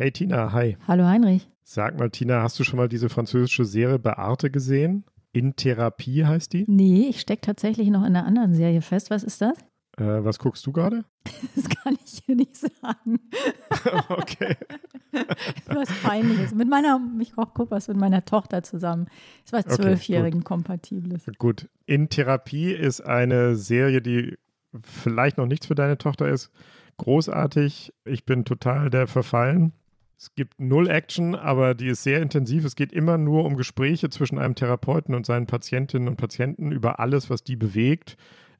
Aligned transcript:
Hey 0.00 0.12
Tina, 0.12 0.52
hi. 0.52 0.76
Hallo 0.86 1.06
Heinrich. 1.06 1.48
Sag 1.64 1.98
mal, 1.98 2.08
Tina, 2.08 2.40
hast 2.40 2.56
du 2.60 2.62
schon 2.62 2.76
mal 2.76 2.88
diese 2.88 3.08
französische 3.08 3.64
Serie 3.64 3.98
Beate 3.98 4.48
gesehen? 4.48 5.02
In 5.32 5.56
Therapie 5.56 6.24
heißt 6.24 6.52
die? 6.52 6.64
Nee, 6.68 7.08
ich 7.08 7.18
stecke 7.18 7.40
tatsächlich 7.40 7.88
noch 7.88 8.02
in 8.02 8.14
einer 8.14 8.24
anderen 8.24 8.54
Serie 8.54 8.80
fest. 8.80 9.10
Was 9.10 9.24
ist 9.24 9.40
das? 9.40 9.58
Äh, 9.96 10.22
was 10.22 10.38
guckst 10.38 10.64
du 10.64 10.70
gerade? 10.70 11.04
Das 11.56 11.68
kann 11.68 11.98
ich 12.04 12.22
hier 12.24 12.36
nicht 12.36 12.56
sagen. 12.56 13.18
okay. 14.08 14.56
was 15.66 15.88
Peinliches. 16.00 16.54
Mit 16.54 16.68
meiner, 16.68 17.00
ich 17.18 17.34
gucke 17.34 17.68
was 17.68 17.88
mit 17.88 17.96
meiner 17.96 18.24
Tochter 18.24 18.62
zusammen. 18.62 19.08
Es 19.44 19.52
war 19.52 19.66
Zwölfjährigen 19.66 20.42
okay, 20.42 20.46
kompatibles. 20.46 21.26
Gut. 21.38 21.68
In 21.86 22.08
Therapie 22.08 22.70
ist 22.70 23.00
eine 23.00 23.56
Serie, 23.56 24.00
die 24.00 24.38
vielleicht 24.84 25.38
noch 25.38 25.46
nichts 25.46 25.66
für 25.66 25.74
deine 25.74 25.98
Tochter 25.98 26.28
ist. 26.28 26.52
Großartig. 26.98 27.92
Ich 28.04 28.24
bin 28.24 28.44
total 28.44 28.90
der 28.90 29.08
Verfallen. 29.08 29.72
Es 30.20 30.34
gibt 30.34 30.60
null 30.60 30.90
Action, 30.90 31.36
aber 31.36 31.76
die 31.76 31.86
ist 31.86 32.02
sehr 32.02 32.20
intensiv. 32.20 32.64
Es 32.64 32.74
geht 32.74 32.92
immer 32.92 33.18
nur 33.18 33.44
um 33.44 33.56
Gespräche 33.56 34.10
zwischen 34.10 34.38
einem 34.38 34.56
Therapeuten 34.56 35.14
und 35.14 35.24
seinen 35.24 35.46
Patientinnen 35.46 36.08
und 36.08 36.16
Patienten 36.16 36.72
über 36.72 36.98
alles, 36.98 37.30
was 37.30 37.44
die 37.44 37.54
bewegt. 37.54 38.16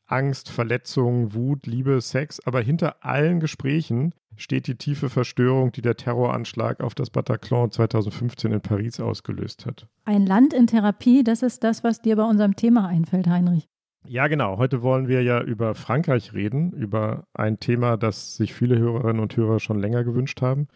Angst, 0.06 0.50
Verletzung, 0.50 1.34
Wut, 1.34 1.66
Liebe, 1.66 2.00
Sex. 2.00 2.38
Aber 2.46 2.60
hinter 2.60 3.04
allen 3.04 3.40
Gesprächen 3.40 4.14
steht 4.36 4.68
die 4.68 4.76
tiefe 4.76 5.08
Verstörung, 5.08 5.72
die 5.72 5.82
der 5.82 5.96
Terroranschlag 5.96 6.80
auf 6.80 6.94
das 6.94 7.10
Bataclan 7.10 7.72
2015 7.72 8.52
in 8.52 8.60
Paris 8.60 9.00
ausgelöst 9.00 9.66
hat. 9.66 9.88
Ein 10.04 10.26
Land 10.26 10.54
in 10.54 10.68
Therapie, 10.68 11.24
das 11.24 11.42
ist 11.42 11.64
das, 11.64 11.82
was 11.82 12.00
dir 12.00 12.14
bei 12.14 12.22
unserem 12.22 12.54
Thema 12.54 12.86
einfällt, 12.86 13.26
Heinrich. 13.26 13.68
Ja, 14.06 14.28
genau. 14.28 14.58
Heute 14.58 14.82
wollen 14.82 15.08
wir 15.08 15.24
ja 15.24 15.42
über 15.42 15.74
Frankreich 15.74 16.32
reden, 16.34 16.70
über 16.72 17.26
ein 17.34 17.58
Thema, 17.58 17.96
das 17.96 18.36
sich 18.36 18.54
viele 18.54 18.78
Hörerinnen 18.78 19.20
und 19.20 19.36
Hörer 19.36 19.58
schon 19.58 19.80
länger 19.80 20.04
gewünscht 20.04 20.40
haben. 20.40 20.68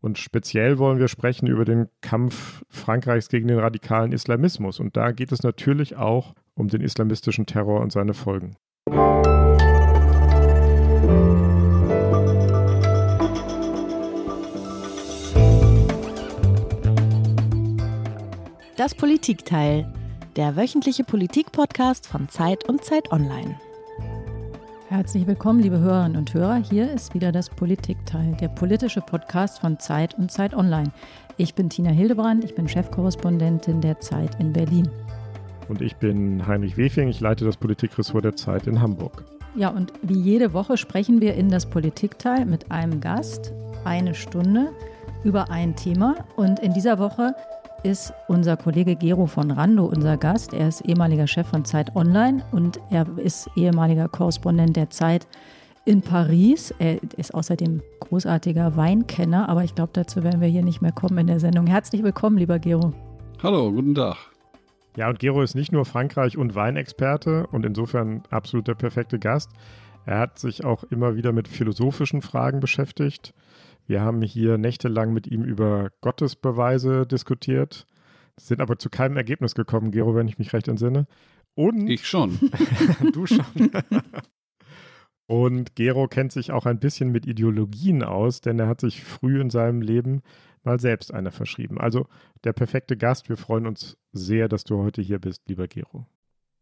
Und 0.00 0.18
speziell 0.18 0.78
wollen 0.78 0.98
wir 0.98 1.08
sprechen 1.08 1.48
über 1.48 1.64
den 1.64 1.88
Kampf 2.00 2.64
Frankreichs 2.68 3.28
gegen 3.28 3.48
den 3.48 3.58
radikalen 3.58 4.12
Islamismus. 4.12 4.78
Und 4.78 4.96
da 4.96 5.10
geht 5.10 5.32
es 5.32 5.42
natürlich 5.42 5.96
auch 5.96 6.34
um 6.54 6.68
den 6.68 6.80
islamistischen 6.80 7.46
Terror 7.46 7.80
und 7.80 7.92
seine 7.92 8.14
Folgen. 8.14 8.56
Das 18.76 18.94
Politikteil, 18.94 19.92
der 20.36 20.54
wöchentliche 20.54 21.02
Politik-Podcast 21.02 22.06
von 22.06 22.28
Zeit 22.28 22.68
und 22.68 22.84
Zeit 22.84 23.10
Online. 23.10 23.58
Herzlich 24.90 25.26
willkommen, 25.26 25.60
liebe 25.60 25.80
Hörerinnen 25.80 26.16
und 26.16 26.32
Hörer. 26.32 26.56
Hier 26.56 26.90
ist 26.90 27.12
wieder 27.12 27.30
das 27.30 27.50
Politikteil, 27.50 28.34
der 28.40 28.48
politische 28.48 29.02
Podcast 29.02 29.58
von 29.58 29.78
Zeit 29.78 30.14
und 30.14 30.32
Zeit 30.32 30.54
Online. 30.54 30.90
Ich 31.36 31.54
bin 31.54 31.68
Tina 31.68 31.90
Hildebrand, 31.90 32.42
ich 32.42 32.54
bin 32.54 32.66
Chefkorrespondentin 32.66 33.82
der 33.82 34.00
Zeit 34.00 34.40
in 34.40 34.54
Berlin. 34.54 34.88
Und 35.68 35.82
ich 35.82 35.94
bin 35.96 36.46
Heinrich 36.46 36.78
Wefing, 36.78 37.08
ich 37.08 37.20
leite 37.20 37.44
das 37.44 37.58
Politikressort 37.58 38.24
der 38.24 38.34
Zeit 38.34 38.66
in 38.66 38.80
Hamburg. 38.80 39.26
Ja, 39.54 39.68
und 39.68 39.92
wie 40.00 40.18
jede 40.18 40.54
Woche 40.54 40.78
sprechen 40.78 41.20
wir 41.20 41.34
in 41.34 41.50
das 41.50 41.66
Politikteil 41.66 42.46
mit 42.46 42.72
einem 42.72 42.98
Gast 43.02 43.52
eine 43.84 44.14
Stunde 44.14 44.72
über 45.22 45.50
ein 45.50 45.76
Thema. 45.76 46.14
Und 46.36 46.60
in 46.60 46.72
dieser 46.72 46.98
Woche 46.98 47.34
ist 47.82 48.12
unser 48.26 48.56
Kollege 48.56 48.96
Gero 48.96 49.26
von 49.26 49.50
Rando 49.50 49.86
unser 49.86 50.16
Gast. 50.16 50.52
Er 50.52 50.68
ist 50.68 50.80
ehemaliger 50.82 51.26
Chef 51.26 51.46
von 51.46 51.64
Zeit 51.64 51.94
Online 51.94 52.44
und 52.50 52.80
er 52.90 53.06
ist 53.18 53.48
ehemaliger 53.56 54.08
Korrespondent 54.08 54.76
der 54.76 54.90
Zeit 54.90 55.26
in 55.84 56.02
Paris. 56.02 56.74
Er 56.78 57.02
ist 57.16 57.34
außerdem 57.34 57.82
großartiger 58.00 58.76
Weinkenner, 58.76 59.48
aber 59.48 59.64
ich 59.64 59.74
glaube, 59.74 59.90
dazu 59.92 60.22
werden 60.22 60.40
wir 60.40 60.48
hier 60.48 60.64
nicht 60.64 60.82
mehr 60.82 60.92
kommen 60.92 61.18
in 61.18 61.26
der 61.28 61.40
Sendung. 61.40 61.66
Herzlich 61.66 62.02
willkommen, 62.02 62.36
lieber 62.38 62.58
Gero. 62.58 62.92
Hallo, 63.42 63.70
guten 63.70 63.94
Tag. 63.94 64.16
Ja, 64.96 65.08
und 65.08 65.20
Gero 65.20 65.42
ist 65.42 65.54
nicht 65.54 65.70
nur 65.70 65.84
Frankreich- 65.84 66.36
und 66.36 66.56
Weinexperte 66.56 67.46
und 67.46 67.64
insofern 67.64 68.22
absolut 68.30 68.66
der 68.66 68.74
perfekte 68.74 69.18
Gast. 69.18 69.50
Er 70.04 70.18
hat 70.18 70.38
sich 70.38 70.64
auch 70.64 70.84
immer 70.84 71.14
wieder 71.16 71.32
mit 71.32 71.46
philosophischen 71.46 72.22
Fragen 72.22 72.60
beschäftigt. 72.60 73.34
Wir 73.88 74.02
haben 74.02 74.20
hier 74.20 74.58
nächtelang 74.58 75.14
mit 75.14 75.26
ihm 75.26 75.42
über 75.42 75.90
Gottesbeweise 76.02 77.06
diskutiert, 77.06 77.86
sind 78.38 78.60
aber 78.60 78.78
zu 78.78 78.90
keinem 78.90 79.16
Ergebnis 79.16 79.54
gekommen, 79.54 79.92
Gero, 79.92 80.14
wenn 80.14 80.28
ich 80.28 80.38
mich 80.38 80.52
recht 80.52 80.68
entsinne. 80.68 81.06
Und 81.54 81.88
ich 81.88 82.06
schon. 82.06 82.38
du 83.12 83.26
schon. 83.26 83.70
Und 85.26 85.74
Gero 85.74 86.06
kennt 86.06 86.32
sich 86.32 86.52
auch 86.52 86.66
ein 86.66 86.78
bisschen 86.78 87.10
mit 87.10 87.26
Ideologien 87.26 88.02
aus, 88.02 88.42
denn 88.42 88.58
er 88.58 88.68
hat 88.68 88.82
sich 88.82 89.02
früh 89.02 89.40
in 89.40 89.48
seinem 89.48 89.80
Leben 89.80 90.20
mal 90.64 90.78
selbst 90.78 91.12
eine 91.14 91.30
verschrieben. 91.30 91.78
Also 91.80 92.06
der 92.44 92.52
perfekte 92.52 92.96
Gast. 92.96 93.30
Wir 93.30 93.38
freuen 93.38 93.66
uns 93.66 93.96
sehr, 94.12 94.48
dass 94.48 94.64
du 94.64 94.82
heute 94.82 95.00
hier 95.00 95.18
bist, 95.18 95.42
lieber 95.48 95.66
Gero. 95.66 96.06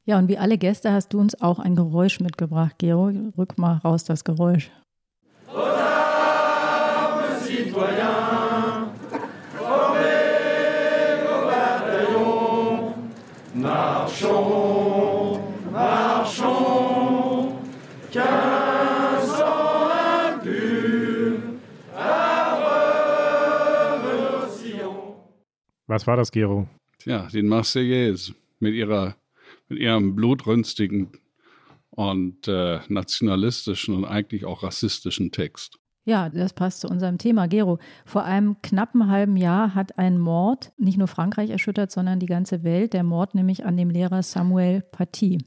Ja, 0.04 0.16
und 0.18 0.28
wie 0.28 0.38
alle 0.38 0.58
Gäste 0.58 0.92
hast 0.92 1.12
du 1.12 1.18
uns 1.18 1.40
auch 1.40 1.58
ein 1.58 1.74
Geräusch 1.74 2.20
mitgebracht, 2.20 2.76
Gero. 2.78 3.10
Rück 3.36 3.58
mal 3.58 3.78
raus 3.78 4.04
das 4.04 4.22
Geräusch. 4.22 4.70
citoyens, 5.48 6.05
marchons, 14.22 15.40
marchons, 15.70 17.52
qu'un 18.12 19.20
sang 19.26 20.40
impur 20.44 21.36
Was 25.86 26.06
war 26.06 26.16
das, 26.16 26.30
Gero? 26.30 26.68
Tja, 26.98 27.28
den 27.32 27.48
Marseillaise 27.48 28.34
mit 28.58 28.74
ihrer, 28.74 29.16
mit 29.68 29.78
ihrem 29.78 30.16
blutrünstigen 30.16 31.12
und 31.90 32.48
äh, 32.48 32.80
nationalistischen 32.88 33.94
und 33.94 34.04
eigentlich 34.04 34.44
auch 34.44 34.62
rassistischen 34.62 35.30
Text. 35.30 35.78
Ja, 36.08 36.28
das 36.28 36.52
passt 36.52 36.82
zu 36.82 36.88
unserem 36.88 37.18
Thema. 37.18 37.48
Gero, 37.48 37.80
vor 38.04 38.22
einem 38.22 38.62
knappen 38.62 39.08
halben 39.08 39.36
Jahr 39.36 39.74
hat 39.74 39.98
ein 39.98 40.18
Mord 40.18 40.72
nicht 40.78 40.98
nur 40.98 41.08
Frankreich 41.08 41.50
erschüttert, 41.50 41.90
sondern 41.90 42.20
die 42.20 42.26
ganze 42.26 42.62
Welt. 42.62 42.92
Der 42.92 43.02
Mord 43.02 43.34
nämlich 43.34 43.66
an 43.66 43.76
dem 43.76 43.90
Lehrer 43.90 44.22
Samuel 44.22 44.82
Paty. 44.82 45.44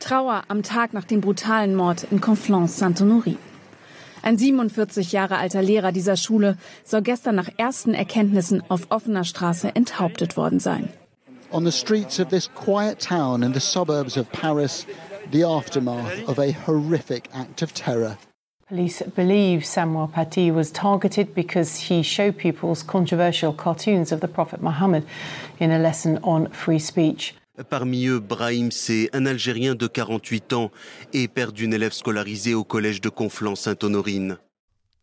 Trauer 0.00 0.44
am 0.48 0.62
Tag 0.62 0.94
nach 0.94 1.04
dem 1.04 1.20
brutalen 1.20 1.74
Mord 1.74 2.06
in 2.10 2.22
Conflans-Saint-Honoré. 2.22 3.36
Ein 4.22 4.38
47 4.38 5.12
Jahre 5.12 5.36
alter 5.36 5.60
Lehrer 5.60 5.92
dieser 5.92 6.16
Schule 6.16 6.56
soll 6.82 7.02
gestern 7.02 7.34
nach 7.34 7.50
ersten 7.58 7.92
Erkenntnissen 7.92 8.62
auf 8.70 8.90
offener 8.90 9.24
Straße 9.24 9.76
enthauptet 9.76 10.38
worden 10.38 10.60
sein. 10.60 10.88
On 11.50 11.66
the 11.66 11.72
streets 11.72 12.18
of 12.18 12.28
this 12.28 12.50
quiet 12.54 13.06
town 13.06 13.42
in 13.42 13.52
the 13.52 13.60
suburbs 13.60 14.16
of 14.16 14.32
Paris, 14.32 14.86
the 15.30 15.44
aftermath 15.44 16.26
of 16.26 16.38
a 16.38 16.54
horrific 16.66 17.28
act 17.34 17.62
of 17.62 17.74
terror. 17.74 18.16
Police 18.68 19.02
believe 19.14 19.62
Samuel 19.66 20.08
Paty 20.08 20.50
was 20.50 20.70
targeted 20.72 21.34
because 21.34 21.76
he 21.76 22.02
showed 22.02 22.38
pupils 22.38 22.82
controversial 22.82 23.52
cartoons 23.52 24.10
of 24.10 24.20
the 24.20 24.28
Prophet 24.28 24.62
Muhammad 24.62 25.04
in 25.60 25.70
a 25.70 25.78
lesson 25.78 26.18
on 26.22 26.48
free 26.50 26.78
speech. 26.78 27.34
Parmi 27.68 28.06
eux, 28.06 28.20
Brahim 28.20 28.70
C., 28.70 29.10
un 29.12 29.26
Algérien 29.26 29.74
de 29.74 29.86
48 29.86 30.54
ans 30.54 30.70
et 31.12 31.28
père 31.28 31.52
d'une 31.52 31.74
élève 31.74 31.92
scolarisée 31.92 32.54
au 32.54 32.64
collège 32.64 33.02
de 33.02 33.10
Conflans-Sainte-Honorine. 33.10 34.38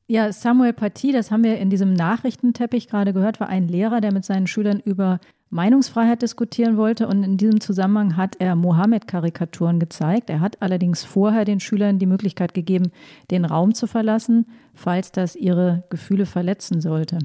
Ja, 0.09 0.31
Samuel 0.33 0.73
Paty, 0.73 1.11
das 1.11 1.29
haben 1.29 1.43
wir 1.43 1.59
in 1.59 1.69
diesem 1.69 1.93
Nachrichtenteppich 1.93 2.88
gerade 2.88 3.13
gehört, 3.13 3.39
war 3.39 3.47
ein 3.47 3.67
Lehrer, 3.67 4.01
der 4.01 4.11
mit 4.11 4.25
seinen 4.25 4.47
Schülern 4.47 4.81
über 4.83 5.19
Meinungsfreiheit 5.51 6.22
diskutieren 6.22 6.78
wollte 6.78 7.07
und 7.07 7.23
in 7.23 7.35
diesem 7.35 7.59
Zusammenhang 7.59 8.16
hat 8.16 8.38
er 8.39 8.56
Mohammed-Karikaturen 8.56 9.79
gezeigt. 9.79 10.29
Er 10.29 10.39
hat 10.39 10.62
allerdings 10.62 11.03
vorher 11.03 11.44
den 11.44 11.59
Schülern 11.59 12.00
die 12.00 12.06
Möglichkeit 12.06 12.53
gegeben, 12.53 12.91
den 13.29 13.44
Raum 13.44 13.73
zu 13.73 13.85
verlassen, 13.85 14.47
falls 14.73 15.11
das 15.11 15.35
ihre 15.35 15.84
Gefühle 15.90 16.25
verletzen 16.25 16.79
sollte. 16.79 17.19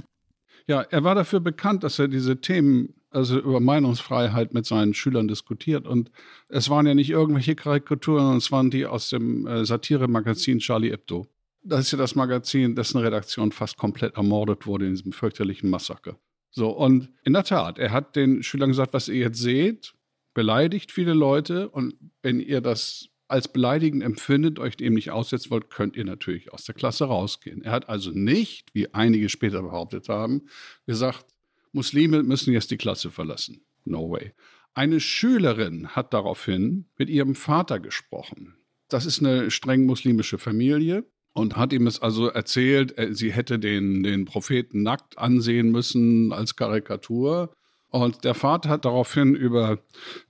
Ja, 0.67 0.83
er 0.83 1.05
war 1.05 1.15
dafür 1.15 1.39
bekannt, 1.39 1.85
dass 1.85 2.01
er 2.01 2.09
diese 2.09 2.41
Themen, 2.41 2.95
also 3.11 3.39
über 3.39 3.61
Meinungsfreiheit 3.61 4.53
mit 4.53 4.67
seinen 4.67 4.93
Schülern 4.93 5.29
diskutiert. 5.29 5.87
Und 5.87 6.11
es 6.49 6.69
waren 6.69 6.87
ja 6.87 6.95
nicht 6.95 7.11
irgendwelche 7.11 7.55
Karikaturen, 7.55 8.37
es 8.37 8.51
waren 8.51 8.73
die 8.73 8.87
aus 8.87 9.09
dem 9.09 9.47
äh, 9.47 9.65
Satire-Magazin 9.65 10.59
Charlie 10.59 10.91
Hebdo. 10.91 11.27
Das 11.63 11.81
ist 11.81 11.93
ja 11.93 11.99
das 11.99 12.17
Magazin, 12.17 12.75
dessen 12.75 12.99
Redaktion 12.99 13.53
fast 13.53 13.77
komplett 13.77 14.17
ermordet 14.17 14.67
wurde 14.67 14.87
in 14.87 14.95
diesem 14.95 15.13
fürchterlichen 15.13 15.71
Massaker. 15.71 16.19
So, 16.51 16.71
und 16.71 17.11
in 17.25 17.33
der 17.35 17.45
Tat, 17.45 17.79
er 17.79 17.93
hat 17.93 18.17
den 18.17 18.43
Schülern 18.43 18.71
gesagt, 18.71 18.93
was 18.93 19.09
ihr 19.09 19.17
jetzt 19.17 19.39
seht, 19.39 19.95
beleidigt 20.35 20.93
viele 20.93 21.15
Leute 21.15 21.69
und 21.69 21.95
wenn 22.23 22.41
ihr 22.41 22.61
das 22.61 23.09
als 23.29 23.49
beleidigend 23.49 24.03
empfindet, 24.03 24.59
euch 24.59 24.77
dem 24.77 24.95
nicht 24.95 25.11
aussetzen 25.11 25.51
wollt, 25.51 25.71
könnt 25.71 25.97
ihr 25.97 26.05
natürlich 26.05 26.53
aus 26.53 26.65
der 26.65 26.75
Klasse 26.75 27.07
rausgehen. 27.07 27.63
Er 27.63 27.73
hat 27.73 27.89
also 27.89 28.11
nicht, 28.11 28.75
wie 28.75 28.93
einige 28.95 29.29
später 29.29 29.63
behauptet 29.63 30.09
haben, 30.09 30.49
gesagt, 30.87 31.27
Muslime 31.73 32.23
müssen 32.23 32.53
jetzt 32.53 32.71
die 32.71 32.77
Klasse 32.77 33.11
verlassen. 33.11 33.65
No 33.85 34.11
way. 34.11 34.33
Eine 34.75 35.01
Schülerin 35.01 35.89
hat 35.89 36.13
daraufhin 36.15 36.87
mit 36.97 37.09
ihrem 37.09 37.35
Vater 37.35 37.81
gesprochen. 37.81 38.55
Das 38.89 39.07
ist 39.07 39.21
eine 39.21 39.51
streng 39.51 39.87
muslimische 39.87 40.39
Familie 40.39 41.05
und 41.37 41.57
hat 41.57 41.75
ihm 41.75 41.87
es 41.87 42.01
also 42.01 42.29
erzählt, 42.29 42.95
sie 43.11 43.31
hätte 43.31 43.59
den, 43.59 44.03
den 44.03 44.25
Propheten 44.25 44.83
nackt 44.83 45.19
ansehen 45.19 45.71
müssen 45.71 46.33
als 46.33 46.57
Karikatur. 46.57 47.53
Und 47.91 48.25
der 48.25 48.33
Vater 48.33 48.71
hat 48.71 48.87
daraufhin 48.87 49.35
über 49.35 49.79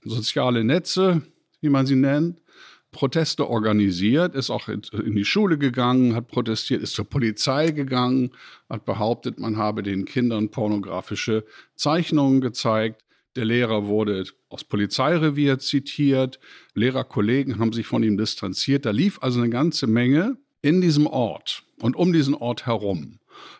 soziale 0.03 0.65
Netze, 0.65 1.21
wie 1.61 1.69
man 1.69 1.85
sie 1.85 1.95
nennt, 1.95 2.41
Proteste 2.91 3.49
organisiert, 3.49 4.35
ist 4.35 4.49
auch 4.49 4.67
in 4.67 5.15
die 5.15 5.23
Schule 5.23 5.57
gegangen, 5.57 6.13
hat 6.13 6.27
protestiert, 6.27 6.81
ist 6.81 6.93
zur 6.93 7.05
Polizei 7.05 7.71
gegangen, 7.71 8.31
hat 8.69 8.83
behauptet, 8.83 9.39
man 9.39 9.55
habe 9.55 9.83
den 9.83 10.03
Kindern 10.03 10.49
pornografische 10.49 11.45
Zeichnungen 11.75 12.41
gezeigt. 12.41 13.05
Der 13.37 13.45
Lehrer 13.45 13.85
wurde 13.85 14.25
aus 14.49 14.65
Polizeirevier 14.65 15.59
zitiert, 15.59 16.39
Lehrerkollegen 16.73 17.59
haben 17.59 17.71
sich 17.71 17.87
von 17.87 18.03
ihm 18.03 18.17
distanziert. 18.17 18.85
Da 18.85 18.91
lief 18.91 19.19
also 19.21 19.39
eine 19.39 19.49
ganze 19.49 19.87
Menge 19.87 20.37
in 20.67 20.81
diesem 20.81 21.07
Ort 21.07 21.63
und 21.79 21.95
um 21.95 22.11
diesen 22.11 22.35
Ort 22.35 22.65
herum. 22.65 23.19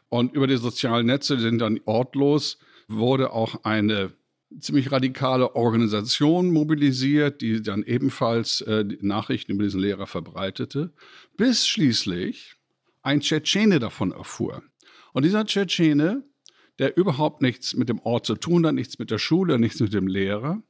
Und 0.09 0.33
über 0.33 0.45
die 0.45 0.57
sozialen 0.57 1.05
Netze 1.05 1.39
sind 1.39 1.59
dann 1.59 1.79
ortlos, 1.85 2.57
wurde 2.89 3.31
auch 3.31 3.63
eine 3.63 4.11
ziemlich 4.59 4.91
radikale 4.91 5.55
Organisation 5.55 6.51
mobilisiert, 6.51 7.41
die 7.41 7.61
dann 7.61 7.83
ebenfalls 7.83 8.59
äh, 8.61 8.83
Nachrichten 8.99 9.53
über 9.53 9.63
diesen 9.63 9.79
Lehrer 9.79 10.05
verbreitete, 10.05 10.91
bis 11.37 11.65
schließlich 11.65 12.55
ein 13.03 13.21
Tschetschene 13.21 13.79
davon 13.79 14.11
erfuhr. 14.11 14.61
Und 15.13 15.23
dieser 15.23 15.45
Tschetschene, 15.45 16.25
der 16.77 16.97
überhaupt 16.97 17.41
nichts 17.41 17.73
mit 17.73 17.87
dem 17.87 17.99
Ort 17.99 18.25
zu 18.25 18.35
tun 18.35 18.65
hat, 18.65 18.75
nichts 18.75 18.99
mit 18.99 19.11
der 19.11 19.17
Schule, 19.17 19.59
nichts 19.59 19.79
mit 19.79 19.93
dem 19.93 20.07
Lehrer, 20.07 20.61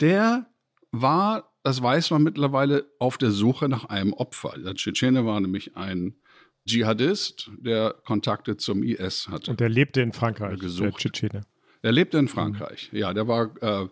der 0.00 0.46
war, 0.90 1.53
das 1.64 1.82
weiß 1.82 2.10
man 2.10 2.22
mittlerweile, 2.22 2.86
auf 2.98 3.16
der 3.18 3.30
Suche 3.30 3.68
nach 3.68 3.86
einem 3.86 4.12
Opfer. 4.12 4.54
Der 4.58 4.74
Tschetschene 4.74 5.24
war 5.24 5.40
nämlich 5.40 5.76
ein 5.76 6.14
Dschihadist, 6.68 7.50
der 7.58 7.94
Kontakte 8.04 8.58
zum 8.58 8.82
IS 8.82 9.28
hatte. 9.28 9.50
Und 9.50 9.60
der 9.60 9.70
lebte 9.70 10.02
in 10.02 10.12
Frankreich, 10.12 10.60
gesucht. 10.60 10.84
der 10.84 10.92
Tschetschene. 10.92 11.46
Er 11.80 11.92
lebte 11.92 12.18
in 12.18 12.28
Frankreich. 12.28 12.90
Ja, 12.92 13.14
der 13.14 13.28
war 13.28 13.62
äh, 13.62 13.88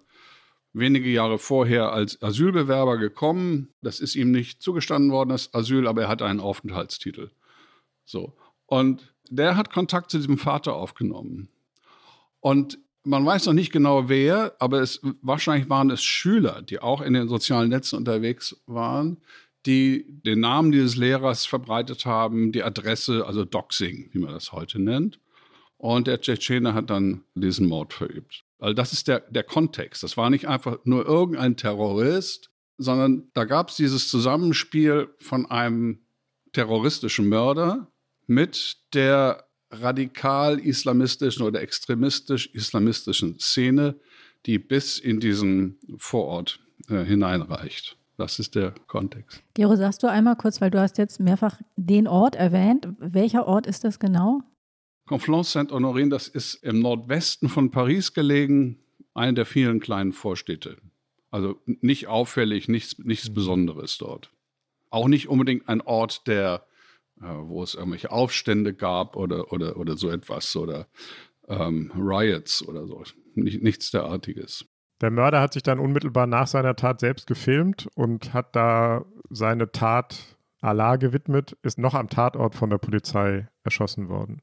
wenige 0.74 1.08
Jahre 1.08 1.38
vorher 1.38 1.92
als 1.92 2.22
Asylbewerber 2.22 2.98
gekommen. 2.98 3.72
Das 3.80 4.00
ist 4.00 4.16
ihm 4.16 4.30
nicht 4.30 4.62
zugestanden 4.62 5.10
worden, 5.10 5.30
das 5.30 5.52
Asyl, 5.54 5.86
aber 5.86 6.02
er 6.02 6.08
hat 6.08 6.20
einen 6.20 6.40
Aufenthaltstitel. 6.40 7.30
So. 8.04 8.36
Und 8.66 9.14
der 9.30 9.56
hat 9.56 9.72
Kontakt 9.72 10.10
zu 10.10 10.18
diesem 10.18 10.36
Vater 10.36 10.74
aufgenommen. 10.74 11.48
Und 12.40 12.78
man 13.04 13.24
weiß 13.24 13.46
noch 13.46 13.52
nicht 13.52 13.72
genau 13.72 14.08
wer, 14.08 14.54
aber 14.58 14.80
es, 14.80 15.00
wahrscheinlich 15.22 15.68
waren 15.68 15.90
es 15.90 16.02
Schüler, 16.02 16.62
die 16.62 16.80
auch 16.80 17.00
in 17.00 17.14
den 17.14 17.28
sozialen 17.28 17.68
Netzen 17.68 17.96
unterwegs 17.96 18.56
waren, 18.66 19.18
die 19.66 20.04
den 20.08 20.40
Namen 20.40 20.72
dieses 20.72 20.96
Lehrers 20.96 21.46
verbreitet 21.46 22.06
haben, 22.06 22.52
die 22.52 22.62
Adresse, 22.62 23.26
also 23.26 23.44
Doxing, 23.44 24.10
wie 24.12 24.18
man 24.18 24.32
das 24.32 24.52
heute 24.52 24.80
nennt. 24.80 25.18
Und 25.76 26.06
der 26.06 26.20
Tschetschene 26.20 26.74
hat 26.74 26.90
dann 26.90 27.24
diesen 27.34 27.66
Mord 27.66 27.92
verübt. 27.92 28.44
Also 28.60 28.74
das 28.74 28.92
ist 28.92 29.08
der, 29.08 29.20
der 29.20 29.42
Kontext. 29.42 30.04
Das 30.04 30.16
war 30.16 30.30
nicht 30.30 30.46
einfach 30.46 30.78
nur 30.84 31.04
irgendein 31.04 31.56
Terrorist, 31.56 32.50
sondern 32.78 33.30
da 33.34 33.44
gab 33.44 33.70
es 33.70 33.76
dieses 33.76 34.08
Zusammenspiel 34.08 35.08
von 35.18 35.50
einem 35.50 36.00
terroristischen 36.52 37.28
Mörder 37.28 37.90
mit 38.26 38.76
der 38.94 39.44
radikal-islamistischen 39.72 41.42
oder 41.44 41.60
extremistisch-islamistischen 41.60 43.38
Szene, 43.38 43.96
die 44.46 44.58
bis 44.58 44.98
in 44.98 45.20
diesen 45.20 45.78
Vorort 45.96 46.60
äh, 46.88 47.04
hineinreicht. 47.04 47.96
Das 48.16 48.38
ist 48.38 48.54
der 48.54 48.74
Kontext. 48.86 49.42
Gero, 49.54 49.74
sagst 49.76 50.02
du 50.02 50.06
einmal 50.06 50.36
kurz, 50.36 50.60
weil 50.60 50.70
du 50.70 50.80
hast 50.80 50.98
jetzt 50.98 51.18
mehrfach 51.18 51.60
den 51.76 52.06
Ort 52.06 52.36
erwähnt. 52.36 52.88
Welcher 52.98 53.46
Ort 53.46 53.66
ist 53.66 53.84
das 53.84 53.98
genau? 53.98 54.42
Conflans-Saint-Honorin, 55.06 56.10
das 56.10 56.28
ist 56.28 56.54
im 56.62 56.80
Nordwesten 56.80 57.48
von 57.48 57.70
Paris 57.70 58.12
gelegen, 58.12 58.78
eine 59.14 59.34
der 59.34 59.46
vielen 59.46 59.80
kleinen 59.80 60.12
Vorstädte. 60.12 60.76
Also 61.30 61.60
nicht 61.64 62.06
auffällig, 62.06 62.68
nichts, 62.68 62.98
nichts 62.98 63.30
mhm. 63.30 63.34
Besonderes 63.34 63.98
dort. 63.98 64.30
Auch 64.90 65.08
nicht 65.08 65.28
unbedingt 65.28 65.68
ein 65.68 65.80
Ort, 65.80 66.26
der, 66.26 66.66
wo 67.22 67.62
es 67.62 67.74
irgendwelche 67.74 68.10
Aufstände 68.10 68.74
gab 68.74 69.16
oder, 69.16 69.52
oder, 69.52 69.76
oder 69.76 69.96
so 69.96 70.10
etwas 70.10 70.54
oder 70.56 70.86
ähm, 71.48 71.92
Riots 71.96 72.66
oder 72.66 72.86
so. 72.86 73.02
Nicht, 73.34 73.62
nichts 73.62 73.90
derartiges. 73.90 74.64
Der 75.00 75.10
Mörder 75.10 75.40
hat 75.40 75.52
sich 75.52 75.62
dann 75.62 75.78
unmittelbar 75.78 76.26
nach 76.26 76.46
seiner 76.46 76.76
Tat 76.76 77.00
selbst 77.00 77.26
gefilmt 77.26 77.88
und 77.94 78.32
hat 78.32 78.54
da 78.54 79.04
seine 79.30 79.72
Tat 79.72 80.36
Allah 80.60 80.96
gewidmet, 80.96 81.56
ist 81.62 81.78
noch 81.78 81.94
am 81.94 82.08
Tatort 82.08 82.54
von 82.54 82.70
der 82.70 82.78
Polizei 82.78 83.48
erschossen 83.64 84.08
worden. 84.08 84.42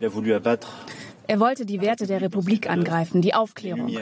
Er 0.00 1.40
wollte 1.40 1.66
die 1.66 1.80
Werte 1.80 2.06
der 2.06 2.20
Republik 2.20 2.68
angreifen, 2.68 3.22
die 3.22 3.32
Aufklärung. 3.32 3.96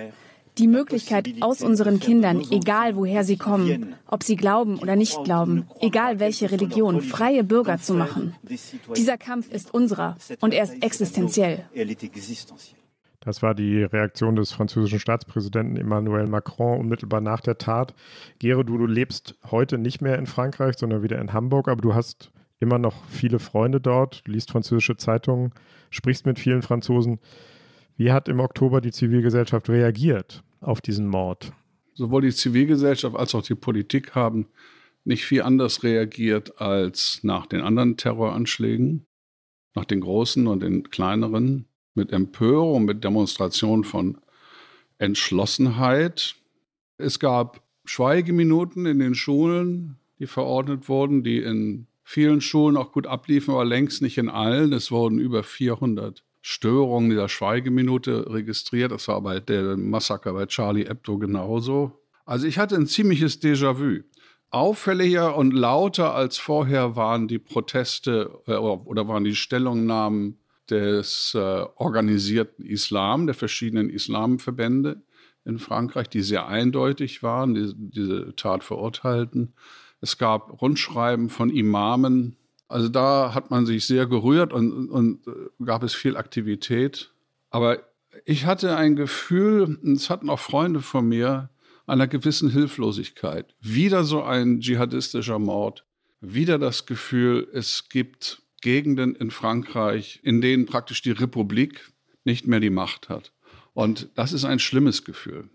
Die 0.58 0.68
Möglichkeit, 0.68 1.28
aus 1.40 1.62
unseren 1.62 1.98
Kindern, 1.98 2.42
egal 2.50 2.94
woher 2.94 3.24
sie 3.24 3.36
kommen, 3.36 3.96
ob 4.06 4.22
sie 4.22 4.36
glauben 4.36 4.78
oder 4.78 4.94
nicht 4.94 5.24
glauben, 5.24 5.66
egal 5.80 6.20
welche 6.20 6.50
Religion, 6.50 7.00
freie 7.00 7.42
Bürger 7.42 7.78
zu 7.78 7.94
machen. 7.94 8.36
Dieser 8.96 9.18
Kampf 9.18 9.50
ist 9.50 9.74
unserer 9.74 10.16
und 10.40 10.54
er 10.54 10.64
ist 10.64 10.82
existenziell. 10.82 11.64
Das 13.20 13.42
war 13.42 13.54
die 13.54 13.82
Reaktion 13.82 14.36
des 14.36 14.52
französischen 14.52 15.00
Staatspräsidenten 15.00 15.76
Emmanuel 15.76 16.26
Macron 16.26 16.78
unmittelbar 16.78 17.20
nach 17.20 17.40
der 17.40 17.56
Tat. 17.58 17.94
Gere, 18.38 18.64
du, 18.64 18.76
du 18.76 18.86
lebst 18.86 19.36
heute 19.50 19.78
nicht 19.78 20.02
mehr 20.02 20.18
in 20.18 20.26
Frankreich, 20.26 20.76
sondern 20.76 21.02
wieder 21.02 21.18
in 21.18 21.32
Hamburg, 21.32 21.68
aber 21.68 21.80
du 21.80 21.94
hast 21.94 22.30
immer 22.60 22.78
noch 22.78 23.04
viele 23.08 23.38
Freunde 23.38 23.80
dort, 23.80 24.22
liest 24.26 24.50
französische 24.50 24.96
Zeitungen, 24.96 25.52
sprichst 25.90 26.26
mit 26.26 26.38
vielen 26.38 26.62
Franzosen. 26.62 27.18
Wie 27.96 28.10
hat 28.10 28.28
im 28.28 28.40
Oktober 28.40 28.80
die 28.80 28.90
Zivilgesellschaft 28.90 29.68
reagiert 29.68 30.42
auf 30.60 30.80
diesen 30.80 31.06
Mord? 31.06 31.52
Sowohl 31.94 32.22
die 32.22 32.32
Zivilgesellschaft 32.32 33.14
als 33.14 33.34
auch 33.34 33.42
die 33.42 33.54
Politik 33.54 34.14
haben 34.14 34.48
nicht 35.04 35.24
viel 35.26 35.42
anders 35.42 35.82
reagiert 35.82 36.60
als 36.60 37.20
nach 37.22 37.46
den 37.46 37.60
anderen 37.60 37.96
Terroranschlägen, 37.96 39.06
nach 39.74 39.84
den 39.84 40.00
großen 40.00 40.46
und 40.46 40.62
den 40.62 40.90
kleineren, 40.90 41.66
mit 41.94 42.10
Empörung, 42.10 42.84
mit 42.84 43.04
Demonstration 43.04 43.84
von 43.84 44.18
Entschlossenheit. 44.98 46.34
Es 46.98 47.20
gab 47.20 47.62
Schweigeminuten 47.84 48.86
in 48.86 48.98
den 48.98 49.14
Schulen, 49.14 49.98
die 50.18 50.26
verordnet 50.26 50.88
wurden, 50.88 51.22
die 51.22 51.38
in 51.38 51.86
vielen 52.02 52.40
Schulen 52.40 52.76
auch 52.76 52.90
gut 52.90 53.06
abliefen, 53.06 53.54
aber 53.54 53.64
längst 53.64 54.02
nicht 54.02 54.18
in 54.18 54.28
allen. 54.28 54.72
Es 54.72 54.90
wurden 54.90 55.18
über 55.18 55.44
400 55.44 56.23
Störungen 56.46 57.08
dieser 57.08 57.30
Schweigeminute 57.30 58.30
registriert. 58.30 58.92
Das 58.92 59.08
war 59.08 59.22
bei 59.22 59.40
der 59.40 59.78
Massaker 59.78 60.34
bei 60.34 60.44
Charlie 60.44 60.84
Hebdo 60.84 61.16
genauso. 61.16 62.02
Also 62.26 62.46
ich 62.46 62.58
hatte 62.58 62.74
ein 62.74 62.86
ziemliches 62.86 63.40
Déjà-vu. 63.40 64.02
Auffälliger 64.50 65.38
und 65.38 65.54
lauter 65.54 66.14
als 66.14 66.36
vorher 66.36 66.96
waren 66.96 67.28
die 67.28 67.38
Proteste 67.38 68.42
äh, 68.46 68.56
oder 68.56 69.08
waren 69.08 69.24
die 69.24 69.34
Stellungnahmen 69.34 70.38
des 70.68 71.32
äh, 71.34 71.38
organisierten 71.76 72.66
Islam, 72.66 73.24
der 73.24 73.34
verschiedenen 73.34 73.88
Islamverbände 73.88 75.02
in 75.46 75.58
Frankreich, 75.58 76.10
die 76.10 76.20
sehr 76.20 76.46
eindeutig 76.46 77.22
waren, 77.22 77.54
die, 77.54 77.72
diese 77.74 78.36
Tat 78.36 78.64
verurteilten. 78.64 79.54
Es 80.02 80.18
gab 80.18 80.60
Rundschreiben 80.60 81.30
von 81.30 81.48
Imamen. 81.48 82.36
Also 82.74 82.88
da 82.88 83.34
hat 83.34 83.52
man 83.52 83.66
sich 83.66 83.86
sehr 83.86 84.04
gerührt 84.06 84.52
und, 84.52 84.90
und 84.90 85.20
gab 85.64 85.84
es 85.84 85.94
viel 85.94 86.16
Aktivität. 86.16 87.12
Aber 87.50 87.84
ich 88.24 88.46
hatte 88.46 88.74
ein 88.74 88.96
Gefühl, 88.96 89.78
es 89.84 90.10
hatten 90.10 90.28
auch 90.28 90.40
Freunde 90.40 90.80
von 90.80 91.08
mir, 91.08 91.50
einer 91.86 92.08
gewissen 92.08 92.50
Hilflosigkeit. 92.50 93.54
Wieder 93.60 94.02
so 94.02 94.24
ein 94.24 94.58
dschihadistischer 94.58 95.38
Mord. 95.38 95.84
Wieder 96.20 96.58
das 96.58 96.84
Gefühl, 96.84 97.46
es 97.52 97.88
gibt 97.90 98.42
Gegenden 98.60 99.14
in 99.14 99.30
Frankreich, 99.30 100.18
in 100.24 100.40
denen 100.40 100.66
praktisch 100.66 101.00
die 101.00 101.12
Republik 101.12 101.92
nicht 102.24 102.48
mehr 102.48 102.58
die 102.58 102.70
Macht 102.70 103.08
hat. 103.08 103.30
Und 103.72 104.08
das 104.16 104.32
ist 104.32 104.44
ein 104.44 104.58
schlimmes 104.58 105.04
Gefühl. 105.04 105.48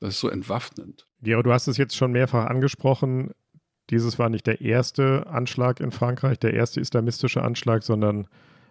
Das 0.00 0.14
ist 0.14 0.20
so 0.20 0.28
entwaffnend. 0.28 1.06
Gero, 1.22 1.44
du 1.44 1.52
hast 1.52 1.68
es 1.68 1.76
jetzt 1.76 1.94
schon 1.94 2.10
mehrfach 2.10 2.46
angesprochen. 2.46 3.30
Dieses 3.90 4.18
war 4.18 4.28
nicht 4.28 4.46
der 4.46 4.60
erste 4.60 5.26
Anschlag 5.28 5.80
in 5.80 5.92
Frankreich, 5.92 6.38
der 6.38 6.54
erste 6.54 6.80
islamistische 6.80 7.42
Anschlag, 7.42 7.82
sondern 7.82 8.26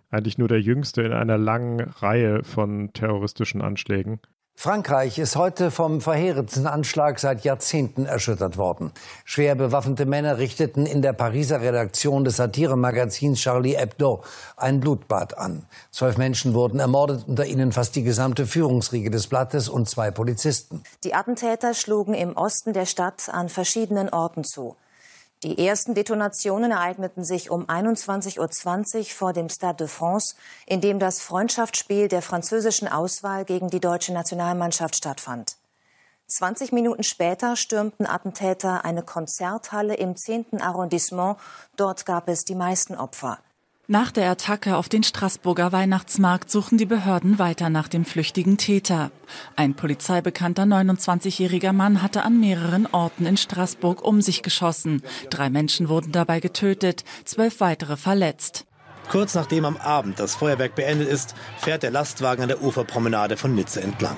eigentlich 0.10 0.38
nur 0.38 0.48
der 0.48 0.62
jüngste 0.62 1.02
in 1.02 1.14
einer 1.14 1.38
langen 1.38 1.80
Reihe 1.80 2.44
von 2.44 2.92
terroristischen 2.94 3.62
Anschlägen. 3.62 4.20
Frankreich 4.58 5.20
ist 5.20 5.36
heute 5.36 5.70
vom 5.70 6.00
verheerendsten 6.00 6.66
Anschlag 6.66 7.20
seit 7.20 7.44
Jahrzehnten 7.44 8.06
erschüttert 8.06 8.58
worden. 8.58 8.94
Schwer 9.26 9.54
bewaffnete 9.54 10.06
Männer 10.06 10.38
richteten 10.38 10.86
in 10.86 11.02
der 11.02 11.12
Pariser 11.12 11.60
Redaktion 11.60 12.24
des 12.24 12.38
Satiremagazins 12.38 13.42
Charlie 13.42 13.76
Hebdo 13.76 14.24
ein 14.56 14.80
Blutbad 14.80 15.38
an. 15.38 15.68
Zwölf 15.92 16.18
Menschen 16.18 16.54
wurden 16.54 16.80
ermordet, 16.80 17.26
unter 17.28 17.46
ihnen 17.46 17.74
fast 17.74 17.98
die 17.98 18.04
gesamte 18.04 18.46
Führungsriege 18.46 19.12
des 19.12 19.28
Blattes 19.28 19.68
und 19.68 19.90
zwei 19.90 20.10
Polizisten. 20.10 20.84
Die 21.04 21.14
Attentäter 21.14 21.74
schlugen 21.74 22.14
im 22.14 22.38
Osten 22.38 22.72
der 22.72 22.86
Stadt 22.86 23.30
an 23.30 23.50
verschiedenen 23.50 24.08
Orten 24.10 24.46
zu. 24.46 24.78
Die 25.46 25.64
ersten 25.64 25.94
Detonationen 25.94 26.72
ereigneten 26.72 27.24
sich 27.24 27.52
um 27.52 27.68
21.20 27.68 28.98
Uhr 28.98 29.06
vor 29.06 29.32
dem 29.32 29.48
Stade 29.48 29.84
de 29.84 29.88
France, 29.88 30.36
in 30.66 30.82
dem 30.82 30.98
das 30.98 31.22
Freundschaftsspiel 31.22 32.08
der 32.08 32.24
französischen 32.24 32.88
Auswahl 32.88 33.46
gegen 33.46 33.70
die 33.70 33.80
deutsche 33.80 34.12
Nationalmannschaft 34.12 34.96
stattfand. 34.96 35.58
20 36.26 36.72
Minuten 36.72 37.04
später 37.04 37.56
stürmten 37.56 38.08
Attentäter 38.08 38.86
eine 38.86 39.04
Konzerthalle 39.04 39.94
im 39.94 40.16
10. 40.16 40.62
Arrondissement. 40.62 41.38
Dort 41.76 42.08
gab 42.08 42.28
es 42.28 42.44
die 42.44 42.56
meisten 42.56 42.96
Opfer. 42.96 43.38
Nach 43.88 44.10
der 44.10 44.32
Attacke 44.32 44.78
auf 44.78 44.90
den 44.90 45.04
Straßburger 45.04 45.72
Weihnachtsmarkt 45.72 46.50
suchen 46.50 46.80
die 46.80 46.88
Behörden 46.88 47.38
weiter 47.38 47.70
nach 47.70 47.88
dem 47.88 48.04
flüchtigen 48.04 48.58
Täter. 48.58 49.12
Ein 49.56 49.76
polizeibekannter 49.76 50.64
29-jähriger 50.64 51.72
Mann 51.72 52.02
hatte 52.02 52.24
an 52.24 52.40
mehreren 52.40 52.88
Orten 52.88 53.28
in 53.28 53.38
Straßburg 53.38 54.04
um 54.04 54.22
sich 54.22 54.42
geschossen. 54.42 55.04
Drei 55.30 55.52
Menschen 55.52 55.88
wurden 55.88 56.12
dabei 56.12 56.40
getötet, 56.40 57.04
zwölf 57.26 57.60
weitere 57.60 57.96
verletzt. 57.96 58.66
Kurz 59.12 59.36
nachdem 59.36 59.66
am 59.66 59.78
Abend 59.78 60.20
das 60.20 60.34
Feuerwerk 60.34 60.74
beendet 60.74 61.08
ist, 61.08 61.36
fährt 61.60 61.84
der 61.84 61.92
Lastwagen 61.92 62.42
an 62.42 62.48
der 62.48 62.64
Uferpromenade 62.64 63.38
von 63.38 63.54
Nizza 63.54 63.82
entlang. 63.82 64.18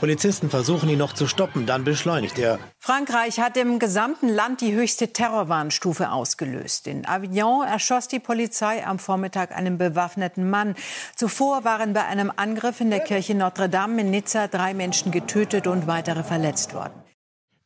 Polizisten 0.00 0.48
versuchen 0.48 0.88
ihn 0.88 0.98
noch 0.98 1.12
zu 1.12 1.26
stoppen, 1.26 1.66
dann 1.66 1.84
beschleunigt 1.84 2.38
er. 2.38 2.58
Frankreich 2.78 3.38
hat 3.38 3.58
im 3.58 3.78
gesamten 3.78 4.30
Land 4.30 4.62
die 4.62 4.74
höchste 4.74 5.12
Terrorwarnstufe 5.12 6.10
ausgelöst. 6.10 6.86
In 6.86 7.06
Avignon 7.06 7.66
erschoss 7.66 8.08
die 8.08 8.18
Polizei 8.18 8.82
am 8.86 8.98
Vormittag 8.98 9.54
einen 9.54 9.76
bewaffneten 9.76 10.48
Mann. 10.48 10.74
Zuvor 11.16 11.64
waren 11.64 11.92
bei 11.92 12.06
einem 12.06 12.32
Angriff 12.34 12.80
in 12.80 12.88
der 12.88 13.00
Kirche 13.00 13.34
Notre 13.34 13.68
Dame 13.68 14.00
in 14.00 14.10
Nizza 14.10 14.48
drei 14.48 14.72
Menschen 14.72 15.12
getötet 15.12 15.66
und 15.66 15.86
weitere 15.86 16.24
verletzt 16.24 16.72
worden. 16.72 16.94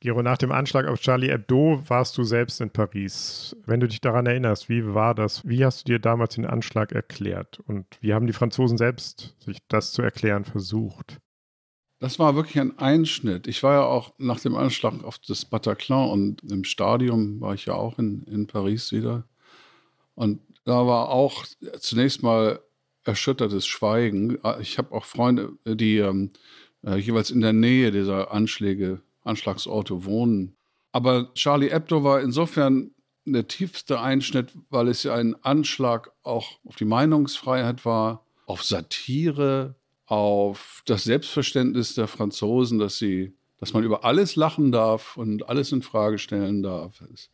Gero, 0.00 0.20
nach 0.20 0.36
dem 0.36 0.50
Anschlag 0.50 0.86
auf 0.86 0.98
Charlie 0.98 1.30
Hebdo 1.30 1.82
warst 1.86 2.18
du 2.18 2.24
selbst 2.24 2.60
in 2.60 2.68
Paris. 2.68 3.56
Wenn 3.64 3.78
du 3.78 3.86
dich 3.86 4.00
daran 4.00 4.26
erinnerst, 4.26 4.68
wie 4.68 4.92
war 4.92 5.14
das? 5.14 5.40
Wie 5.46 5.64
hast 5.64 5.88
du 5.88 5.92
dir 5.92 5.98
damals 6.00 6.34
den 6.34 6.46
Anschlag 6.46 6.90
erklärt? 6.90 7.60
Und 7.68 7.86
wie 8.00 8.12
haben 8.12 8.26
die 8.26 8.32
Franzosen 8.32 8.76
selbst 8.76 9.36
sich 9.38 9.58
das 9.68 9.92
zu 9.92 10.02
erklären 10.02 10.44
versucht? 10.44 11.20
Das 12.04 12.18
war 12.18 12.36
wirklich 12.36 12.60
ein 12.60 12.78
Einschnitt. 12.78 13.46
Ich 13.46 13.62
war 13.62 13.72
ja 13.72 13.84
auch 13.84 14.12
nach 14.18 14.38
dem 14.38 14.56
Anschlag 14.56 15.02
auf 15.04 15.18
das 15.20 15.46
Bataclan 15.46 16.10
und 16.10 16.42
im 16.42 16.64
Stadion 16.64 17.40
war 17.40 17.54
ich 17.54 17.64
ja 17.64 17.72
auch 17.76 17.98
in, 17.98 18.24
in 18.24 18.46
Paris 18.46 18.92
wieder. 18.92 19.24
Und 20.14 20.38
da 20.66 20.86
war 20.86 21.08
auch 21.08 21.46
zunächst 21.80 22.22
mal 22.22 22.60
erschüttertes 23.04 23.66
Schweigen. 23.66 24.36
Ich 24.60 24.76
habe 24.76 24.94
auch 24.94 25.06
Freunde, 25.06 25.52
die 25.64 25.96
ähm, 25.96 26.28
äh, 26.84 26.96
jeweils 26.96 27.30
in 27.30 27.40
der 27.40 27.54
Nähe 27.54 27.90
dieser 27.90 28.30
Anschläge, 28.32 29.00
Anschlagsorte 29.22 30.04
wohnen. 30.04 30.56
Aber 30.92 31.32
Charlie 31.32 31.70
Hebdo 31.70 32.04
war 32.04 32.20
insofern 32.20 32.90
der 33.24 33.48
tiefste 33.48 33.98
Einschnitt, 33.98 34.52
weil 34.68 34.88
es 34.88 35.04
ja 35.04 35.14
ein 35.14 35.42
Anschlag 35.42 36.12
auch 36.22 36.58
auf 36.66 36.76
die 36.76 36.84
Meinungsfreiheit 36.84 37.86
war, 37.86 38.26
auf 38.44 38.62
Satire, 38.62 39.76
auf 40.06 40.82
das 40.86 41.04
Selbstverständnis 41.04 41.94
der 41.94 42.06
Franzosen, 42.06 42.78
dass 42.78 42.98
sie, 42.98 43.34
dass 43.58 43.72
man 43.72 43.84
über 43.84 44.04
alles 44.04 44.36
lachen 44.36 44.72
darf 44.72 45.16
und 45.16 45.48
alles 45.48 45.72
in 45.72 45.82
Frage 45.82 46.18
stellen 46.18 46.62
darf. 46.62 47.02
Es, 47.12 47.30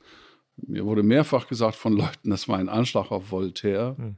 mir 0.57 0.85
wurde 0.85 1.03
mehrfach 1.03 1.49
gesagt 1.49 1.77
von 1.77 1.95
Leuten, 1.97 2.31
das 2.31 2.49
war 2.49 2.59
ein 2.59 2.69
Anschlag 2.69 3.11
auf 3.11 3.31
Voltaire. 3.31 3.97
Hm. 3.97 4.17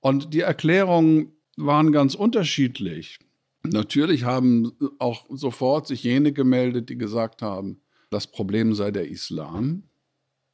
Und 0.00 0.34
die 0.34 0.40
Erklärungen 0.40 1.32
waren 1.56 1.92
ganz 1.92 2.14
unterschiedlich. 2.14 3.18
Natürlich 3.64 4.24
haben 4.24 4.72
auch 4.98 5.26
sofort 5.30 5.86
sich 5.86 6.04
jene 6.04 6.32
gemeldet, 6.32 6.88
die 6.88 6.98
gesagt 6.98 7.42
haben, 7.42 7.80
das 8.10 8.26
Problem 8.26 8.74
sei 8.74 8.90
der 8.90 9.08
Islam. 9.08 9.84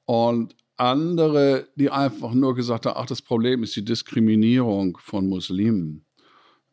Und 0.06 0.56
andere, 0.76 1.68
die 1.76 1.90
einfach 1.90 2.32
nur 2.32 2.54
gesagt 2.54 2.86
haben, 2.86 2.96
ach, 2.96 3.06
das 3.06 3.22
Problem 3.22 3.62
ist 3.62 3.76
die 3.76 3.84
Diskriminierung 3.84 4.98
von 5.00 5.28
Muslimen 5.28 6.04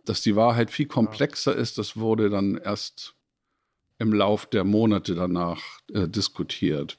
dass 0.05 0.21
die 0.21 0.35
Wahrheit 0.35 0.71
viel 0.71 0.87
komplexer 0.87 1.55
ist, 1.55 1.77
das 1.77 1.97
wurde 1.97 2.29
dann 2.29 2.57
erst 2.57 3.15
im 3.99 4.13
Lauf 4.13 4.45
der 4.45 4.63
Monate 4.63 5.13
danach 5.13 5.61
äh, 5.93 6.07
diskutiert. 6.07 6.97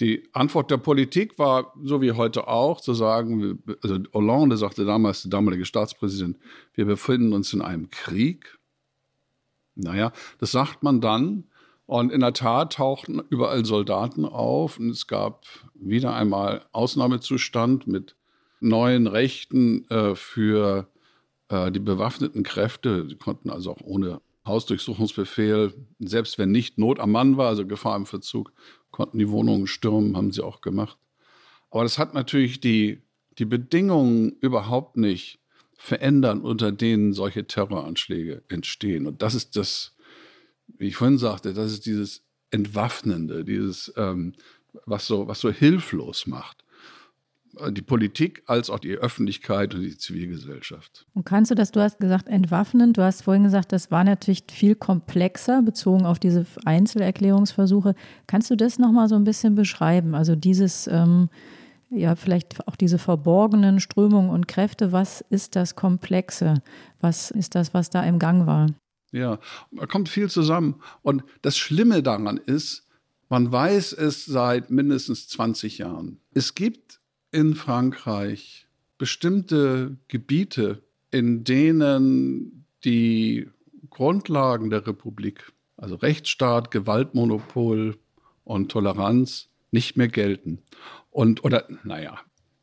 Die 0.00 0.26
Antwort 0.32 0.70
der 0.70 0.78
Politik 0.78 1.38
war, 1.38 1.74
so 1.82 2.00
wie 2.00 2.12
heute 2.12 2.48
auch, 2.48 2.80
zu 2.80 2.94
sagen, 2.94 3.62
also 3.82 3.98
Hollande 4.14 4.56
sagte 4.56 4.86
damals, 4.86 5.22
der 5.22 5.30
damalige 5.30 5.66
Staatspräsident, 5.66 6.38
wir 6.74 6.86
befinden 6.86 7.34
uns 7.34 7.52
in 7.52 7.60
einem 7.60 7.90
Krieg. 7.90 8.58
Naja, 9.74 10.12
das 10.38 10.52
sagt 10.52 10.82
man 10.82 11.02
dann. 11.02 11.44
Und 11.84 12.12
in 12.12 12.20
der 12.20 12.32
Tat 12.32 12.74
tauchten 12.74 13.20
überall 13.30 13.64
Soldaten 13.64 14.24
auf 14.24 14.78
und 14.78 14.90
es 14.90 15.06
gab 15.08 15.44
wieder 15.74 16.14
einmal 16.14 16.64
Ausnahmezustand 16.72 17.86
mit 17.86 18.14
neuen 18.60 19.06
Rechten 19.08 19.88
äh, 19.90 20.14
für 20.14 20.86
äh, 21.50 21.70
die 21.70 21.80
bewaffneten 21.80 22.42
Kräfte, 22.42 23.04
die 23.04 23.16
konnten 23.16 23.50
also 23.50 23.72
auch 23.72 23.80
ohne 23.82 24.22
Hausdurchsuchungsbefehl, 24.46 25.74
selbst 25.98 26.38
wenn 26.38 26.50
nicht 26.50 26.78
Not 26.78 26.98
am 26.98 27.10
Mann 27.10 27.36
war, 27.36 27.48
also 27.48 27.66
Gefahr 27.66 27.96
im 27.96 28.06
Verzug, 28.06 28.52
konnten 28.90 29.18
die 29.18 29.28
Wohnungen 29.28 29.66
stürmen, 29.66 30.16
haben 30.16 30.32
sie 30.32 30.42
auch 30.42 30.60
gemacht. 30.62 30.96
Aber 31.70 31.82
das 31.82 31.98
hat 31.98 32.14
natürlich 32.14 32.60
die, 32.60 33.02
die 33.38 33.44
Bedingungen 33.44 34.32
überhaupt 34.40 34.96
nicht 34.96 35.40
verändern, 35.76 36.40
unter 36.40 36.72
denen 36.72 37.12
solche 37.12 37.46
Terroranschläge 37.46 38.42
entstehen. 38.48 39.06
Und 39.06 39.22
das 39.22 39.34
ist 39.34 39.56
das, 39.56 39.96
wie 40.66 40.88
ich 40.88 40.96
vorhin 40.96 41.18
sagte, 41.18 41.52
das 41.52 41.72
ist 41.72 41.86
dieses 41.86 42.24
Entwaffnende, 42.50 43.44
dieses, 43.44 43.92
ähm, 43.96 44.34
was, 44.84 45.06
so, 45.06 45.28
was 45.28 45.40
so 45.40 45.50
hilflos 45.50 46.26
macht 46.26 46.64
die 47.68 47.82
Politik 47.82 48.42
als 48.46 48.70
auch 48.70 48.78
die 48.78 48.94
Öffentlichkeit 48.94 49.74
und 49.74 49.82
die 49.82 49.96
Zivilgesellschaft. 49.96 51.06
Und 51.14 51.24
kannst 51.24 51.50
du 51.50 51.54
das, 51.54 51.72
du 51.72 51.80
hast 51.80 51.98
gesagt, 51.98 52.28
entwaffnen, 52.28 52.92
du 52.92 53.02
hast 53.02 53.22
vorhin 53.22 53.44
gesagt, 53.44 53.72
das 53.72 53.90
war 53.90 54.04
natürlich 54.04 54.44
viel 54.50 54.74
komplexer 54.74 55.62
bezogen 55.62 56.06
auf 56.06 56.18
diese 56.18 56.46
Einzelerklärungsversuche. 56.64 57.94
Kannst 58.26 58.50
du 58.50 58.56
das 58.56 58.78
nochmal 58.78 59.08
so 59.08 59.16
ein 59.16 59.24
bisschen 59.24 59.54
beschreiben? 59.54 60.14
Also 60.14 60.36
dieses, 60.36 60.86
ähm, 60.86 61.28
ja, 61.90 62.14
vielleicht 62.14 62.66
auch 62.68 62.76
diese 62.76 62.98
verborgenen 62.98 63.80
Strömungen 63.80 64.30
und 64.30 64.48
Kräfte, 64.48 64.92
was 64.92 65.24
ist 65.28 65.56
das 65.56 65.74
Komplexe? 65.74 66.62
Was 67.00 67.30
ist 67.30 67.54
das, 67.54 67.74
was 67.74 67.90
da 67.90 68.02
im 68.04 68.18
Gang 68.18 68.46
war? 68.46 68.68
Ja, 69.12 69.38
da 69.72 69.86
kommt 69.86 70.08
viel 70.08 70.30
zusammen. 70.30 70.76
Und 71.02 71.24
das 71.42 71.58
Schlimme 71.58 72.02
daran 72.02 72.36
ist, 72.36 72.86
man 73.28 73.50
weiß 73.50 73.92
es 73.92 74.24
seit 74.24 74.70
mindestens 74.70 75.28
20 75.28 75.78
Jahren. 75.78 76.20
Es 76.32 76.54
gibt 76.54 76.99
in 77.32 77.54
Frankreich 77.54 78.66
bestimmte 78.98 79.96
Gebiete, 80.08 80.82
in 81.10 81.44
denen 81.44 82.66
die 82.84 83.48
Grundlagen 83.88 84.70
der 84.70 84.86
Republik, 84.86 85.52
also 85.76 85.96
Rechtsstaat, 85.96 86.70
Gewaltmonopol 86.70 87.96
und 88.44 88.70
Toleranz, 88.70 89.48
nicht 89.70 89.96
mehr 89.96 90.08
gelten. 90.08 90.58
Und, 91.10 91.44
oder, 91.44 91.66
naja, 91.84 92.18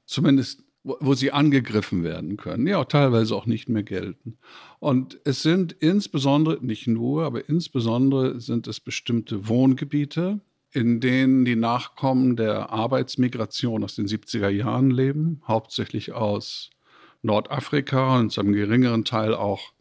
zumindest, 0.06 0.64
wo, 0.84 0.98
wo 1.00 1.14
sie 1.14 1.32
angegriffen 1.32 2.04
werden 2.04 2.38
können, 2.38 2.68
ja, 2.68 2.84
teilweise 2.86 3.36
auch 3.36 3.46
nicht 3.46 3.70
mehr 3.70 3.84
gelten. 3.84 4.38
Und 4.80 5.20
es 5.24 5.42
sind 5.42 5.74
insbesondere, 5.74 6.64
nicht 6.64 6.88
nur, 6.88 7.24
aber 7.24 7.50
insbesondere 7.50 8.40
sind 8.40 8.68
es 8.68 8.80
bestimmte 8.80 9.48
Wohngebiete, 9.48 10.40
in 10.78 11.00
denen 11.00 11.44
die 11.44 11.56
Nachkommen 11.56 12.36
der 12.36 12.70
Arbeitsmigration 12.70 13.84
aus 13.84 13.96
den 13.96 14.06
70er 14.06 14.50
Jahren 14.50 14.92
leben, 14.92 15.42
hauptsächlich 15.48 16.14
aus 16.14 16.70
Nordafrika 17.24 18.20
und 18.20 18.32
zu 18.32 18.42
einem 18.42 18.54
geringeren 18.54 19.04
Teil 19.04 19.34
auch 19.34 19.74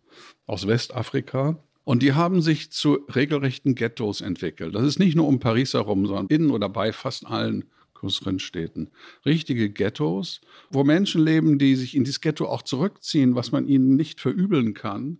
aus 0.46 0.66
Westafrika. 0.66 1.58
Und 1.84 2.02
die 2.02 2.14
haben 2.14 2.40
sich 2.40 2.72
zu 2.72 2.94
regelrechten 3.14 3.74
Ghettos 3.74 4.22
entwickelt. 4.22 4.74
Das 4.74 4.84
ist 4.84 4.98
nicht 4.98 5.16
nur 5.16 5.28
um 5.28 5.38
Paris 5.38 5.74
herum, 5.74 6.06
sondern 6.06 6.28
in 6.28 6.50
oder 6.50 6.70
bei 6.70 6.94
fast 6.94 7.26
allen 7.26 7.66
größeren 7.92 8.38
Städten. 8.38 8.90
Richtige 9.26 9.68
Ghettos, 9.68 10.40
wo 10.70 10.82
Menschen 10.82 11.22
leben, 11.22 11.58
die 11.58 11.76
sich 11.76 11.94
in 11.94 12.04
dieses 12.04 12.22
Ghetto 12.22 12.46
auch 12.46 12.62
zurückziehen, 12.62 13.34
was 13.34 13.52
man 13.52 13.68
ihnen 13.68 13.96
nicht 13.96 14.18
verübeln 14.18 14.72
kann, 14.72 15.18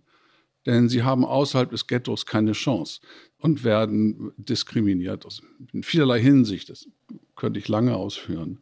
denn 0.67 0.89
sie 0.89 1.03
haben 1.03 1.25
außerhalb 1.25 1.71
des 1.71 1.87
Ghettos 1.87 2.25
keine 2.25 2.51
Chance 2.51 2.99
und 3.37 3.63
werden 3.63 4.33
diskriminiert 4.37 5.25
in 5.71 5.83
vielerlei 5.83 6.19
Hinsicht. 6.19 6.69
Das 6.69 6.87
könnte 7.35 7.59
ich 7.59 7.67
lange 7.67 7.95
ausführen. 7.95 8.59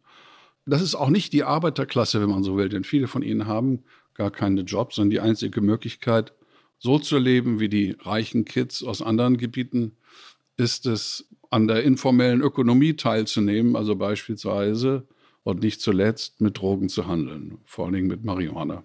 Das 0.66 0.82
ist 0.82 0.96
auch 0.96 1.10
nicht 1.10 1.34
die 1.34 1.44
Arbeiterklasse, 1.44 2.22
wenn 2.22 2.30
man 2.30 2.44
so 2.44 2.58
will, 2.58 2.70
denn 2.70 2.84
viele 2.84 3.08
von 3.08 3.22
ihnen 3.22 3.48
haben 3.48 3.84
gar 4.14 4.32
keine 4.32 4.62
Jobs, 4.62 4.96
sondern 4.96 5.10
die 5.12 5.20
einzige 5.20 5.62
Möglichkeit, 5.62 6.34
so 6.78 7.00
zu 7.00 7.18
leben 7.18 7.60
wie 7.60 7.70
die 7.70 7.96
reichen 8.00 8.46
Kids 8.46 8.84
aus 8.84 9.02
anderen 9.02 9.38
Gebieten, 9.38 9.98
ist 10.58 10.86
es, 10.86 11.28
an 11.50 11.68
der 11.68 11.84
informellen 11.84 12.42
Ökonomie 12.42 12.96
teilzunehmen, 12.96 13.76
also 13.76 13.96
beispielsweise 13.96 15.08
und 15.44 15.62
nicht 15.62 15.80
zuletzt 15.80 16.42
mit 16.42 16.58
Drogen 16.58 16.90
zu 16.90 17.08
handeln, 17.08 17.60
vor 17.66 17.86
allen 17.86 17.94
Dingen 17.94 18.08
mit 18.08 18.26
Marihuana. 18.26 18.84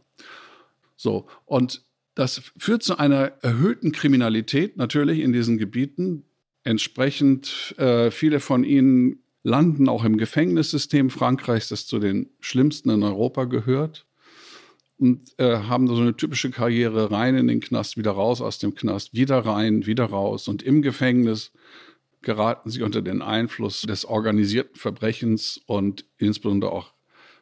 So, 0.96 1.26
und 1.46 1.82
das 2.14 2.42
führt 2.56 2.82
zu 2.82 2.98
einer 2.98 3.32
erhöhten 3.42 3.92
Kriminalität 3.92 4.76
natürlich 4.76 5.20
in 5.20 5.32
diesen 5.32 5.58
Gebieten. 5.58 6.24
Entsprechend 6.64 7.74
äh, 7.78 8.10
viele 8.10 8.40
von 8.40 8.64
ihnen 8.64 9.22
landen 9.42 9.88
auch 9.88 10.04
im 10.04 10.18
Gefängnissystem 10.18 11.10
Frankreichs, 11.10 11.68
das 11.68 11.86
zu 11.86 11.98
den 11.98 12.30
schlimmsten 12.40 12.90
in 12.90 13.02
Europa 13.02 13.44
gehört. 13.44 14.06
Und 14.98 15.32
äh, 15.38 15.56
haben 15.56 15.86
so 15.86 15.96
eine 15.96 16.14
typische 16.14 16.50
Karriere 16.50 17.10
rein 17.10 17.34
in 17.34 17.46
den 17.46 17.60
Knast, 17.60 17.96
wieder 17.96 18.10
raus 18.10 18.42
aus 18.42 18.58
dem 18.58 18.74
Knast, 18.74 19.14
wieder 19.14 19.38
rein, 19.38 19.86
wieder 19.86 20.04
raus. 20.04 20.46
Und 20.46 20.62
im 20.62 20.82
Gefängnis 20.82 21.52
geraten 22.20 22.68
sie 22.68 22.82
unter 22.82 23.00
den 23.00 23.22
Einfluss 23.22 23.82
des 23.82 24.04
organisierten 24.04 24.76
Verbrechens 24.76 25.58
und 25.64 26.04
insbesondere 26.18 26.72
auch 26.72 26.92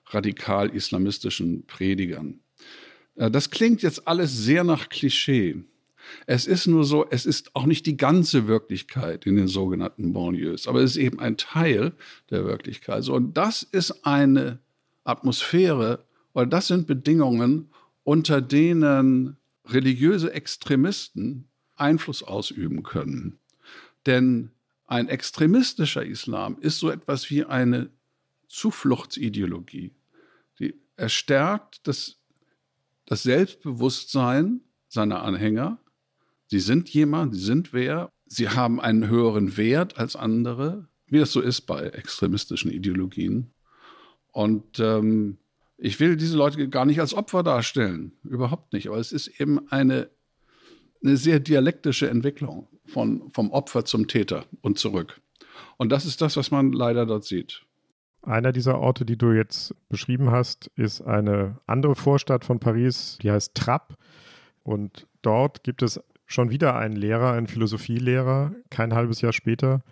radikal 0.07 0.71
islamistischen 0.71 1.67
Predigern. 1.67 2.41
Äh, 3.19 3.31
das 3.31 3.51
klingt 3.51 3.83
jetzt 3.83 4.09
alles 4.09 4.37
sehr 4.37 4.65
nach 4.65 4.89
Klischee. 4.89 5.63
Es 6.27 6.47
ist 6.47 6.67
nur 6.67 6.85
so, 6.85 7.07
es 7.11 7.27
ist 7.27 7.55
auch 7.55 7.67
nicht 7.67 7.85
die 7.85 7.99
ganze 7.99 8.47
Wirklichkeit 8.47 9.27
in 9.27 9.37
den 9.37 9.49
sogenannten 9.49 10.15
Banlieues, 10.15 10.67
aber 10.67 10.81
es 10.81 10.93
ist 10.93 10.97
eben 10.97 11.21
ein 11.21 11.37
Teil 11.37 11.93
der 12.31 12.47
Wirklichkeit. 12.47 13.07
Und 13.09 13.37
das 13.37 13.63
ist 13.63 14.07
eine 14.07 14.59
Atmosphäre, 15.05 16.05
oder 16.33 16.47
das 16.47 16.69
sind 16.69 16.87
Bedingungen, 16.87 17.71
unter 18.05 18.41
denen 18.41 19.37
religiöse 19.67 20.33
Extremisten 20.33 21.49
Einfluss 21.77 22.23
ausüben 22.23 22.83
können. 22.83 23.39
Denn 24.07 24.51
ein 24.87 25.09
extremistischer 25.09 26.05
Islam 26.05 26.57
ist 26.61 26.79
so 26.79 26.91
etwas 26.91 27.29
wie 27.31 27.45
eine 27.45 27.91
Zufluchtsideologie. 28.47 29.93
Die 30.59 30.75
erstärkt 30.97 31.87
das, 31.87 32.18
das 33.09 33.23
Selbstbewusstsein 33.23 34.61
seiner 34.87 35.23
Anhänger. 35.23 35.79
Sie 36.47 36.61
sind 36.61 36.91
jemand, 36.91 37.35
sie 37.35 37.41
sind 37.41 37.73
wer, 37.73 38.13
sie 38.27 38.51
haben 38.51 38.81
einen 38.81 39.09
höheren 39.09 39.57
Wert 39.57 39.97
als 39.97 40.15
andere, 40.15 40.89
wie 41.07 41.19
es 41.19 41.33
so 41.33 41.41
ist 41.41 41.63
bei 41.63 41.85
extremistischen 41.85 42.71
Ideologien. 42.71 43.51
Und 44.31 44.79
ähm, 44.79 45.39
ich 45.79 45.99
will 46.01 46.17
diese 46.17 46.37
Leute 46.37 46.69
gar 46.69 46.85
nicht 46.85 47.01
als 47.01 47.15
Opfer 47.15 47.43
darstellen, 47.43 48.13
überhaupt 48.25 48.75
nicht. 48.75 48.89
Aber 48.89 48.99
es 48.99 49.13
ist 49.13 49.41
eben 49.41 49.67
eine, 49.71 50.11
eine 51.03 51.17
sehr 51.17 51.41
dialektische 51.41 52.11
Entwicklung 52.11 52.69
von, 52.85 53.31
vom 53.31 53.51
Opfer 53.53 53.87
zum 53.87 54.07
Täter 54.07 54.45
und 54.61 54.79
zurück. 54.79 55.23
Und 55.79 55.91
das 55.91 56.05
ist 56.05 56.21
das, 56.21 56.37
was 56.37 56.51
man 56.51 56.73
leider 56.73 57.07
dort 57.07 57.25
sieht. 57.25 57.63
Einer 58.23 58.53
dieser 58.53 58.79
Orte, 58.79 59.05
die 59.05 59.17
du 59.17 59.33
jetzt 59.33 59.75
beschrieben 59.89 60.31
hast, 60.31 60.71
ist 60.77 61.01
eine 61.01 61.59
andere 61.67 61.95
Vorstadt 61.95 62.45
von 62.45 62.59
Paris, 62.59 63.19
die 63.23 63.31
heißt 63.31 63.55
Trappes. 63.55 63.97
Und 64.65 65.07
dort 65.23 65.65
gibt 65.65 65.83
es 65.83 66.01
schon 66.27 66.51
wieder 66.51 66.77
einen 66.77 66.97
Lehrer, 66.97 67.33
einen 67.33 67.47
Philosophielehrer, 67.47 68.53
kein 68.71 68.95
halbes 68.95 69.21
Jahr 69.21 69.33
später, 69.33 69.83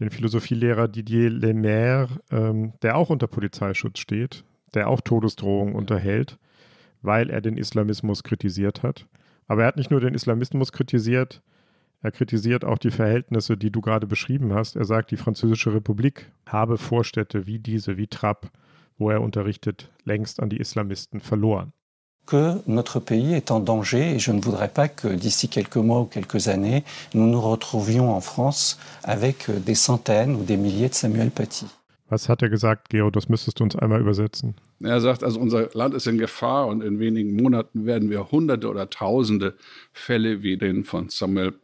den 0.00 0.10
Philosophielehrer 0.10 0.88
Didier 0.88 1.30
Lemaire, 1.30 2.08
ähm, 2.30 2.72
der 2.82 2.96
auch 2.96 3.10
unter 3.10 3.26
Polizeischutz 3.26 4.00
steht, 4.00 4.44
der 4.74 4.88
auch 4.88 5.00
Todesdrohungen 5.00 5.74
unterhält, 5.74 6.38
weil 7.02 7.30
er 7.30 7.40
den 7.40 7.56
Islamismus 7.56 8.22
kritisiert 8.22 8.82
hat. 8.82 9.06
Aber 9.46 9.62
er 9.62 9.68
hat 9.68 9.76
nicht 9.76 9.90
nur 9.90 10.00
den 10.00 10.14
Islamismus 10.14 10.72
kritisiert, 10.72 11.42
er 12.00 12.12
kritisiert 12.12 12.64
auch 12.64 12.78
die 12.78 12.90
Verhältnisse, 12.90 13.56
die 13.56 13.70
du 13.70 13.80
gerade 13.80 14.06
beschrieben 14.06 14.54
hast. 14.54 14.76
Er 14.76 14.84
sagt, 14.84 15.10
die 15.10 15.16
Französische 15.16 15.74
Republik 15.74 16.30
habe 16.46 16.78
Vorstädte 16.78 17.46
wie 17.46 17.58
diese, 17.58 17.96
wie 17.96 18.06
Trapp, 18.06 18.50
wo 18.98 19.10
er 19.10 19.20
unterrichtet, 19.20 19.90
längst 20.04 20.40
an 20.40 20.48
die 20.48 20.58
Islamisten 20.58 21.20
verloren. 21.20 21.72
que 22.28 22.60
notre 22.66 23.00
pays 23.00 23.32
est 23.32 23.50
en 23.50 23.58
danger 23.58 24.14
et 24.14 24.18
je 24.18 24.32
ne 24.32 24.40
voudrais 24.40 24.68
pas 24.68 24.86
que 24.86 25.08
d'ici 25.08 25.48
quelques 25.48 25.78
mois 25.78 26.00
ou 26.00 26.04
quelques 26.04 26.48
années, 26.48 26.84
nous 27.14 27.26
nous 27.26 27.40
retrouvions 27.40 28.12
en 28.12 28.20
France 28.20 28.78
avec 29.02 29.50
des 29.64 29.74
centaines 29.74 30.36
ou 30.36 30.44
des 30.44 30.58
milliers 30.58 30.90
de 30.90 30.94
Samuel 30.94 31.30
Paty. 31.30 31.66
Was 32.10 32.28
hat 32.28 32.42
er 32.42 32.48
gesagt, 32.48 32.88
Gero? 32.88 33.10
Das 33.10 33.28
müsstest 33.28 33.60
du 33.60 33.64
uns 33.64 33.76
einmal 33.76 34.00
übersetzen. 34.00 34.54
Er 34.80 35.00
sagt, 35.00 35.22
also 35.22 35.38
unser 35.40 35.68
Land 35.74 35.94
ist 35.94 36.06
in 36.06 36.16
Gefahr 36.16 36.66
und 36.66 36.82
in 36.82 36.98
wenigen 36.98 37.36
Monaten 37.36 37.84
werden 37.84 38.08
wir 38.08 38.30
Hunderte 38.30 38.68
oder 38.68 38.88
Tausende 38.88 39.54
Fälle 39.92 40.42
wie 40.42 40.56
den 40.56 40.84
von 40.84 41.10
Samuel 41.10 41.54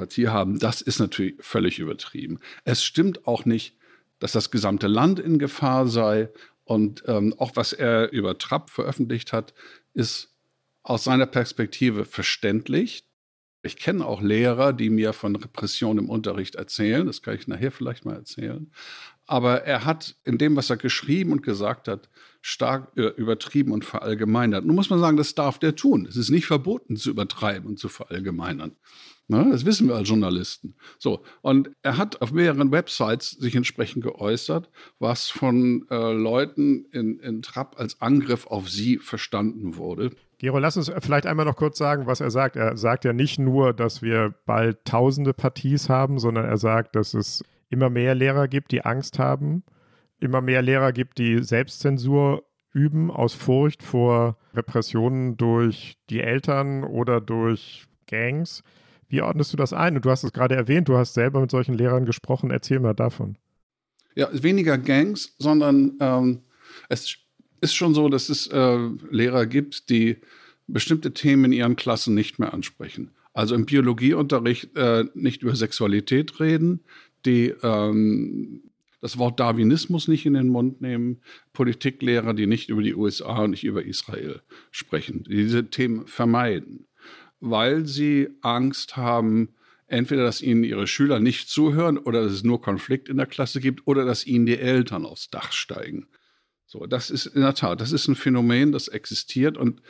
Paty 0.00 0.24
haben. 0.24 0.58
Das 0.58 0.80
ist 0.80 0.98
natürlich 0.98 1.34
völlig 1.40 1.78
übertrieben. 1.78 2.40
Es 2.64 2.82
stimmt 2.82 3.26
auch 3.26 3.44
nicht, 3.44 3.76
dass 4.18 4.32
das 4.32 4.50
gesamte 4.50 4.86
Land 4.86 5.20
in 5.20 5.38
Gefahr 5.38 5.86
sei. 5.86 6.30
Und 6.64 7.02
ähm, 7.06 7.34
auch 7.38 7.52
was 7.54 7.72
er 7.72 8.12
über 8.12 8.38
Trapp 8.38 8.70
veröffentlicht 8.70 9.32
hat, 9.32 9.54
ist 9.92 10.34
aus 10.82 11.04
seiner 11.04 11.26
Perspektive 11.26 12.04
verständlich. 12.04 13.04
Ich 13.62 13.76
kenne 13.76 14.06
auch 14.06 14.22
Lehrer, 14.22 14.72
die 14.72 14.88
mir 14.88 15.12
von 15.12 15.36
Repression 15.36 15.98
im 15.98 16.08
Unterricht 16.08 16.54
erzählen. 16.54 17.06
Das 17.06 17.20
kann 17.20 17.34
ich 17.34 17.46
nachher 17.46 17.72
vielleicht 17.72 18.06
mal 18.06 18.14
erzählen. 18.14 18.72
Aber 19.26 19.64
er 19.64 19.84
hat 19.84 20.16
in 20.24 20.38
dem, 20.38 20.56
was 20.56 20.70
er 20.70 20.78
geschrieben 20.78 21.32
und 21.32 21.42
gesagt 21.42 21.88
hat, 21.88 22.08
stark 22.40 22.96
äh, 22.96 23.08
übertrieben 23.08 23.72
und 23.72 23.84
verallgemeinert. 23.84 24.64
Nun 24.64 24.76
muss 24.76 24.88
man 24.88 24.98
sagen, 24.98 25.18
das 25.18 25.34
darf 25.34 25.58
der 25.58 25.76
tun. 25.76 26.06
Es 26.06 26.16
ist 26.16 26.30
nicht 26.30 26.46
verboten 26.46 26.96
zu 26.96 27.10
übertreiben 27.10 27.68
und 27.68 27.78
zu 27.78 27.90
verallgemeinern. 27.90 28.76
Ne? 29.30 29.48
Das 29.52 29.64
wissen 29.64 29.86
wir 29.86 29.94
als 29.94 30.08
Journalisten. 30.08 30.74
So, 30.98 31.22
und 31.40 31.70
er 31.82 31.96
hat 31.96 32.20
auf 32.20 32.32
mehreren 32.32 32.72
Websites 32.72 33.30
sich 33.30 33.54
entsprechend 33.54 34.02
geäußert, 34.02 34.68
was 34.98 35.30
von 35.30 35.86
äh, 35.88 36.12
Leuten 36.12 36.86
in, 36.90 37.20
in 37.20 37.40
Trapp 37.40 37.78
als 37.78 38.00
Angriff 38.00 38.48
auf 38.48 38.68
sie 38.68 38.98
verstanden 38.98 39.76
wurde. 39.76 40.10
Gero, 40.38 40.58
lass 40.58 40.76
uns 40.76 40.90
vielleicht 40.98 41.26
einmal 41.26 41.46
noch 41.46 41.54
kurz 41.54 41.78
sagen, 41.78 42.06
was 42.06 42.20
er 42.20 42.32
sagt. 42.32 42.56
Er 42.56 42.76
sagt 42.76 43.04
ja 43.04 43.12
nicht 43.12 43.38
nur, 43.38 43.72
dass 43.72 44.02
wir 44.02 44.34
bald 44.46 44.84
tausende 44.84 45.32
Partys 45.32 45.88
haben, 45.88 46.18
sondern 46.18 46.46
er 46.46 46.56
sagt, 46.56 46.96
dass 46.96 47.14
es 47.14 47.44
immer 47.68 47.88
mehr 47.88 48.16
Lehrer 48.16 48.48
gibt, 48.48 48.72
die 48.72 48.84
Angst 48.84 49.20
haben, 49.20 49.62
immer 50.18 50.40
mehr 50.40 50.60
Lehrer 50.60 50.90
gibt, 50.90 51.18
die 51.18 51.40
Selbstzensur 51.44 52.42
üben 52.72 53.12
aus 53.12 53.34
Furcht 53.34 53.84
vor 53.84 54.38
Repressionen 54.54 55.36
durch 55.36 55.98
die 56.08 56.20
Eltern 56.20 56.82
oder 56.82 57.20
durch 57.20 57.86
Gangs. 58.08 58.64
Wie 59.10 59.22
ordnest 59.22 59.52
du 59.52 59.56
das 59.56 59.72
ein? 59.72 59.96
Und 59.96 60.04
du 60.04 60.10
hast 60.10 60.22
es 60.22 60.32
gerade 60.32 60.54
erwähnt, 60.54 60.88
du 60.88 60.96
hast 60.96 61.14
selber 61.14 61.40
mit 61.40 61.50
solchen 61.50 61.74
Lehrern 61.74 62.06
gesprochen. 62.06 62.50
Erzähl 62.50 62.78
mal 62.78 62.94
davon. 62.94 63.36
Ja, 64.14 64.28
weniger 64.32 64.78
Gangs, 64.78 65.34
sondern 65.38 65.94
ähm, 66.00 66.42
es 66.88 67.16
ist 67.60 67.74
schon 67.74 67.92
so, 67.92 68.08
dass 68.08 68.28
es 68.28 68.46
äh, 68.46 68.78
Lehrer 69.10 69.46
gibt, 69.46 69.90
die 69.90 70.18
bestimmte 70.68 71.12
Themen 71.12 71.46
in 71.46 71.52
ihren 71.52 71.76
Klassen 71.76 72.14
nicht 72.14 72.38
mehr 72.38 72.54
ansprechen. 72.54 73.10
Also 73.32 73.56
im 73.56 73.66
Biologieunterricht 73.66 74.76
äh, 74.76 75.04
nicht 75.14 75.42
über 75.42 75.56
Sexualität 75.56 76.38
reden, 76.38 76.80
die 77.26 77.52
ähm, 77.62 78.62
das 79.00 79.18
Wort 79.18 79.40
Darwinismus 79.40 80.08
nicht 80.08 80.26
in 80.26 80.34
den 80.34 80.48
Mund 80.48 80.80
nehmen, 80.80 81.20
Politiklehrer, 81.52 82.34
die 82.34 82.46
nicht 82.46 82.68
über 82.68 82.82
die 82.82 82.94
USA 82.94 83.42
und 83.42 83.50
nicht 83.50 83.64
über 83.64 83.84
Israel 83.84 84.40
sprechen, 84.70 85.24
die 85.24 85.36
diese 85.36 85.68
Themen 85.68 86.06
vermeiden, 86.06 86.86
weil 87.40 87.86
sie 87.86 88.28
Angst 88.42 88.96
haben, 88.96 89.54
entweder, 89.86 90.24
dass 90.24 90.40
ihnen 90.40 90.62
ihre 90.64 90.86
Schüler 90.86 91.18
nicht 91.18 91.48
zuhören 91.48 91.98
oder 91.98 92.22
dass 92.22 92.32
es 92.32 92.44
nur 92.44 92.62
Konflikt 92.62 93.08
in 93.08 93.16
der 93.16 93.26
Klasse 93.26 93.60
gibt 93.60 93.86
oder 93.86 94.04
dass 94.04 94.26
ihnen 94.26 94.46
die 94.46 94.58
Eltern 94.58 95.04
aufs 95.04 95.30
Dach 95.30 95.52
steigen. 95.52 96.06
So, 96.66 96.86
das 96.86 97.10
ist 97.10 97.26
in 97.26 97.40
der 97.40 97.54
Tat, 97.54 97.80
das 97.80 97.90
ist 97.90 98.06
ein 98.06 98.14
Phänomen, 98.14 98.70
das 98.70 98.86
existiert 98.86 99.58
und 99.58 99.82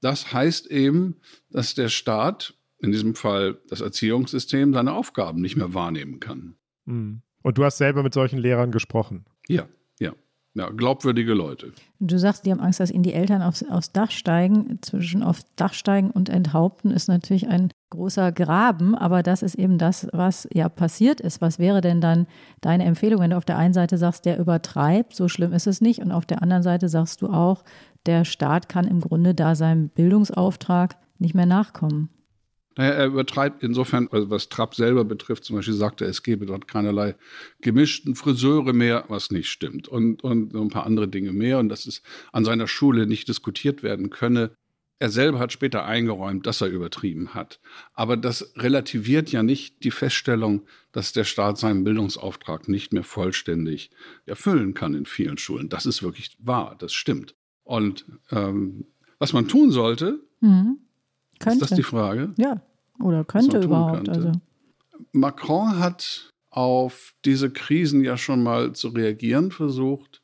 das 0.00 0.32
heißt 0.32 0.66
eben, 0.68 1.20
dass 1.50 1.74
der 1.74 1.88
Staat 1.88 2.54
in 2.80 2.92
diesem 2.92 3.14
Fall 3.14 3.60
das 3.68 3.80
Erziehungssystem 3.80 4.72
seine 4.72 4.92
Aufgaben 4.92 5.40
nicht 5.40 5.56
mehr 5.56 5.74
wahrnehmen 5.74 6.20
kann. 6.20 6.56
Mhm. 6.84 7.22
Und 7.42 7.58
du 7.58 7.64
hast 7.64 7.78
selber 7.78 8.02
mit 8.02 8.14
solchen 8.14 8.38
Lehrern 8.38 8.72
gesprochen? 8.72 9.24
Ja, 9.48 9.68
ja. 10.58 10.70
Glaubwürdige 10.70 11.34
Leute. 11.34 11.72
Du 12.00 12.18
sagst, 12.18 12.46
die 12.46 12.50
haben 12.50 12.60
Angst, 12.60 12.80
dass 12.80 12.90
ihnen 12.90 13.02
die 13.02 13.12
Eltern 13.12 13.42
aufs, 13.42 13.62
aufs 13.62 13.92
Dach 13.92 14.10
steigen. 14.10 14.78
Zwischen 14.82 15.22
aufs 15.22 15.44
Dach 15.56 15.74
steigen 15.74 16.10
und 16.10 16.28
enthaupten 16.28 16.90
ist 16.90 17.08
natürlich 17.08 17.48
ein 17.48 17.70
großer 17.90 18.32
Graben, 18.32 18.94
aber 18.94 19.22
das 19.22 19.42
ist 19.42 19.54
eben 19.54 19.78
das, 19.78 20.06
was 20.12 20.48
ja 20.52 20.68
passiert 20.68 21.20
ist. 21.20 21.40
Was 21.40 21.58
wäre 21.58 21.80
denn 21.80 22.00
dann 22.00 22.26
deine 22.60 22.84
Empfehlung, 22.84 23.20
wenn 23.20 23.30
du 23.30 23.36
auf 23.36 23.44
der 23.44 23.58
einen 23.58 23.74
Seite 23.74 23.96
sagst, 23.98 24.26
der 24.26 24.38
übertreibt, 24.38 25.14
so 25.14 25.28
schlimm 25.28 25.52
ist 25.52 25.66
es 25.66 25.80
nicht, 25.80 26.00
und 26.00 26.12
auf 26.12 26.26
der 26.26 26.42
anderen 26.42 26.62
Seite 26.62 26.88
sagst 26.88 27.22
du 27.22 27.28
auch, 27.28 27.64
der 28.06 28.24
Staat 28.24 28.68
kann 28.68 28.86
im 28.86 29.00
Grunde 29.00 29.34
da 29.34 29.54
seinem 29.54 29.88
Bildungsauftrag 29.88 30.96
nicht 31.18 31.34
mehr 31.34 31.46
nachkommen? 31.46 32.10
Naja, 32.78 32.92
er 32.92 33.06
übertreibt 33.06 33.64
insofern, 33.64 34.06
also 34.12 34.30
was 34.30 34.48
Trapp 34.50 34.76
selber 34.76 35.04
betrifft, 35.04 35.42
zum 35.42 35.56
Beispiel 35.56 35.74
sagte 35.74 36.04
er, 36.04 36.10
es 36.10 36.22
gebe 36.22 36.46
dort 36.46 36.68
keinerlei 36.68 37.16
gemischten 37.60 38.14
Friseure 38.14 38.72
mehr, 38.72 39.04
was 39.08 39.32
nicht 39.32 39.48
stimmt. 39.48 39.88
Und, 39.88 40.22
und 40.22 40.54
ein 40.54 40.68
paar 40.68 40.86
andere 40.86 41.08
Dinge 41.08 41.32
mehr. 41.32 41.58
Und 41.58 41.70
dass 41.70 41.86
es 41.86 42.02
an 42.30 42.44
seiner 42.44 42.68
Schule 42.68 43.08
nicht 43.08 43.26
diskutiert 43.26 43.82
werden 43.82 44.10
könne. 44.10 44.52
Er 45.00 45.10
selber 45.10 45.40
hat 45.40 45.52
später 45.52 45.86
eingeräumt, 45.86 46.46
dass 46.46 46.60
er 46.60 46.68
übertrieben 46.68 47.34
hat. 47.34 47.58
Aber 47.94 48.16
das 48.16 48.52
relativiert 48.54 49.32
ja 49.32 49.42
nicht 49.42 49.82
die 49.82 49.90
Feststellung, 49.90 50.62
dass 50.92 51.12
der 51.12 51.24
Staat 51.24 51.58
seinen 51.58 51.82
Bildungsauftrag 51.82 52.68
nicht 52.68 52.92
mehr 52.92 53.04
vollständig 53.04 53.90
erfüllen 54.24 54.74
kann 54.74 54.94
in 54.94 55.04
vielen 55.04 55.38
Schulen. 55.38 55.68
Das 55.68 55.84
ist 55.84 56.04
wirklich 56.04 56.36
wahr, 56.38 56.76
das 56.78 56.92
stimmt. 56.92 57.34
Und 57.64 58.06
ähm, 58.30 58.86
was 59.18 59.32
man 59.32 59.48
tun 59.48 59.72
sollte, 59.72 60.20
mhm. 60.40 60.78
Ist 61.44 61.62
das 61.62 61.70
die 61.70 61.82
Frage? 61.82 62.34
Ja, 62.36 62.60
oder 63.00 63.24
könnte 63.24 63.60
überhaupt. 63.60 64.08
Also. 64.08 64.32
Macron 65.12 65.78
hat 65.78 66.32
auf 66.50 67.14
diese 67.24 67.50
Krisen 67.50 68.02
ja 68.02 68.16
schon 68.16 68.42
mal 68.42 68.72
zu 68.72 68.88
reagieren 68.88 69.50
versucht. 69.50 70.22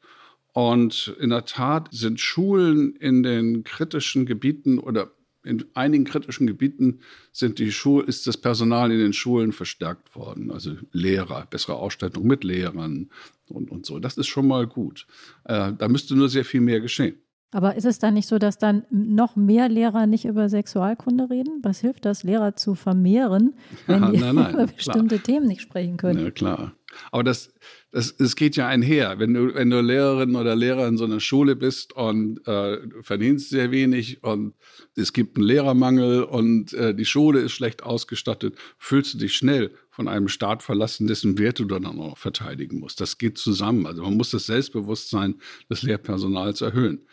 Und 0.52 1.14
in 1.20 1.30
der 1.30 1.44
Tat 1.46 1.88
sind 1.90 2.20
Schulen 2.20 2.94
in 2.96 3.22
den 3.22 3.64
kritischen 3.64 4.24
Gebieten 4.24 4.78
oder 4.78 5.10
in 5.44 5.64
einigen 5.74 6.04
kritischen 6.04 6.46
Gebieten 6.46 7.00
sind 7.32 7.58
die 7.58 7.70
Schul 7.70 8.04
ist 8.04 8.26
das 8.26 8.36
Personal 8.36 8.90
in 8.90 8.98
den 8.98 9.12
Schulen 9.12 9.52
verstärkt 9.52 10.14
worden. 10.16 10.50
Also 10.50 10.76
Lehrer, 10.92 11.46
bessere 11.50 11.76
Ausstattung 11.76 12.26
mit 12.26 12.44
Lehrern 12.44 13.10
und, 13.48 13.70
und 13.70 13.84
so. 13.84 13.98
Das 13.98 14.16
ist 14.16 14.26
schon 14.26 14.48
mal 14.48 14.66
gut. 14.66 15.06
Äh, 15.44 15.72
da 15.76 15.88
müsste 15.88 16.16
nur 16.16 16.28
sehr 16.28 16.44
viel 16.44 16.62
mehr 16.62 16.80
geschehen. 16.80 17.16
Aber 17.54 17.76
ist 17.76 17.84
es 17.84 18.00
dann 18.00 18.14
nicht 18.14 18.26
so, 18.26 18.38
dass 18.40 18.58
dann 18.58 18.84
noch 18.90 19.36
mehr 19.36 19.68
Lehrer 19.68 20.08
nicht 20.08 20.24
über 20.24 20.48
Sexualkunde 20.48 21.30
reden? 21.30 21.60
Was 21.62 21.78
hilft 21.78 22.04
das, 22.04 22.24
Lehrer 22.24 22.56
zu 22.56 22.74
vermehren, 22.74 23.54
wenn 23.86 24.02
die 24.12 24.18
nein, 24.18 24.34
nein, 24.34 24.54
über 24.54 24.66
bestimmte 24.66 25.20
klar. 25.20 25.22
Themen 25.22 25.46
nicht 25.46 25.60
sprechen 25.60 25.96
können? 25.96 26.24
Ja, 26.24 26.30
klar. 26.32 26.74
Aber 27.12 27.22
das, 27.22 27.54
das, 27.92 28.16
das 28.16 28.34
geht 28.34 28.56
ja 28.56 28.66
einher. 28.66 29.20
Wenn 29.20 29.34
du, 29.34 29.54
wenn 29.54 29.70
du 29.70 29.80
Lehrerin 29.80 30.34
oder 30.34 30.56
Lehrer 30.56 30.88
in 30.88 30.96
so 30.96 31.04
einer 31.04 31.20
Schule 31.20 31.54
bist 31.54 31.92
und 31.92 32.44
äh, 32.48 32.78
verdienst 33.02 33.50
sehr 33.50 33.70
wenig 33.70 34.24
und 34.24 34.54
es 34.96 35.12
gibt 35.12 35.36
einen 35.36 35.46
Lehrermangel 35.46 36.24
und 36.24 36.72
äh, 36.72 36.92
die 36.92 37.04
Schule 37.04 37.38
ist 37.38 37.52
schlecht 37.52 37.84
ausgestattet, 37.84 38.56
fühlst 38.78 39.14
du 39.14 39.18
dich 39.18 39.34
schnell 39.34 39.70
von 39.90 40.08
einem 40.08 40.26
Staat 40.26 40.64
verlassen, 40.64 41.06
dessen 41.06 41.38
Werte 41.38 41.66
du 41.66 41.74
dann 41.76 41.86
auch 41.86 41.94
noch 41.94 42.18
verteidigen 42.18 42.80
musst. 42.80 43.00
Das 43.00 43.16
geht 43.16 43.38
zusammen. 43.38 43.86
Also 43.86 44.02
man 44.02 44.16
muss 44.16 44.30
das 44.30 44.46
Selbstbewusstsein 44.46 45.36
des 45.70 45.82
Lehrpersonals 45.82 46.60
erhöhen 46.62 47.06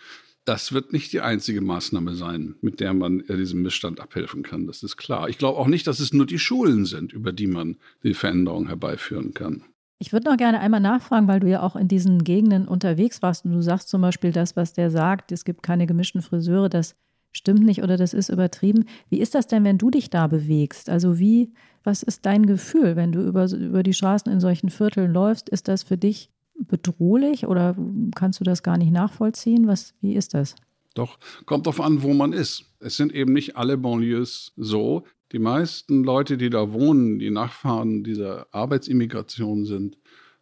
das 0.45 0.73
wird 0.73 0.91
nicht 0.91 1.13
die 1.13 1.21
einzige 1.21 1.61
Maßnahme 1.61 2.15
sein, 2.15 2.55
mit 2.61 2.79
der 2.79 2.93
man 2.93 3.23
diesem 3.27 3.61
Missstand 3.61 3.99
abhelfen 3.99 4.43
kann. 4.43 4.65
Das 4.67 4.81
ist 4.83 4.97
klar. 4.97 5.29
Ich 5.29 5.37
glaube 5.37 5.59
auch 5.59 5.67
nicht, 5.67 5.85
dass 5.87 5.99
es 5.99 6.13
nur 6.13 6.25
die 6.25 6.39
Schulen 6.39 6.85
sind, 6.85 7.13
über 7.13 7.31
die 7.31 7.47
man 7.47 7.77
die 8.03 8.13
Veränderung 8.13 8.67
herbeiführen 8.67 9.33
kann. 9.33 9.63
Ich 9.99 10.13
würde 10.13 10.31
noch 10.31 10.37
gerne 10.37 10.59
einmal 10.59 10.79
nachfragen, 10.79 11.27
weil 11.27 11.39
du 11.39 11.47
ja 11.47 11.61
auch 11.61 11.75
in 11.75 11.87
diesen 11.87 12.23
Gegenden 12.23 12.67
unterwegs 12.67 13.21
warst 13.21 13.45
und 13.45 13.51
du 13.51 13.61
sagst 13.61 13.87
zum 13.87 14.01
Beispiel 14.01 14.31
das, 14.31 14.55
was 14.55 14.73
der 14.73 14.89
sagt, 14.89 15.31
es 15.31 15.45
gibt 15.45 15.61
keine 15.61 15.85
gemischten 15.85 16.23
Friseure, 16.23 16.69
das 16.69 16.95
stimmt 17.31 17.63
nicht 17.63 17.83
oder 17.83 17.97
das 17.97 18.15
ist 18.15 18.29
übertrieben. 18.29 18.85
Wie 19.09 19.19
ist 19.19 19.35
das 19.35 19.45
denn, 19.45 19.63
wenn 19.63 19.77
du 19.77 19.91
dich 19.91 20.09
da 20.09 20.25
bewegst? 20.25 20.89
Also 20.89 21.19
wie, 21.19 21.53
was 21.83 22.01
ist 22.01 22.25
dein 22.25 22.47
Gefühl, 22.47 22.95
wenn 22.95 23.11
du 23.11 23.21
über, 23.21 23.45
über 23.51 23.83
die 23.83 23.93
Straßen 23.93 24.31
in 24.31 24.39
solchen 24.39 24.71
Vierteln 24.71 25.13
läufst? 25.13 25.49
Ist 25.49 25.67
das 25.67 25.83
für 25.83 25.97
dich 25.97 26.31
bedrohlich 26.67 27.47
oder 27.47 27.75
kannst 28.15 28.39
du 28.39 28.43
das 28.43 28.63
gar 28.63 28.77
nicht 28.77 28.91
nachvollziehen? 28.91 29.67
Was, 29.67 29.93
wie 30.01 30.15
ist 30.15 30.33
das? 30.33 30.55
Doch, 30.93 31.17
kommt 31.45 31.67
darauf 31.67 31.79
an, 31.79 32.03
wo 32.03 32.13
man 32.13 32.33
ist. 32.33 32.65
Es 32.79 32.97
sind 32.97 33.13
eben 33.13 33.33
nicht 33.33 33.55
alle 33.55 33.77
Banlieues 33.77 34.53
so. 34.57 35.03
Die 35.31 35.39
meisten 35.39 36.03
Leute, 36.03 36.37
die 36.37 36.49
da 36.49 36.73
wohnen, 36.73 37.19
die 37.19 37.31
Nachfahren 37.31 38.03
dieser 38.03 38.53
Arbeitsimmigration 38.53 39.65
sind 39.65 39.97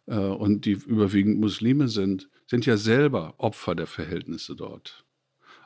äh, 0.06 0.16
und 0.16 0.64
die 0.64 0.72
überwiegend 0.72 1.38
Muslime 1.38 1.88
sind, 1.88 2.28
sind 2.46 2.66
ja 2.66 2.76
selber 2.76 3.34
Opfer 3.38 3.76
der 3.76 3.86
Verhältnisse 3.86 4.56
dort. 4.56 5.04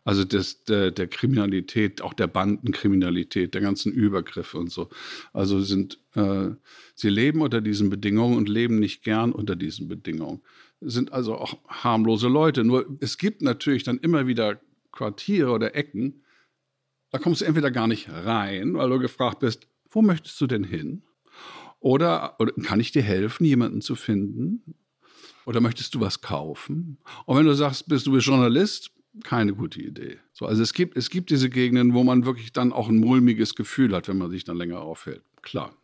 Also 0.04 0.24
des, 0.24 0.64
der, 0.64 0.90
der 0.90 1.06
Kriminalität, 1.08 2.02
auch 2.02 2.12
der 2.12 2.26
Bandenkriminalität, 2.26 3.54
der 3.54 3.62
ganzen 3.62 3.92
Übergriffe 3.92 4.58
und 4.58 4.70
so. 4.70 4.90
Also 5.32 5.60
sind, 5.60 5.98
äh, 6.14 6.50
sie 6.94 7.08
leben 7.08 7.40
unter 7.40 7.60
diesen 7.60 7.88
Bedingungen 7.88 8.36
und 8.36 8.48
leben 8.48 8.78
nicht 8.78 9.02
gern 9.02 9.32
unter 9.32 9.56
diesen 9.56 9.88
Bedingungen. 9.88 10.42
Sind 10.80 11.12
also 11.12 11.36
auch 11.36 11.58
harmlose 11.68 12.28
Leute. 12.28 12.64
Nur 12.64 12.86
es 13.00 13.16
gibt 13.16 13.40
natürlich 13.40 13.82
dann 13.82 13.98
immer 13.98 14.26
wieder 14.26 14.60
Quartiere 14.92 15.50
oder 15.50 15.74
Ecken, 15.74 16.22
da 17.14 17.20
kommst 17.20 17.42
du 17.42 17.44
entweder 17.44 17.70
gar 17.70 17.86
nicht 17.86 18.08
rein, 18.10 18.74
weil 18.74 18.90
du 18.90 18.98
gefragt 18.98 19.38
bist, 19.38 19.68
wo 19.88 20.02
möchtest 20.02 20.40
du 20.40 20.48
denn 20.48 20.64
hin? 20.64 21.04
Oder, 21.78 22.34
oder 22.40 22.52
kann 22.54 22.80
ich 22.80 22.90
dir 22.90 23.02
helfen, 23.02 23.44
jemanden 23.44 23.82
zu 23.82 23.94
finden? 23.94 24.74
Oder 25.46 25.60
möchtest 25.60 25.94
du 25.94 26.00
was 26.00 26.22
kaufen? 26.22 26.98
Und 27.24 27.36
wenn 27.38 27.46
du 27.46 27.54
sagst, 27.54 27.88
bist 27.88 28.06
du 28.08 28.18
Journalist, 28.18 28.90
keine 29.22 29.54
gute 29.54 29.80
Idee. 29.80 30.18
So, 30.32 30.46
also 30.46 30.62
es 30.62 30.72
gibt, 30.72 30.96
es 30.96 31.10
gibt 31.10 31.30
diese 31.30 31.48
Gegenden, 31.48 31.94
wo 31.94 32.02
man 32.02 32.24
wirklich 32.24 32.52
dann 32.52 32.72
auch 32.72 32.88
ein 32.88 32.96
mulmiges 32.96 33.54
Gefühl 33.54 33.94
hat, 33.94 34.08
wenn 34.08 34.18
man 34.18 34.30
sich 34.30 34.44
dann 34.44 34.56
länger 34.56 34.80
aufhält. 34.80 35.22
Klar. 35.42 35.76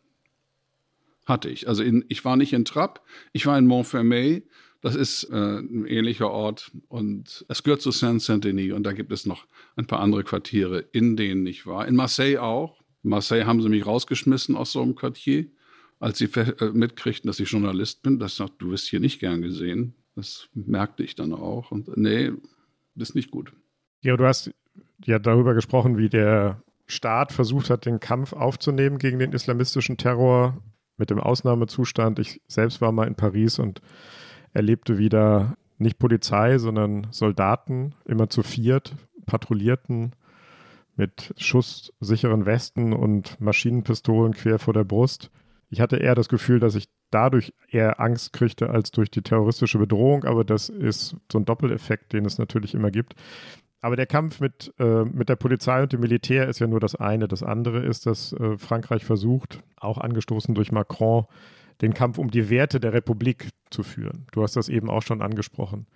Hatte 1.25 1.49
ich. 1.49 1.67
Also 1.67 1.83
in, 1.83 2.03
ich 2.09 2.25
war 2.25 2.35
nicht 2.35 2.51
in 2.51 2.65
Trapp, 2.65 3.05
ich 3.31 3.45
war 3.45 3.57
in 3.57 3.67
Montfermeil. 3.67 4.43
Das 4.81 4.95
ist 4.95 5.25
äh, 5.25 5.59
ein 5.59 5.85
ähnlicher 5.85 6.31
Ort 6.31 6.71
und 6.87 7.45
es 7.47 7.61
gehört 7.61 7.81
zu 7.81 7.91
Saint-Saint-Denis 7.91 8.73
und 8.73 8.83
da 8.83 8.93
gibt 8.93 9.11
es 9.11 9.27
noch 9.27 9.45
ein 9.75 9.85
paar 9.85 9.99
andere 9.99 10.23
Quartiere, 10.23 10.79
in 10.91 11.15
denen 11.15 11.45
ich 11.45 11.67
war. 11.67 11.87
In 11.87 11.95
Marseille 11.95 12.39
auch. 12.39 12.81
In 13.03 13.11
Marseille 13.11 13.45
haben 13.45 13.61
sie 13.61 13.69
mich 13.69 13.85
rausgeschmissen 13.85 14.55
aus 14.55 14.71
so 14.71 14.81
einem 14.81 14.95
Quartier, 14.95 15.45
als 15.99 16.17
sie 16.17 16.25
äh, 16.25 16.71
mitkriegten, 16.73 17.27
dass 17.27 17.39
ich 17.39 17.51
Journalist 17.51 18.01
bin. 18.01 18.17
Das 18.17 18.35
sagt, 18.35 18.53
du 18.57 18.71
wirst 18.71 18.87
hier 18.87 18.99
nicht 18.99 19.19
gern 19.19 19.43
gesehen. 19.43 19.93
Das 20.15 20.49
merkte 20.55 21.03
ich 21.03 21.15
dann 21.15 21.33
auch. 21.33 21.69
Und 21.71 21.95
nee, 21.95 22.31
das 22.95 23.09
ist 23.09 23.15
nicht 23.15 23.31
gut. 23.31 23.53
Ja, 24.01 24.17
du 24.17 24.25
hast 24.25 24.51
ja 25.03 25.19
darüber 25.19 25.53
gesprochen, 25.53 25.97
wie 25.97 26.09
der 26.09 26.61
Staat 26.87 27.31
versucht 27.31 27.69
hat, 27.69 27.85
den 27.85 27.99
Kampf 27.99 28.33
aufzunehmen 28.33 28.97
gegen 28.97 29.19
den 29.19 29.33
islamistischen 29.33 29.97
Terror 29.97 30.61
mit 30.97 31.09
dem 31.09 31.19
Ausnahmezustand. 31.19 32.19
Ich 32.19 32.41
selbst 32.47 32.81
war 32.81 32.91
mal 32.91 33.07
in 33.07 33.15
Paris 33.15 33.59
und 33.59 33.81
erlebte 34.53 34.97
wieder 34.97 35.55
nicht 35.77 35.97
Polizei, 35.97 36.57
sondern 36.57 37.07
Soldaten, 37.11 37.95
immer 38.05 38.29
zu 38.29 38.43
viert, 38.43 38.95
patrouillierten 39.25 40.11
mit 40.95 41.33
schusssicheren 41.37 42.45
Westen 42.45 42.93
und 42.93 43.39
Maschinenpistolen 43.39 44.33
quer 44.33 44.59
vor 44.59 44.73
der 44.73 44.83
Brust. 44.83 45.31
Ich 45.71 45.79
hatte 45.79 45.95
eher 45.95 46.15
das 46.15 46.27
Gefühl, 46.27 46.59
dass 46.59 46.75
ich 46.75 46.89
dadurch 47.11 47.53
eher 47.69 48.01
Angst 48.01 48.33
kriegte 48.33 48.69
als 48.69 48.91
durch 48.91 49.09
die 49.09 49.21
terroristische 49.21 49.77
Bedrohung, 49.77 50.25
aber 50.25 50.43
das 50.43 50.67
ist 50.67 51.15
so 51.31 51.39
ein 51.39 51.45
Doppeleffekt, 51.45 52.11
den 52.11 52.25
es 52.25 52.37
natürlich 52.37 52.73
immer 52.73 52.91
gibt. 52.91 53.15
Aber 53.79 53.95
der 53.95 54.05
Kampf 54.05 54.41
mit, 54.41 54.73
äh, 54.79 55.05
mit 55.05 55.29
der 55.29 55.37
Polizei 55.37 55.81
und 55.81 55.93
dem 55.93 56.01
Militär 56.01 56.49
ist 56.49 56.59
ja 56.59 56.67
nur 56.67 56.81
das 56.81 56.95
eine. 56.95 57.27
Das 57.29 57.41
andere 57.41 57.79
ist, 57.79 58.05
dass 58.05 58.33
äh, 58.33 58.57
Frankreich 58.57 59.05
versucht, 59.05 59.63
auch 59.77 59.97
angestoßen 59.97 60.53
durch 60.53 60.73
Macron, 60.73 61.25
den 61.81 61.93
Kampf 61.93 62.17
um 62.17 62.29
die 62.29 62.49
Werte 62.49 62.81
der 62.81 62.91
Republik 62.91 63.47
zu 63.69 63.81
führen. 63.81 64.27
Du 64.33 64.43
hast 64.43 64.57
das 64.57 64.67
eben 64.67 64.89
auch 64.89 65.01
schon 65.01 65.21
angesprochen. 65.21 65.87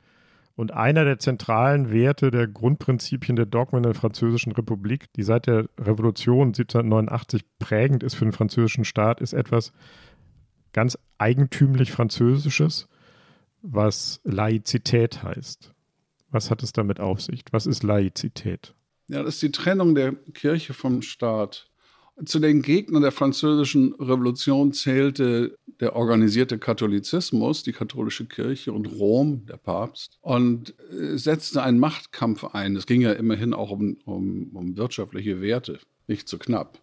Und 0.55 0.71
einer 0.71 1.03
der 1.03 1.19
zentralen 1.19 1.91
Werte 1.91 2.31
der 2.31 2.47
Grundprinzipien 2.47 3.35
der 3.35 3.45
Dogmen 3.45 3.83
der 3.83 3.93
Französischen 3.93 4.53
Republik, 4.53 5.11
die 5.13 5.23
seit 5.23 5.47
der 5.47 5.67
Revolution 5.77 6.47
1789 6.47 7.43
prägend 7.59 8.03
ist 8.03 8.15
für 8.15 8.25
den 8.25 8.31
französischen 8.31 8.85
Staat, 8.85 9.19
ist 9.19 9.33
etwas, 9.33 9.73
ganz 10.71 10.97
eigentümlich 11.17 11.91
Französisches, 11.91 12.87
was 13.61 14.21
Laizität 14.23 15.23
heißt. 15.23 15.73
Was 16.29 16.51
hat 16.51 16.63
es 16.63 16.73
damit 16.73 16.99
auf 16.99 17.21
sich? 17.21 17.43
Was 17.51 17.65
ist 17.65 17.83
Laizität? 17.83 18.75
Ja, 19.07 19.23
das 19.23 19.35
ist 19.35 19.43
die 19.43 19.51
Trennung 19.51 19.95
der 19.95 20.13
Kirche 20.33 20.73
vom 20.73 21.01
Staat. 21.01 21.69
Zu 22.23 22.39
den 22.39 22.62
Gegnern 22.62 23.01
der 23.01 23.12
französischen 23.12 23.93
Revolution 23.95 24.71
zählte 24.71 25.58
der 25.82 25.97
organisierte 25.97 26.58
Katholizismus, 26.58 27.63
die 27.63 27.73
katholische 27.73 28.25
Kirche 28.25 28.71
und 28.71 28.86
Rom, 28.86 29.45
der 29.47 29.58
Papst, 29.58 30.17
und 30.21 30.73
äh, 30.91 31.17
setzte 31.17 31.62
einen 31.62 31.78
Machtkampf 31.78 32.45
ein. 32.45 32.78
Es 32.78 32.86
ging 32.86 33.01
ja 33.01 33.12
immerhin 33.12 33.54
auch 33.54 33.71
um, 33.71 33.97
um, 34.06 34.49
um 34.54 34.78
wirtschaftliche 34.78 35.41
Werte, 35.41 35.80
nicht 36.08 36.30
zu 36.30 36.38
knapp. 36.38 36.80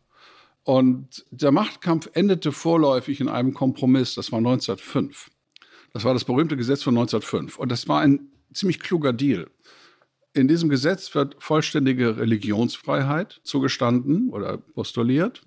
Und 0.65 1.25
der 1.31 1.51
Machtkampf 1.51 2.11
endete 2.13 2.53
vorläufig 2.53 3.21
in 3.21 3.29
einem 3.29 3.55
Kompromiss, 3.55 4.15
das 4.15 4.31
war 4.33 4.39
1905. 4.39 5.31
Das 5.95 6.05
war 6.05 6.13
das 6.13 6.25
berühmte 6.25 6.57
Gesetz 6.59 6.83
von 6.83 6.95
1905. 6.97 7.59
Und 7.59 7.73
das 7.73 7.89
war 7.89 8.01
ein 8.01 8.29
ziemlich 8.53 8.81
kluger 8.81 9.13
Deal. 9.13 9.49
In 10.35 10.49
diesem 10.49 10.71
Gesetz 10.71 11.15
wird 11.15 11.37
vollständige 11.39 12.17
Religionsfreiheit 12.17 13.41
zugestanden 13.45 14.31
oder 14.31 14.57
postuliert. 14.57 15.43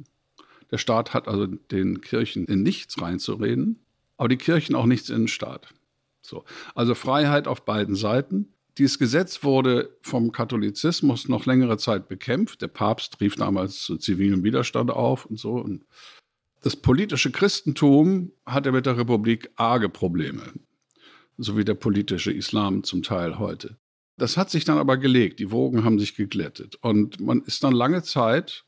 Der 0.71 0.77
Staat 0.77 1.13
hat 1.13 1.27
also 1.27 1.47
den 1.47 2.01
Kirchen 2.01 2.45
in 2.45 2.61
nichts 2.61 3.01
reinzureden, 3.01 3.79
aber 4.17 4.29
die 4.29 4.37
Kirchen 4.37 4.75
auch 4.75 4.85
nichts 4.85 5.09
in 5.09 5.23
den 5.23 5.27
Staat. 5.27 5.73
So. 6.21 6.43
Also 6.75 6.93
Freiheit 6.93 7.47
auf 7.47 7.65
beiden 7.65 7.95
Seiten. 7.95 8.49
Dieses 8.77 8.99
Gesetz 8.99 9.43
wurde 9.43 9.95
vom 10.01 10.31
Katholizismus 10.31 11.29
noch 11.29 11.45
längere 11.45 11.77
Zeit 11.77 12.07
bekämpft. 12.07 12.61
Der 12.61 12.67
Papst 12.67 13.21
rief 13.21 13.35
damals 13.35 13.79
zu 13.79 13.97
zivilem 13.97 14.43
Widerstand 14.43 14.91
auf 14.91 15.25
und 15.25 15.39
so. 15.39 15.53
Und 15.53 15.85
das 16.61 16.75
politische 16.75 17.31
Christentum 17.31 18.31
hatte 18.45 18.71
mit 18.71 18.85
der 18.85 18.97
Republik 18.97 19.49
arge 19.55 19.87
Probleme, 19.87 20.41
so 21.37 21.57
wie 21.57 21.63
der 21.63 21.75
politische 21.75 22.31
Islam 22.31 22.83
zum 22.83 23.01
Teil 23.01 23.39
heute. 23.39 23.77
Das 24.17 24.37
hat 24.37 24.49
sich 24.49 24.63
dann 24.65 24.77
aber 24.77 24.97
gelegt, 24.97 25.39
die 25.39 25.51
Wogen 25.51 25.83
haben 25.83 25.99
sich 25.99 26.15
geglättet 26.15 26.75
und 26.81 27.19
man 27.19 27.41
ist 27.41 27.63
dann 27.63 27.73
lange 27.73 28.01
Zeit 28.03 28.65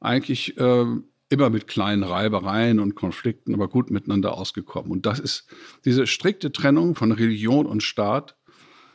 eigentlich 0.00 0.56
äh, 0.56 0.86
immer 1.30 1.50
mit 1.50 1.66
kleinen 1.66 2.04
Reibereien 2.04 2.78
und 2.78 2.94
Konflikten, 2.94 3.54
aber 3.54 3.68
gut 3.68 3.90
miteinander 3.90 4.34
ausgekommen. 4.34 4.90
Und 4.90 5.06
das 5.06 5.18
ist 5.18 5.48
diese 5.84 6.06
strikte 6.06 6.52
Trennung 6.52 6.94
von 6.94 7.10
Religion 7.12 7.66
und 7.66 7.82
Staat 7.82 8.36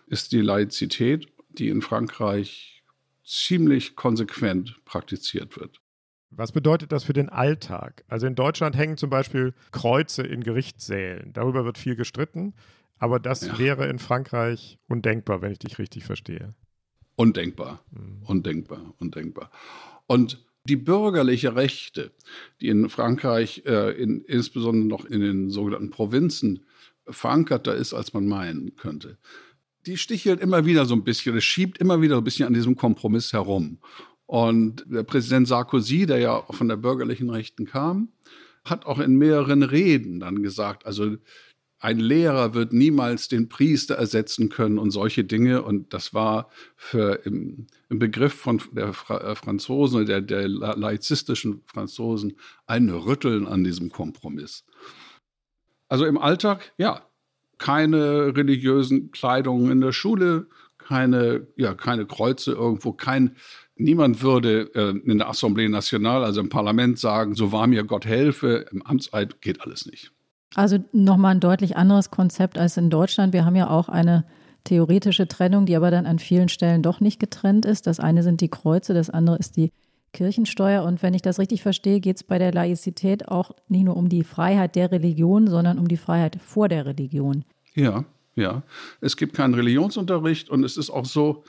ist 0.07 0.31
die 0.31 0.41
Laizität, 0.41 1.27
die 1.49 1.69
in 1.69 1.81
Frankreich 1.81 2.83
ziemlich 3.23 3.95
konsequent 3.95 4.79
praktiziert 4.85 5.59
wird. 5.59 5.81
Was 6.31 6.51
bedeutet 6.51 6.91
das 6.91 7.03
für 7.03 7.13
den 7.13 7.29
Alltag? 7.29 8.03
Also 8.07 8.27
in 8.27 8.35
Deutschland 8.35 8.77
hängen 8.77 8.97
zum 8.97 9.09
Beispiel 9.09 9.53
Kreuze 9.71 10.21
in 10.21 10.43
Gerichtssälen. 10.43 11.33
Darüber 11.33 11.65
wird 11.65 11.77
viel 11.77 11.95
gestritten. 11.95 12.53
Aber 12.99 13.19
das 13.19 13.45
ja. 13.45 13.57
wäre 13.57 13.87
in 13.87 13.97
Frankreich 13.97 14.77
undenkbar, 14.87 15.41
wenn 15.41 15.51
ich 15.51 15.59
dich 15.59 15.79
richtig 15.79 16.03
verstehe. 16.03 16.53
Undenkbar, 17.15 17.83
mhm. 17.91 18.23
undenkbar, 18.23 18.93
undenkbar. 18.99 19.51
Und 20.05 20.45
die 20.65 20.75
bürgerliche 20.75 21.55
Rechte, 21.55 22.11
die 22.61 22.67
in 22.67 22.89
Frankreich 22.89 23.63
äh, 23.65 23.91
in, 23.91 24.23
insbesondere 24.25 24.87
noch 24.87 25.05
in 25.05 25.21
den 25.21 25.49
sogenannten 25.49 25.89
Provinzen 25.89 26.65
verankerter 27.07 27.75
ist, 27.75 27.93
als 27.93 28.13
man 28.13 28.27
meinen 28.27 28.75
könnte, 28.75 29.17
die 29.85 29.97
stichelt 29.97 30.41
immer 30.41 30.65
wieder 30.65 30.85
so 30.85 30.93
ein 30.93 31.03
bisschen, 31.03 31.35
es 31.37 31.43
schiebt 31.43 31.77
immer 31.79 32.01
wieder 32.01 32.17
ein 32.17 32.23
bisschen 32.23 32.47
an 32.47 32.53
diesem 32.53 32.75
Kompromiss 32.75 33.33
herum. 33.33 33.79
Und 34.25 34.85
der 34.87 35.03
Präsident 35.03 35.47
Sarkozy, 35.47 36.05
der 36.05 36.19
ja 36.19 36.43
von 36.51 36.67
der 36.67 36.75
bürgerlichen 36.75 37.29
Rechten 37.29 37.65
kam, 37.65 38.09
hat 38.63 38.85
auch 38.85 38.99
in 38.99 39.17
mehreren 39.17 39.63
Reden 39.63 40.19
dann 40.19 40.43
gesagt, 40.43 40.85
also 40.85 41.17
ein 41.79 41.99
Lehrer 41.99 42.53
wird 42.53 42.73
niemals 42.73 43.29
den 43.29 43.47
Priester 43.47 43.95
ersetzen 43.95 44.49
können 44.49 44.77
und 44.77 44.91
solche 44.91 45.23
Dinge. 45.23 45.61
Und 45.63 45.93
das 45.93 46.13
war 46.13 46.49
für 46.75 47.21
im, 47.23 47.67
im 47.89 47.99
Begriff 47.99 48.33
von 48.33 48.61
der 48.73 48.93
Fra 48.93 49.19
äh, 49.21 49.35
Franzosen, 49.35 50.05
der, 50.05 50.21
der 50.21 50.47
laizistischen 50.47 51.61
Franzosen, 51.65 52.35
ein 52.67 52.89
Rütteln 52.89 53.47
an 53.47 53.63
diesem 53.63 53.91
Kompromiss. 53.91 54.65
Also 55.87 56.05
im 56.05 56.17
Alltag, 56.17 56.73
ja, 56.77 57.01
keine 57.57 58.35
religiösen 58.35 59.11
Kleidungen 59.11 59.71
in 59.71 59.81
der 59.81 59.93
Schule, 59.93 60.47
keine, 60.77 61.47
ja, 61.55 61.73
keine 61.75 62.05
Kreuze 62.05 62.51
irgendwo, 62.51 62.91
kein, 62.91 63.35
niemand 63.75 64.21
würde 64.21 64.69
äh, 64.75 64.89
in 64.89 65.17
der 65.17 65.29
Assemblée 65.29 65.69
Nationale, 65.69 66.25
also 66.25 66.41
im 66.41 66.49
Parlament 66.49 66.99
sagen, 66.99 67.35
so 67.35 67.51
war 67.51 67.67
mir 67.67 67.85
Gott 67.85 68.05
helfe, 68.05 68.65
im 68.71 68.81
Amtseid 68.81 69.41
geht 69.41 69.61
alles 69.61 69.85
nicht. 69.85 70.11
Also 70.55 70.79
nochmal 70.91 71.35
ein 71.35 71.39
deutlich 71.39 71.77
anderes 71.77 72.11
Konzept 72.11 72.57
als 72.57 72.77
in 72.77 72.89
Deutschland. 72.89 73.33
Wir 73.33 73.45
haben 73.45 73.55
ja 73.55 73.69
auch 73.69 73.89
eine 73.89 74.25
theoretische 74.63 75.27
Trennung, 75.27 75.65
die 75.65 75.75
aber 75.75 75.91
dann 75.91 76.05
an 76.05 76.19
vielen 76.19 76.49
Stellen 76.49 76.81
doch 76.81 76.99
nicht 76.99 77.19
getrennt 77.19 77.65
ist. 77.65 77.87
Das 77.87 77.99
eine 77.99 78.23
sind 78.23 78.41
die 78.41 78.49
Kreuze, 78.49 78.93
das 78.93 79.09
andere 79.09 79.37
ist 79.37 79.57
die 79.57 79.71
Kirchensteuer. 80.11 80.83
Und 80.83 81.03
wenn 81.03 81.13
ich 81.13 81.21
das 81.21 81.39
richtig 81.39 81.61
verstehe, 81.61 81.99
geht 81.99 82.17
es 82.17 82.23
bei 82.23 82.39
der 82.39 82.51
Laizität 82.51 83.27
auch 83.27 83.51
nicht 83.67 83.83
nur 83.83 83.95
um 83.95 84.09
die 84.09 84.23
Freiheit 84.23 84.75
der 84.75 84.91
Religion, 84.91 85.47
sondern 85.47 85.77
um 85.77 85.87
die 85.87 85.97
Freiheit 85.97 86.37
vor 86.41 86.67
der 86.67 86.85
Religion. 86.85 87.45
Ja, 87.75 88.05
ja. 88.35 88.63
Es 89.01 89.17
gibt 89.17 89.35
keinen 89.35 89.53
Religionsunterricht 89.53 90.49
und 90.49 90.63
es 90.63 90.77
ist 90.77 90.89
auch 90.89 91.05
so, 91.05 91.43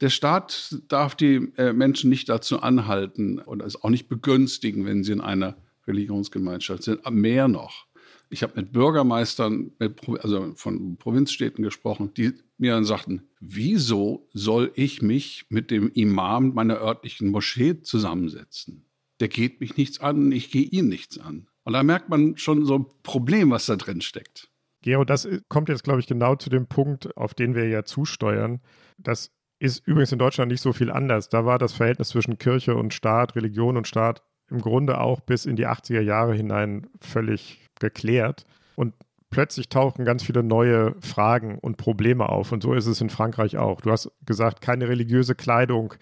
der 0.00 0.10
Staat 0.10 0.76
darf 0.88 1.14
die 1.14 1.52
äh, 1.56 1.72
Menschen 1.72 2.10
nicht 2.10 2.28
dazu 2.28 2.62
anhalten 2.62 3.38
oder 3.38 3.66
es 3.66 3.82
auch 3.82 3.90
nicht 3.90 4.08
begünstigen, 4.08 4.86
wenn 4.86 5.04
sie 5.04 5.12
in 5.12 5.20
einer 5.20 5.56
Religionsgemeinschaft 5.86 6.82
sind. 6.82 7.08
Mehr 7.10 7.48
noch 7.48 7.86
ich 8.30 8.42
habe 8.42 8.60
mit 8.60 8.72
Bürgermeistern, 8.72 9.72
mit, 9.78 10.00
also 10.20 10.52
von 10.54 10.96
Provinzstädten 10.96 11.62
gesprochen, 11.64 12.14
die 12.14 12.32
mir 12.58 12.72
dann 12.72 12.84
sagten, 12.84 13.28
wieso 13.40 14.28
soll 14.32 14.70
ich 14.74 15.02
mich 15.02 15.46
mit 15.48 15.70
dem 15.70 15.90
Imam 15.92 16.54
meiner 16.54 16.80
örtlichen 16.80 17.28
Moschee 17.28 17.82
zusammensetzen? 17.82 18.86
Der 19.18 19.28
geht 19.28 19.60
mich 19.60 19.76
nichts 19.76 20.00
an, 20.00 20.32
ich 20.32 20.50
gehe 20.50 20.62
ihn 20.62 20.88
nichts 20.88 21.18
an. 21.18 21.48
Und 21.64 21.74
da 21.74 21.82
merkt 21.82 22.08
man 22.08 22.36
schon 22.38 22.64
so 22.64 22.78
ein 22.78 22.86
Problem, 23.02 23.50
was 23.50 23.66
da 23.66 23.76
drin 23.76 24.00
steckt. 24.00 24.48
Gero, 24.82 25.04
das 25.04 25.28
kommt 25.48 25.68
jetzt, 25.68 25.84
glaube 25.84 26.00
ich, 26.00 26.06
genau 26.06 26.36
zu 26.36 26.48
dem 26.48 26.66
Punkt, 26.66 27.14
auf 27.16 27.34
den 27.34 27.54
wir 27.54 27.68
ja 27.68 27.84
zusteuern. 27.84 28.60
Das 28.96 29.30
ist 29.58 29.86
übrigens 29.86 30.12
in 30.12 30.18
Deutschland 30.18 30.50
nicht 30.50 30.62
so 30.62 30.72
viel 30.72 30.90
anders. 30.90 31.28
Da 31.28 31.44
war 31.44 31.58
das 31.58 31.74
Verhältnis 31.74 32.08
zwischen 32.08 32.38
Kirche 32.38 32.76
und 32.76 32.94
Staat, 32.94 33.36
Religion 33.36 33.76
und 33.76 33.86
Staat 33.86 34.22
im 34.50 34.60
Grunde 34.60 35.00
auch 35.00 35.20
bis 35.20 35.46
in 35.46 35.56
die 35.56 35.66
80er 35.66 36.00
Jahre 36.00 36.34
hinein 36.34 36.88
völlig 36.98 37.60
geklärt. 37.80 38.46
Und 38.76 38.94
plötzlich 39.30 39.68
tauchen 39.68 40.04
ganz 40.04 40.22
viele 40.22 40.42
neue 40.42 40.94
Fragen 41.00 41.58
und 41.58 41.76
Probleme 41.76 42.28
auf. 42.28 42.52
Und 42.52 42.62
so 42.62 42.74
ist 42.74 42.86
es 42.86 43.00
in 43.00 43.10
Frankreich 43.10 43.56
auch. 43.56 43.80
Du 43.80 43.90
hast 43.90 44.10
gesagt, 44.24 44.60
keine 44.60 44.88
religiöse 44.88 45.34
Kleidung 45.34 45.94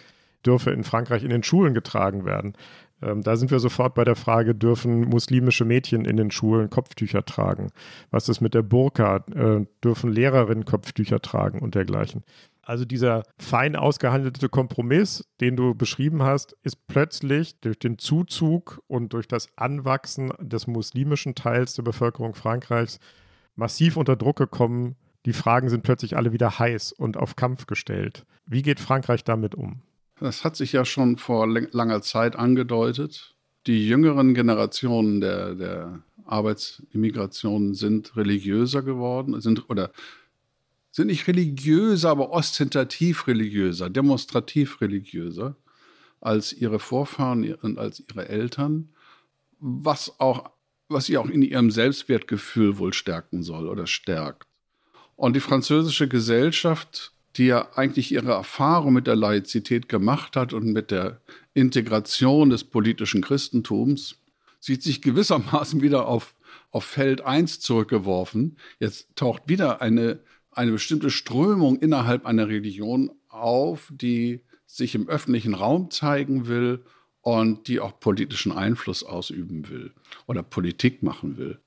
dürfe 0.45 0.71
in 0.71 0.85
Frankreich 0.85 1.25
in 1.25 1.31
den 1.31 1.43
Schulen 1.43 1.75
getragen 1.75 2.25
werden. 2.25 2.55
Ähm, 3.03 3.23
da 3.23 3.37
sind 3.37 3.51
wir 3.51 3.61
sofort 3.61 3.95
bei 3.95 4.05
der 4.05 4.17
Frage, 4.17 4.55
dürfen 4.55 5.03
muslimische 5.03 5.65
Mädchen 5.65 6.05
in 6.05 6.17
den 6.17 6.31
Schulen 6.31 6.71
Kopftücher 6.71 7.25
tragen? 7.25 7.71
Was 8.11 8.29
ist 8.29 8.41
mit 8.41 8.55
der 8.55 8.63
Burka? 8.63 9.25
Äh, 9.35 9.67
dürfen 9.85 10.13
Lehrerinnen 10.13 10.65
Kopftücher 10.65 11.21
tragen 11.21 11.61
und 11.61 11.75
dergleichen? 11.75 12.25
Also 12.69 12.85
dieser 12.85 13.23
fein 13.39 13.77
ausgehandelte 13.77 14.51
Kompromiss, 14.51 15.25
den 15.41 15.57
du 15.57 15.75
beschrieben 15.75 16.23
hast, 16.23 16.55
ist 16.63 16.87
plötzlich 16.87 17.59
durch 17.61 17.79
den 17.79 17.97
Zuzug 17.97 18.83
und 18.89 19.15
durch 19.15 19.27
das 19.27 19.49
Anwachsen 19.57 20.35
des 20.39 20.67
muslimischen 20.67 21.35
Teils 21.35 21.73
der 21.73 21.83
Bevölkerung 21.83 22.35
Frankreichs 22.35 22.99
massiv 23.57 23.97
unter 23.97 24.17
Druck 24.17 24.37
gekommen. 24.37 24.97
Die 25.25 25.33
Fragen 25.33 25.71
sind 25.71 25.83
plötzlich 25.83 26.15
alle 26.15 26.35
wieder 26.35 26.59
heiß 26.59 26.93
und 26.93 27.17
auf 27.17 27.37
Kampf 27.37 27.65
gestellt. 27.65 28.27
Wie 28.45 28.61
geht 28.61 28.81
Frankreich 28.81 29.25
damit 29.25 29.55
um? 29.55 29.81
Das 30.21 30.45
hat 30.45 30.55
sich 30.55 30.73
ja 30.73 30.85
schon 30.85 31.17
vor 31.17 31.49
langer 31.49 32.03
Zeit 32.03 32.37
angedeutet. 32.37 33.35
Die 33.67 33.89
jüngeren 33.89 34.35
Generationen 34.35 35.23
der, 35.23 35.55
der 35.55 36.03
Arbeitsimmigrationen 36.27 37.73
sind 37.73 38.15
religiöser 38.15 38.83
geworden, 38.83 39.41
sind 39.41 39.71
oder 39.71 39.91
sind 40.99 41.07
nicht 41.07 41.27
religiöser, 41.27 42.11
aber 42.11 42.31
ostentativ 42.31 43.27
religiöser, 43.27 43.89
demonstrativ 43.89 44.81
religiöser 44.81 45.57
als 46.21 46.53
ihre 46.53 46.79
Vorfahren 46.79 47.55
und 47.55 47.79
als 47.79 48.03
ihre 48.07 48.29
Eltern, 48.29 48.91
was 49.61 50.21
auch 50.21 50.51
was 50.89 51.07
sie 51.07 51.19
auch 51.19 51.29
in 51.29 51.43
ihrem 51.43 51.71
Selbstwertgefühl 51.71 52.79
wohl 52.79 52.93
stärken 52.93 53.43
soll 53.43 53.69
oder 53.69 53.87
stärkt. 53.87 54.47
Und 55.17 55.37
die 55.37 55.41
französische 55.41 56.09
Gesellschaft, 56.09 57.13
die 57.37 57.47
ja 57.47 57.69
eigentlich 57.75 58.13
ihre 58.13 58.33
Erfahrung 58.33 58.95
mit 58.95 59.07
der 59.07 59.17
Laizität 59.17 59.89
gemacht 59.89 60.37
hat 60.37 60.53
und 60.53 60.73
mit 60.73 60.91
der 60.91 61.21
Integration 61.55 62.51
des 62.51 62.65
politischen 62.65 63.21
Christentums, 63.21 64.17
sieht 64.61 64.83
sich 64.83 65.03
gewissermaßen 65.03 65.83
wieder 65.83 66.09
auf, 66.09 66.35
auf 66.71 66.85
Feld 66.85 67.21
1 67.21 67.61
zurückgeworfen. 67.61 68.57
Jetzt 68.81 69.15
taucht 69.15 69.43
wieder 69.47 69.83
eine 69.83 70.21
eine 70.59 70.73
bestimmte 70.73 71.11
Strömung 71.11 71.79
innerhalb 71.79 72.27
einer 72.27 72.49
Religion 72.49 73.13
auf, 73.29 73.93
die 73.95 74.41
sich 74.67 74.95
im 74.97 75.09
öffentlichen 75.09 75.55
Raum 75.55 75.91
zeigen 75.91 76.49
will 76.49 76.85
und 77.23 77.69
die 77.69 77.79
auch 77.79 78.01
politischen 78.01 78.53
Einfluss 78.53 79.05
ausüben 79.05 79.69
will 79.71 79.93
oder 80.27 80.43
Politik 80.43 81.03
machen 81.03 81.39
will. 81.39 81.61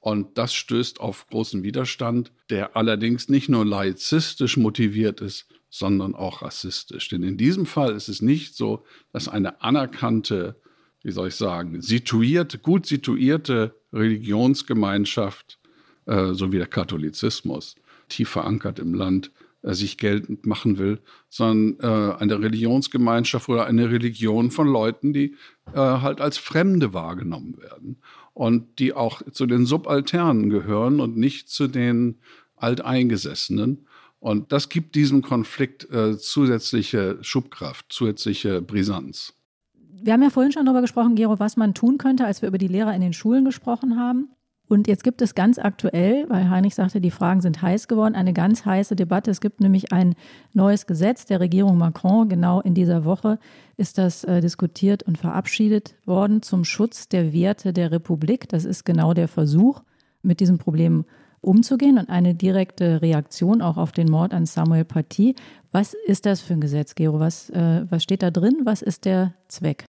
Und 0.00 0.36
das 0.36 0.52
stößt 0.52 1.00
auf 1.00 1.28
großen 1.28 1.62
Widerstand, 1.62 2.32
der 2.50 2.76
allerdings 2.76 3.28
nicht 3.28 3.48
nur 3.48 3.64
laizistisch 3.64 4.56
motiviert 4.56 5.20
ist, 5.20 5.46
sondern 5.70 6.16
auch 6.16 6.42
rassistisch. 6.42 7.08
Denn 7.08 7.22
in 7.22 7.36
diesem 7.36 7.64
Fall 7.64 7.94
ist 7.94 8.08
es 8.08 8.20
nicht 8.20 8.56
so, 8.56 8.84
dass 9.12 9.28
eine 9.28 9.62
anerkannte, 9.62 10.60
wie 11.04 11.12
soll 11.12 11.28
ich 11.28 11.36
sagen, 11.36 11.80
situierte, 11.80 12.58
gut 12.58 12.86
situierte 12.86 13.76
Religionsgemeinschaft, 13.92 15.60
äh, 16.06 16.34
so 16.34 16.50
wie 16.50 16.58
der 16.58 16.66
Katholizismus, 16.66 17.76
tief 18.12 18.28
verankert 18.28 18.78
im 18.78 18.94
Land 18.94 19.30
äh, 19.62 19.74
sich 19.74 19.98
geltend 19.98 20.46
machen 20.46 20.78
will, 20.78 21.00
sondern 21.28 21.78
äh, 21.80 22.16
eine 22.16 22.40
Religionsgemeinschaft 22.40 23.48
oder 23.48 23.66
eine 23.66 23.90
Religion 23.90 24.50
von 24.50 24.68
Leuten, 24.68 25.12
die 25.12 25.36
äh, 25.72 25.76
halt 25.76 26.20
als 26.20 26.38
Fremde 26.38 26.92
wahrgenommen 26.92 27.58
werden 27.58 27.98
und 28.34 28.78
die 28.78 28.92
auch 28.92 29.22
zu 29.30 29.46
den 29.46 29.66
Subalternen 29.66 30.50
gehören 30.50 31.00
und 31.00 31.16
nicht 31.16 31.48
zu 31.48 31.68
den 31.68 32.18
Alteingesessenen. 32.56 33.86
Und 34.18 34.52
das 34.52 34.68
gibt 34.68 34.94
diesem 34.94 35.22
Konflikt 35.22 35.90
äh, 35.90 36.16
zusätzliche 36.16 37.18
Schubkraft, 37.22 37.86
zusätzliche 37.88 38.62
Brisanz. 38.62 39.34
Wir 39.74 40.12
haben 40.12 40.22
ja 40.22 40.30
vorhin 40.30 40.52
schon 40.52 40.64
darüber 40.64 40.80
gesprochen, 40.80 41.14
Gero, 41.14 41.38
was 41.38 41.56
man 41.56 41.74
tun 41.74 41.98
könnte, 41.98 42.24
als 42.24 42.42
wir 42.42 42.48
über 42.48 42.58
die 42.58 42.68
Lehrer 42.68 42.94
in 42.94 43.00
den 43.00 43.12
Schulen 43.12 43.44
gesprochen 43.44 43.98
haben. 43.98 44.30
Und 44.72 44.88
jetzt 44.88 45.04
gibt 45.04 45.20
es 45.20 45.34
ganz 45.34 45.58
aktuell, 45.58 46.24
weil 46.30 46.48
Heinrich 46.48 46.74
sagte, 46.74 47.02
die 47.02 47.10
Fragen 47.10 47.42
sind 47.42 47.60
heiß 47.60 47.88
geworden, 47.88 48.14
eine 48.14 48.32
ganz 48.32 48.64
heiße 48.64 48.96
Debatte. 48.96 49.30
Es 49.30 49.42
gibt 49.42 49.60
nämlich 49.60 49.92
ein 49.92 50.14
neues 50.54 50.86
Gesetz 50.86 51.26
der 51.26 51.40
Regierung 51.40 51.76
Macron. 51.76 52.30
Genau 52.30 52.62
in 52.62 52.72
dieser 52.72 53.04
Woche 53.04 53.38
ist 53.76 53.98
das 53.98 54.24
äh, 54.24 54.40
diskutiert 54.40 55.02
und 55.02 55.18
verabschiedet 55.18 55.94
worden 56.06 56.40
zum 56.40 56.64
Schutz 56.64 57.06
der 57.06 57.34
Werte 57.34 57.74
der 57.74 57.92
Republik. 57.92 58.48
Das 58.48 58.64
ist 58.64 58.84
genau 58.86 59.12
der 59.12 59.28
Versuch, 59.28 59.82
mit 60.22 60.40
diesem 60.40 60.56
Problem 60.56 61.04
umzugehen 61.42 61.98
und 61.98 62.08
eine 62.08 62.34
direkte 62.34 63.02
Reaktion 63.02 63.60
auch 63.60 63.76
auf 63.76 63.92
den 63.92 64.10
Mord 64.10 64.32
an 64.32 64.46
Samuel 64.46 64.86
Paty. 64.86 65.34
Was 65.70 65.92
ist 66.06 66.24
das 66.24 66.40
für 66.40 66.54
ein 66.54 66.62
Gesetz, 66.62 66.94
Gero? 66.94 67.20
Was, 67.20 67.50
äh, 67.50 67.84
was 67.90 68.02
steht 68.02 68.22
da 68.22 68.30
drin? 68.30 68.62
Was 68.64 68.80
ist 68.80 69.04
der 69.04 69.34
Zweck? 69.48 69.84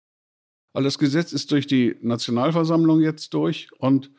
Das 0.74 0.98
Gesetz 0.98 1.32
ist 1.32 1.54
durch 1.54 1.68
die 1.68 1.96
Nationalversammlung 2.02 3.00
jetzt 3.00 3.34
durch 3.34 3.70
und 3.78 4.12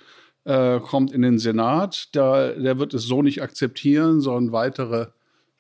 äh, 0.44 0.80
kommt 0.80 1.12
in 1.12 1.22
den 1.22 1.38
Senat. 1.38 2.14
Der, 2.14 2.54
der 2.54 2.78
wird 2.78 2.94
es 2.94 3.04
so 3.04 3.22
nicht 3.22 3.42
akzeptieren, 3.42 4.20
sondern 4.20 4.52
weitere 4.52 5.07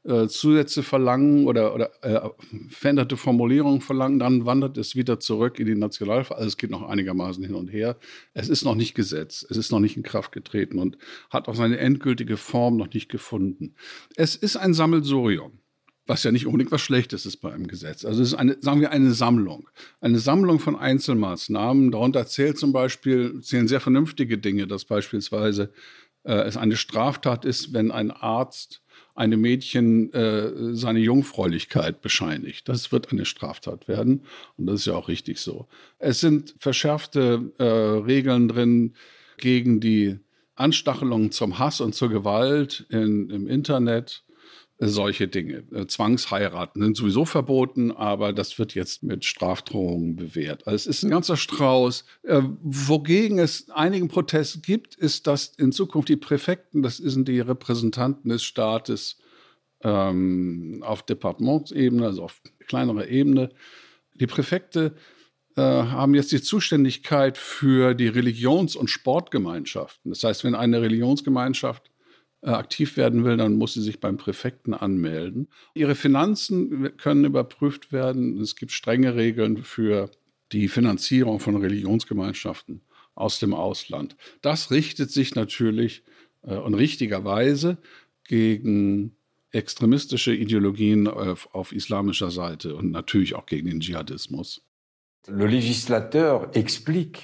äh, 0.04 0.28
Zusätze 0.28 0.82
verlangen 0.82 1.46
oder, 1.46 1.74
oder 1.74 1.90
äh, 2.02 2.28
veränderte 2.68 3.16
Formulierungen 3.16 3.80
verlangen, 3.80 4.18
dann 4.18 4.44
wandert 4.44 4.76
es 4.76 4.96
wieder 4.96 5.18
zurück 5.18 5.58
in 5.58 5.66
die 5.66 5.74
Nationalverfassung. 5.74 6.36
Also 6.36 6.48
es 6.48 6.56
geht 6.58 6.70
noch 6.70 6.82
einigermaßen 6.82 7.42
hin 7.42 7.54
und 7.54 7.68
her. 7.68 7.96
Es 8.34 8.50
ist 8.50 8.64
noch 8.64 8.74
nicht 8.74 8.94
Gesetz, 8.94 9.46
es 9.48 9.56
ist 9.56 9.72
noch 9.72 9.80
nicht 9.80 9.96
in 9.96 10.02
Kraft 10.02 10.32
getreten 10.32 10.78
und 10.78 10.98
hat 11.30 11.48
auch 11.48 11.54
seine 11.54 11.78
endgültige 11.78 12.36
Form 12.36 12.76
noch 12.76 12.92
nicht 12.92 13.08
gefunden. 13.08 13.76
Es 14.14 14.36
ist 14.36 14.56
ein 14.56 14.74
Sammelsurium 14.74 15.58
was 16.06 16.22
ja 16.22 16.32
nicht 16.32 16.46
unbedingt 16.46 16.70
was 16.70 16.82
Schlechtes 16.82 17.26
ist 17.26 17.38
bei 17.38 17.52
einem 17.52 17.66
Gesetz. 17.66 18.04
Also 18.04 18.22
es 18.22 18.28
ist 18.28 18.34
eine, 18.34 18.56
sagen 18.60 18.80
wir, 18.80 18.90
eine 18.90 19.12
Sammlung. 19.12 19.68
Eine 20.00 20.18
Sammlung 20.18 20.58
von 20.58 20.76
Einzelmaßnahmen. 20.76 21.90
Darunter 21.90 22.26
zählt 22.26 22.58
zum 22.58 22.72
Beispiel, 22.72 23.40
zählen 23.40 23.68
sehr 23.68 23.80
vernünftige 23.80 24.38
Dinge, 24.38 24.66
dass 24.66 24.84
beispielsweise 24.84 25.72
äh, 26.24 26.34
es 26.34 26.56
eine 26.56 26.76
Straftat 26.76 27.44
ist, 27.44 27.72
wenn 27.72 27.90
ein 27.90 28.10
Arzt 28.10 28.82
einem 29.14 29.40
Mädchen 29.40 30.12
äh, 30.12 30.74
seine 30.74 30.98
Jungfräulichkeit 30.98 32.02
bescheinigt. 32.02 32.68
Das 32.68 32.90
wird 32.90 33.12
eine 33.12 33.24
Straftat 33.24 33.86
werden 33.86 34.24
und 34.56 34.66
das 34.66 34.80
ist 34.80 34.86
ja 34.86 34.94
auch 34.94 35.08
richtig 35.08 35.38
so. 35.38 35.68
Es 35.98 36.20
sind 36.20 36.54
verschärfte 36.58 37.52
äh, 37.58 37.64
Regeln 37.64 38.48
drin 38.48 38.94
gegen 39.38 39.80
die 39.80 40.18
Anstachelung 40.56 41.30
zum 41.30 41.58
Hass 41.58 41.80
und 41.80 41.94
zur 41.94 42.10
Gewalt 42.10 42.86
in, 42.88 43.30
im 43.30 43.46
Internet 43.46 44.23
solche 44.78 45.28
Dinge. 45.28 45.64
Äh, 45.72 45.86
Zwangsheiraten 45.86 46.82
sind 46.82 46.96
sowieso 46.96 47.24
verboten, 47.24 47.92
aber 47.92 48.32
das 48.32 48.58
wird 48.58 48.74
jetzt 48.74 49.02
mit 49.02 49.24
Strafdrohungen 49.24 50.16
bewährt. 50.16 50.66
Also 50.66 50.76
es 50.76 50.86
ist 50.86 51.02
ein 51.04 51.10
ganzer 51.10 51.36
Strauß. 51.36 52.04
Äh, 52.22 52.42
wogegen 52.60 53.38
es 53.38 53.70
einigen 53.70 54.08
Protest 54.08 54.62
gibt, 54.62 54.96
ist, 54.96 55.26
dass 55.26 55.46
in 55.56 55.72
Zukunft 55.72 56.08
die 56.08 56.16
Präfekten, 56.16 56.82
das 56.82 56.96
sind 56.96 57.28
die 57.28 57.40
Repräsentanten 57.40 58.30
des 58.30 58.42
Staates 58.42 59.18
ähm, 59.82 60.82
auf 60.84 61.02
Departementsebene, 61.04 62.06
also 62.06 62.24
auf 62.24 62.40
kleinerer 62.66 63.06
Ebene, 63.06 63.50
die 64.14 64.26
Präfekte 64.26 64.94
äh, 65.56 65.60
haben 65.60 66.14
jetzt 66.14 66.32
die 66.32 66.42
Zuständigkeit 66.42 67.38
für 67.38 67.94
die 67.94 68.08
Religions- 68.08 68.76
und 68.76 68.88
Sportgemeinschaften. 68.88 70.10
Das 70.10 70.24
heißt, 70.24 70.42
wenn 70.44 70.54
eine 70.54 70.82
Religionsgemeinschaft 70.82 71.90
aktiv 72.52 72.96
werden 72.96 73.24
will, 73.24 73.36
dann 73.36 73.56
muss 73.56 73.74
sie 73.74 73.82
sich 73.82 74.00
beim 74.00 74.16
Präfekten 74.16 74.74
anmelden. 74.74 75.48
Ihre 75.74 75.94
Finanzen 75.94 76.96
können 76.96 77.24
überprüft 77.24 77.92
werden. 77.92 78.40
Es 78.40 78.56
gibt 78.56 78.72
strenge 78.72 79.14
Regeln 79.14 79.58
für 79.58 80.10
die 80.52 80.68
Finanzierung 80.68 81.40
von 81.40 81.56
Religionsgemeinschaften 81.56 82.82
aus 83.14 83.38
dem 83.38 83.54
Ausland. 83.54 84.16
Das 84.42 84.70
richtet 84.70 85.10
sich 85.10 85.34
natürlich 85.34 86.02
äh, 86.42 86.56
und 86.56 86.74
richtigerweise 86.74 87.78
gegen 88.26 89.16
extremistische 89.50 90.34
Ideologien 90.34 91.06
auf, 91.06 91.54
auf 91.54 91.72
islamischer 91.72 92.30
Seite 92.30 92.74
und 92.74 92.90
natürlich 92.90 93.34
auch 93.34 93.46
gegen 93.46 93.68
den 93.68 93.80
Dschihadismus. 93.80 94.62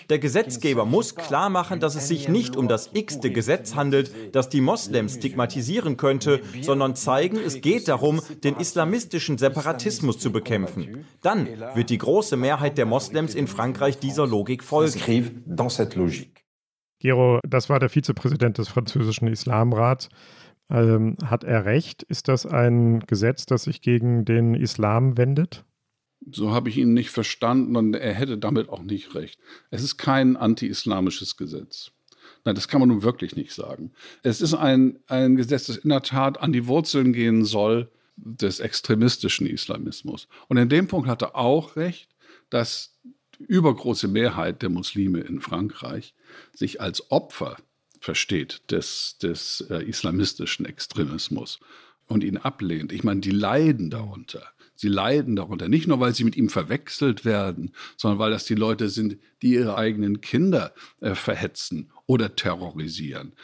Der 0.09 0.19
Gesetzgeber 0.19 0.87
muss 0.87 1.15
klar 1.15 1.51
machen, 1.51 1.81
dass 1.81 1.97
es 1.97 2.09
sich 2.09 2.29
nicht 2.29 2.57
um 2.57 2.67
das 2.67 2.91
x-te 2.95 3.31
Gesetz 3.31 3.75
handelt, 3.75 4.35
das 4.35 4.49
die 4.49 4.63
Moslems 4.63 5.17
stigmatisieren 5.17 5.99
könnte, 5.99 6.41
sondern 6.63 6.97
zeigen, 6.97 7.37
es 7.37 7.61
geht 7.61 7.89
darum, 7.89 8.23
den 8.43 8.57
islamistischen 8.57 9.37
Separatismus 9.37 10.19
zu 10.19 10.33
bekämpfen. 10.33 11.05
Dann 11.21 11.47
wird 11.75 11.91
die 11.91 11.99
große 11.99 12.39
Mehrheit 12.39 12.79
der 12.79 12.87
Moslems 12.87 13.35
in 13.35 13.47
Frankreich 13.47 13.99
dieser 13.99 14.27
Logik 14.27 14.65
folgen. 14.65 14.99
Gero, 17.01 17.41
das 17.47 17.69
war 17.69 17.81
der 17.81 17.91
Vizepräsident 17.91 18.57
des 18.59 18.69
französischen 18.69 19.29
Islamrats. 19.29 20.09
Ähm, 20.71 21.17
hat 21.25 21.45
er 21.45 21.65
recht? 21.67 22.03
Ist 22.03 22.29
das 22.29 22.47
ein 22.47 23.01
Gesetz, 23.01 23.45
das 23.45 23.65
sich 23.65 23.83
gegen 23.83 24.25
den 24.25 24.55
Islam 24.55 25.19
wendet? 25.19 25.65
So 26.31 26.51
habe 26.51 26.69
ich 26.69 26.77
ihn 26.77 26.93
nicht 26.93 27.11
verstanden 27.11 27.77
und 27.77 27.95
er 27.95 28.15
hätte 28.15 28.39
damit 28.39 28.69
auch 28.69 28.83
nicht 28.83 29.15
recht. 29.15 29.41
Es 29.71 29.83
ist 29.83 29.97
kein 29.97 30.37
anti-islamisches 30.37 31.37
Gesetz. 31.37 31.93
Nein, 32.45 32.55
das 32.55 32.69
kann 32.69 32.81
man 32.81 32.89
nun 32.89 33.03
wirklich 33.03 33.37
nicht 33.37 33.53
sagen. 33.53 33.93
Es 34.23 34.41
ist 34.41 34.55
ein, 34.55 34.99
ein 35.07 35.37
Gesetz, 35.37 35.67
das 35.67 35.79
in 35.79 35.91
der 35.91 36.03
Tat 36.03 36.41
an 36.41 36.53
die 36.53 36.67
Wurzeln 36.67 37.13
gehen 37.13 37.45
soll 37.45 37.91
des 38.17 38.61
extremistischen 38.61 39.47
Islamismus. 39.47 40.29
Und 40.49 40.57
in 40.57 40.69
dem 40.69 40.89
Punkt 40.89 41.09
hat 41.09 41.23
er 41.23 41.37
auch 41.37 41.77
recht, 41.77 42.09
dass 42.51 42.99
die 43.39 43.45
übergroße 43.45 44.09
Mehrheit 44.09 44.63
der 44.63 44.69
Muslime 44.69 45.21
in 45.21 45.41
Frankreich 45.41 46.15
sich 46.55 46.81
als 46.81 47.11
Opfer 47.11 47.57
versteht 48.01 48.63
des, 48.71 49.19
des 49.19 49.63
äh, 49.71 49.85
islamistischen 49.85 50.67
Extremismus 50.67 51.61
und 52.07 52.25
ihn 52.25 52.39
ablehnt. 52.39 52.93
Ich 52.93 53.05
meine, 53.05 53.21
die 53.21 53.31
leiden 53.31 53.91
darunter. 53.91 54.43
Sie 54.81 54.89
leiden 54.89 55.37
darunter. 55.37 55.69
Nicht 55.69 55.87
nur, 55.87 56.01
weil 56.01 56.15
sie 56.15 56.25
mit 56.25 56.37
ihm 56.37 56.49
verwechselt 56.49 57.27
werden, 57.27 57.73
sondern 57.99 58.19
weil 58.19 58.31
das 58.31 58.47
die 58.47 58.55
Leute 58.55 58.89
sind, 58.89 59.19
die 59.43 59.53
ihre 59.53 59.77
eigenen 59.77 60.23
Kinder 60.23 60.73
äh, 61.01 61.15
verhetzen 61.15 61.91
oder 62.07 62.35
terrorisieren. 62.35 63.35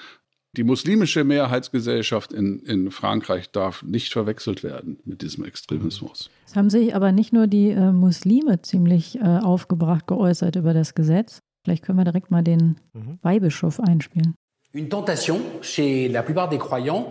Die 0.56 0.64
muslimische 0.64 1.24
Mehrheitsgesellschaft 1.24 2.32
in, 2.32 2.60
in 2.60 2.90
Frankreich 2.90 3.50
darf 3.50 3.82
nicht 3.82 4.14
verwechselt 4.14 4.64
werden 4.64 4.98
mit 5.04 5.20
diesem 5.20 5.44
Extremismus. 5.44 6.30
Es 6.46 6.56
haben 6.56 6.70
sich 6.70 6.94
aber 6.94 7.12
nicht 7.12 7.34
nur 7.34 7.46
die 7.46 7.68
äh, 7.68 7.92
Muslime 7.92 8.62
ziemlich 8.62 9.18
äh, 9.18 9.20
aufgebracht 9.20 10.06
geäußert 10.06 10.56
über 10.56 10.72
das 10.72 10.94
Gesetz. 10.94 11.40
Vielleicht 11.64 11.84
können 11.84 11.98
wir 11.98 12.04
direkt 12.04 12.30
mal 12.30 12.42
den 12.42 12.76
mhm. 12.94 13.18
Weihbischof 13.20 13.78
einspielen. 13.78 14.34
Une 14.72 14.88
tentation 14.88 15.40
chez 15.60 16.08
la 16.08 16.22
plupart 16.22 16.50
des 16.50 16.60
croyants 16.60 17.08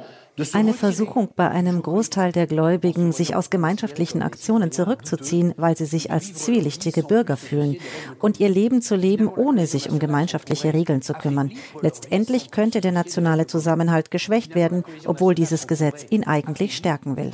eine 0.53 0.73
Versuchung 0.73 1.29
bei 1.35 1.49
einem 1.49 1.81
Großteil 1.81 2.31
der 2.31 2.47
Gläubigen, 2.47 3.11
sich 3.11 3.35
aus 3.35 3.49
gemeinschaftlichen 3.49 4.21
Aktionen 4.21 4.71
zurückzuziehen, 4.71 5.53
weil 5.57 5.77
sie 5.77 5.85
sich 5.85 6.11
als 6.11 6.33
zwielichtige 6.33 7.03
Bürger 7.03 7.37
fühlen 7.37 7.77
und 8.19 8.39
ihr 8.39 8.49
Leben 8.49 8.81
zu 8.81 8.95
leben, 8.95 9.27
ohne 9.27 9.65
sich 9.67 9.89
um 9.89 9.99
gemeinschaftliche 9.99 10.73
Regeln 10.73 11.01
zu 11.01 11.13
kümmern. 11.13 11.51
Letztendlich 11.81 12.51
könnte 12.51 12.81
der 12.81 12.91
nationale 12.91 13.47
Zusammenhalt 13.47 14.11
geschwächt 14.11 14.55
werden, 14.55 14.83
obwohl 15.05 15.35
dieses 15.35 15.67
Gesetz 15.67 16.05
ihn 16.09 16.25
eigentlich 16.25 16.75
stärken 16.75 17.15
will. 17.15 17.31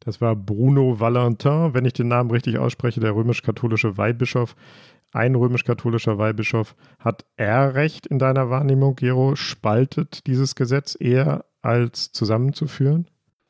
Das 0.00 0.20
war 0.20 0.36
Bruno 0.36 1.00
Valentin, 1.00 1.74
wenn 1.74 1.84
ich 1.84 1.92
den 1.92 2.08
Namen 2.08 2.30
richtig 2.30 2.58
ausspreche, 2.58 3.00
der 3.00 3.14
römisch-katholische 3.14 3.96
Weihbischof 3.98 4.54
ein 5.16 5.34
römisch-katholischer 5.34 6.18
Weihbischof. 6.18 6.76
Hat 6.98 7.24
er 7.36 7.74
recht 7.74 8.06
in 8.06 8.18
deiner 8.18 8.50
Wahrnehmung, 8.50 8.94
Gero? 8.96 9.34
Spaltet 9.34 10.26
dieses 10.26 10.54
Gesetz 10.54 10.96
eher 10.98 11.46
als 11.62 12.12
zusammenzuführen? 12.12 13.08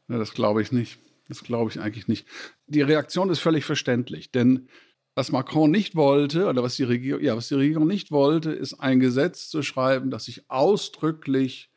Ja, 0.09 0.19
das 0.19 0.33
glaube 0.33 0.63
ich 0.63 0.73
nicht. 0.73 0.99
Das 1.29 1.43
glaube 1.43 1.71
ich 1.71 1.81
eigentlich 1.81 2.09
nicht. 2.09 2.27
Die 2.67 2.83
Reaktion 2.83 3.31
ist 3.31 3.41
völlig 3.41 3.65
verständlich, 3.65 4.31
denn 4.31 4.69
was 5.17 5.33
Macron 5.33 5.71
nicht 5.71 5.97
wollte 5.97 6.47
oder 6.47 6.63
was 6.63 6.77
die, 6.77 6.85
Regierung, 6.85 7.23
ja, 7.23 7.37
was 7.37 7.49
die 7.49 7.55
Regierung 7.55 7.87
nicht 7.87 8.11
wollte, 8.11 8.53
ist 8.53 8.75
ein 8.75 9.01
Gesetz 9.01 9.49
zu 9.49 9.63
schreiben, 9.63 10.11
das 10.11 10.27
sich 10.27 10.49
ausdrücklich 10.51 11.71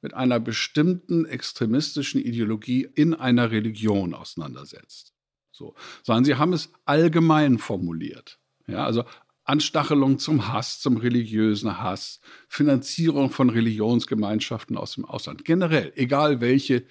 mit 0.00 0.14
einer 0.14 0.40
bestimmten 0.40 1.24
extremistischen 1.26 2.20
Ideologie 2.20 2.88
in 2.94 3.14
einer 3.14 3.50
Religion 3.50 4.14
auseinandersetzt. 4.14 5.12
So. 5.52 5.74
Sondern 6.02 6.24
sie 6.24 6.36
haben 6.36 6.52
es 6.52 6.72
allgemein 6.84 7.58
formuliert. 7.58 8.38
Ja, 8.66 8.84
also 8.84 9.04
Anstachelung 9.46 10.18
zum 10.18 10.52
Hass, 10.52 10.80
zum 10.80 10.96
religiösen 10.96 11.80
Hass, 11.80 12.20
Finanzierung 12.48 13.30
von 13.30 13.48
Religionsgemeinschaften 13.48 14.76
aus 14.76 14.94
dem 14.94 15.04
Ausland. 15.04 15.44
Generell, 15.44 15.92
egal 15.96 16.40
welche 16.40 16.84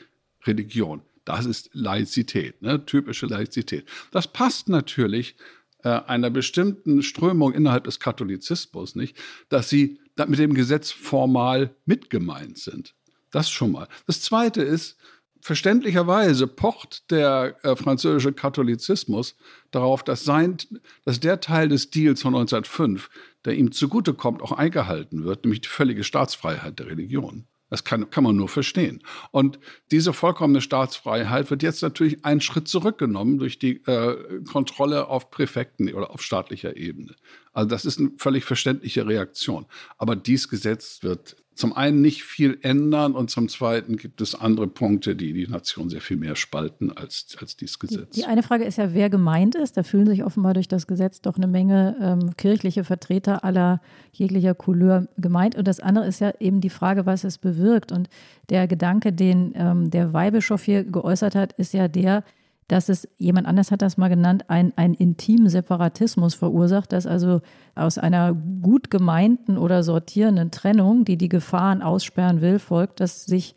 Religion. 0.45 1.01
Das 1.25 1.45
ist 1.45 1.69
Laizität, 1.73 2.61
ne? 2.61 2.85
typische 2.85 3.25
Laizität. 3.25 3.85
Das 4.11 4.31
passt 4.31 4.69
natürlich 4.69 5.35
äh, 5.83 5.89
einer 5.89 6.29
bestimmten 6.29 7.03
Strömung 7.03 7.53
innerhalb 7.53 7.83
des 7.83 7.99
Katholizismus 7.99 8.95
nicht, 8.95 9.17
dass 9.49 9.69
sie 9.69 9.99
mit 10.27 10.39
dem 10.39 10.53
Gesetz 10.53 10.91
formal 10.91 11.75
mitgemeint 11.85 12.57
sind. 12.57 12.95
Das 13.31 13.49
schon 13.49 13.73
mal. 13.73 13.89
Das 14.07 14.21
Zweite 14.21 14.61
ist, 14.61 14.97
verständlicherweise 15.45 16.47
pocht 16.47 17.11
der 17.11 17.55
äh, 17.61 17.75
französische 17.75 18.33
Katholizismus 18.33 19.35
darauf, 19.69 20.03
dass, 20.03 20.23
sein, 20.23 20.57
dass 21.05 21.19
der 21.19 21.39
Teil 21.39 21.69
des 21.69 21.91
Deals 21.91 22.23
von 22.23 22.33
1905, 22.33 23.11
der 23.45 23.53
ihm 23.53 23.71
zugutekommt, 23.71 24.41
auch 24.41 24.53
eingehalten 24.53 25.23
wird, 25.23 25.43
nämlich 25.43 25.61
die 25.61 25.69
völlige 25.69 26.03
Staatsfreiheit 26.03 26.79
der 26.79 26.87
Religion. 26.87 27.45
Das 27.69 27.83
kann, 27.83 28.09
kann 28.09 28.23
man 28.23 28.35
nur 28.35 28.49
verstehen. 28.49 29.03
Und 29.29 29.59
diese 29.91 30.13
vollkommene 30.13 30.61
Staatsfreiheit 30.61 31.51
wird 31.51 31.61
jetzt 31.61 31.83
natürlich 31.83 32.25
einen 32.25 32.41
Schritt 32.41 32.67
zurückgenommen 32.67 33.37
durch 33.37 33.59
die 33.59 33.83
äh, 33.85 34.41
Kontrolle 34.51 35.09
auf 35.09 35.29
Präfekten 35.29 35.93
oder 35.93 36.09
auf 36.09 36.23
staatlicher 36.23 36.75
Ebene. 36.75 37.15
Also 37.55 37.69
das 37.69 37.85
ist 37.85 37.99
eine 37.99 38.11
völlig 38.17 38.43
verständliche 38.43 39.07
Reaktion. 39.07 39.65
Aber 39.97 40.15
dieses 40.15 40.49
Gesetz 40.49 41.01
wird 41.01 41.37
zum 41.55 41.71
einen 41.71 42.01
nicht 42.01 42.23
viel 42.23 42.57
ändern 42.63 43.13
und 43.13 43.29
zum 43.29 43.47
zweiten 43.47 43.95
gibt 43.95 44.19
es 44.19 44.35
andere 44.35 44.67
Punkte, 44.67 45.15
die 45.15 45.31
die 45.31 45.47
Nation 45.47 45.89
sehr 45.89 46.01
viel 46.01 46.17
mehr 46.17 46.35
spalten 46.35 46.91
als, 46.91 47.37
als 47.39 47.55
dieses 47.55 47.79
Gesetz. 47.79 48.09
Die, 48.09 48.21
die 48.21 48.25
eine 48.25 48.43
Frage 48.43 48.65
ist 48.65 48.77
ja, 48.77 48.93
wer 48.93 49.09
gemeint 49.09 49.55
ist. 49.55 49.77
Da 49.77 49.83
fühlen 49.83 50.05
sich 50.05 50.25
offenbar 50.25 50.53
durch 50.53 50.67
das 50.67 50.85
Gesetz 50.85 51.21
doch 51.21 51.37
eine 51.37 51.47
Menge 51.47 51.95
ähm, 52.01 52.35
kirchliche 52.35 52.83
Vertreter 52.83 53.45
aller 53.45 53.81
jeglicher 54.11 54.53
Couleur 54.53 55.07
gemeint. 55.17 55.55
Und 55.55 55.65
das 55.65 55.79
andere 55.79 56.07
ist 56.07 56.19
ja 56.19 56.33
eben 56.41 56.59
die 56.59 56.69
Frage, 56.69 57.05
was 57.05 57.23
es 57.23 57.37
bewirkt. 57.37 57.93
Und 57.93 58.09
der 58.49 58.67
Gedanke, 58.67 59.13
den 59.13 59.53
ähm, 59.55 59.89
der 59.89 60.11
Weihbischof 60.11 60.61
hier 60.61 60.83
geäußert 60.83 61.35
hat, 61.35 61.53
ist 61.53 61.73
ja 61.73 61.87
der, 61.87 62.25
dass 62.67 62.89
es, 62.89 63.07
jemand 63.17 63.47
anders 63.47 63.71
hat 63.71 63.81
das 63.81 63.97
mal 63.97 64.09
genannt, 64.09 64.45
ein, 64.49 64.73
ein 64.75 64.93
intimen 64.93 65.49
Separatismus 65.49 66.33
verursacht, 66.33 66.91
dass 66.93 67.05
also 67.05 67.41
aus 67.75 67.97
einer 67.97 68.33
gut 68.33 68.89
gemeinten 68.89 69.57
oder 69.57 69.83
sortierenden 69.83 70.51
Trennung, 70.51 71.05
die 71.05 71.17
die 71.17 71.29
Gefahren 71.29 71.81
aussperren 71.81 72.41
will, 72.41 72.57
folgt, 72.57 72.99
dass 73.01 73.25
sich 73.25 73.55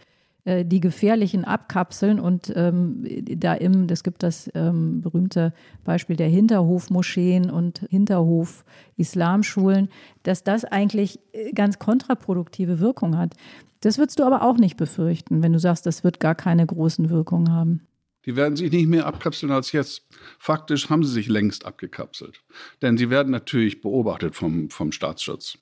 äh, 0.49 0.65
die 0.65 0.81
Gefährlichen 0.81 1.45
abkapseln 1.45 2.21
und 2.21 2.53
ähm, 2.57 3.05
da 3.37 3.55
im, 3.55 3.87
es 3.91 4.03
gibt 4.03 4.23
das 4.23 4.51
ähm, 4.55 5.01
berühmte 5.01 5.53
Beispiel 5.85 6.17
der 6.17 6.29
Hinterhofmoscheen 6.29 7.51
und 7.51 7.87
Hinterhof-Islamschulen, 7.91 9.89
dass 10.23 10.45
das 10.45 10.65
eigentlich 10.65 11.21
äh, 11.33 11.53
ganz 11.53 11.79
kontraproduktive 11.79 12.79
Wirkung 12.81 13.17
hat. 13.17 13.35
Das 13.81 13.99
würdest 13.99 14.19
du 14.19 14.25
aber 14.25 14.43
auch 14.43 14.57
nicht 14.59 14.77
befürchten, 14.77 15.43
wenn 15.43 15.53
du 15.53 15.59
sagst, 15.59 15.87
das 15.87 16.05
wird 16.05 16.19
gar 16.19 16.35
keine 16.35 16.67
großen 16.67 17.11
Wirkungen 17.11 17.53
haben. 17.53 17.88
Die 18.29 18.37
werden 18.37 18.57
sich 18.57 18.71
nicht 18.71 18.89
mehr 18.89 19.07
abkapseln 19.07 19.51
als 19.51 19.73
jetzt. 19.73 20.07
Faktisch 20.39 20.91
haben 20.91 21.03
sie 21.03 21.11
sich 21.11 21.29
längst 21.29 21.65
abgekapselt. 21.65 22.43
Denn 22.83 22.99
sie 22.99 23.09
werden 23.09 23.31
natürlich 23.31 23.81
beobachtet 23.81 24.37
vom, 24.37 24.69
vom 24.69 24.93
Staatsschutz, 24.93 25.57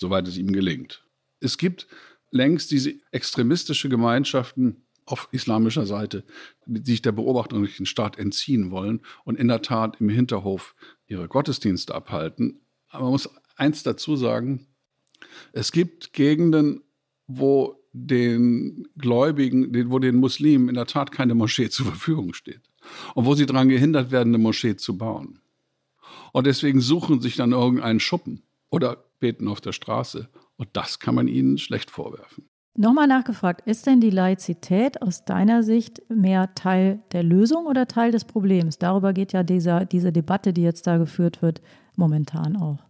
soweit 0.00 0.26
es 0.26 0.38
ihm 0.38 0.50
gelingt. 0.50 1.04
Es 1.40 1.58
gibt 1.58 1.86
längst 2.30 2.70
diese 2.70 2.94
extremistische 3.10 3.90
Gemeinschaften 3.90 4.86
auf 5.04 5.28
islamischer 5.30 5.84
Seite, 5.84 6.24
die 6.64 6.90
sich 6.90 7.02
der 7.02 7.12
Beobachtung 7.12 7.58
durch 7.58 7.76
den 7.76 7.84
Staat 7.84 8.18
entziehen 8.18 8.70
wollen 8.70 9.02
und 9.24 9.38
in 9.38 9.48
der 9.48 9.60
Tat 9.60 10.00
im 10.00 10.08
Hinterhof 10.08 10.74
ihre 11.06 11.28
Gottesdienste 11.28 11.94
abhalten. 11.94 12.62
Aber 12.88 13.02
man 13.02 13.12
muss 13.12 13.28
eins 13.56 13.82
dazu 13.82 14.16
sagen, 14.16 14.66
es 15.52 15.70
gibt 15.70 16.14
Gegenden, 16.14 16.82
wo 17.26 17.85
den 17.98 18.88
Gläubigen, 18.98 19.90
wo 19.90 19.98
den 19.98 20.16
Muslimen 20.16 20.68
in 20.68 20.74
der 20.74 20.86
Tat 20.86 21.12
keine 21.12 21.34
Moschee 21.34 21.70
zur 21.70 21.86
Verfügung 21.86 22.34
steht. 22.34 22.60
Und 23.14 23.24
wo 23.24 23.34
sie 23.34 23.46
daran 23.46 23.68
gehindert 23.68 24.10
werden, 24.10 24.34
eine 24.34 24.42
Moschee 24.42 24.76
zu 24.76 24.98
bauen. 24.98 25.40
Und 26.32 26.46
deswegen 26.46 26.80
suchen 26.80 27.20
sich 27.20 27.36
dann 27.36 27.52
irgendeinen 27.52 28.00
Schuppen 28.00 28.42
oder 28.70 29.04
beten 29.18 29.48
auf 29.48 29.60
der 29.60 29.72
Straße. 29.72 30.28
Und 30.56 30.68
das 30.74 30.98
kann 30.98 31.14
man 31.14 31.26
ihnen 31.26 31.56
schlecht 31.58 31.90
vorwerfen. 31.90 32.48
Nochmal 32.78 33.06
nachgefragt, 33.06 33.66
ist 33.66 33.86
denn 33.86 34.02
die 34.02 34.10
Laizität 34.10 35.00
aus 35.00 35.24
deiner 35.24 35.62
Sicht 35.62 36.02
mehr 36.10 36.54
Teil 36.54 37.02
der 37.12 37.22
Lösung 37.22 37.64
oder 37.64 37.88
Teil 37.88 38.12
des 38.12 38.26
Problems? 38.26 38.78
Darüber 38.78 39.14
geht 39.14 39.32
ja 39.32 39.42
dieser, 39.42 39.86
diese 39.86 40.12
Debatte, 40.12 40.52
die 40.52 40.62
jetzt 40.62 40.86
da 40.86 40.98
geführt 40.98 41.40
wird, 41.40 41.62
momentan 41.96 42.56
auch. 42.56 42.84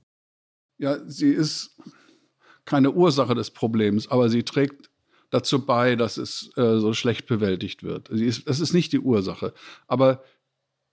Ja, 0.79 0.99
sie 1.07 1.31
ist 1.31 1.81
keine 2.65 2.91
Ursache 2.91 3.37
des 3.37 3.53
Problems, 3.53 4.09
aber 4.09 4.29
sie 4.29 4.43
trägt 4.43 4.91
dazu 5.31 5.65
bei, 5.65 5.97
dass 5.97 6.17
es 6.17 6.51
äh, 6.57 6.79
so 6.79 6.93
schlecht 6.93 7.27
bewältigt 7.27 7.83
wird. 7.83 8.09
Ist, 8.09 8.49
das 8.49 8.61
ist 8.61 8.73
nicht 8.73 8.93
die 8.93 9.01
Ursache. 9.01 9.53
Aber 9.87 10.23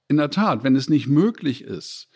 in 0.07 0.17
der 0.17 0.29
Tat, 0.29 0.63
wenn 0.63 0.75
es 0.75 0.89
nicht 0.89 1.07
möglich 1.07 1.63
ist, 1.63 2.09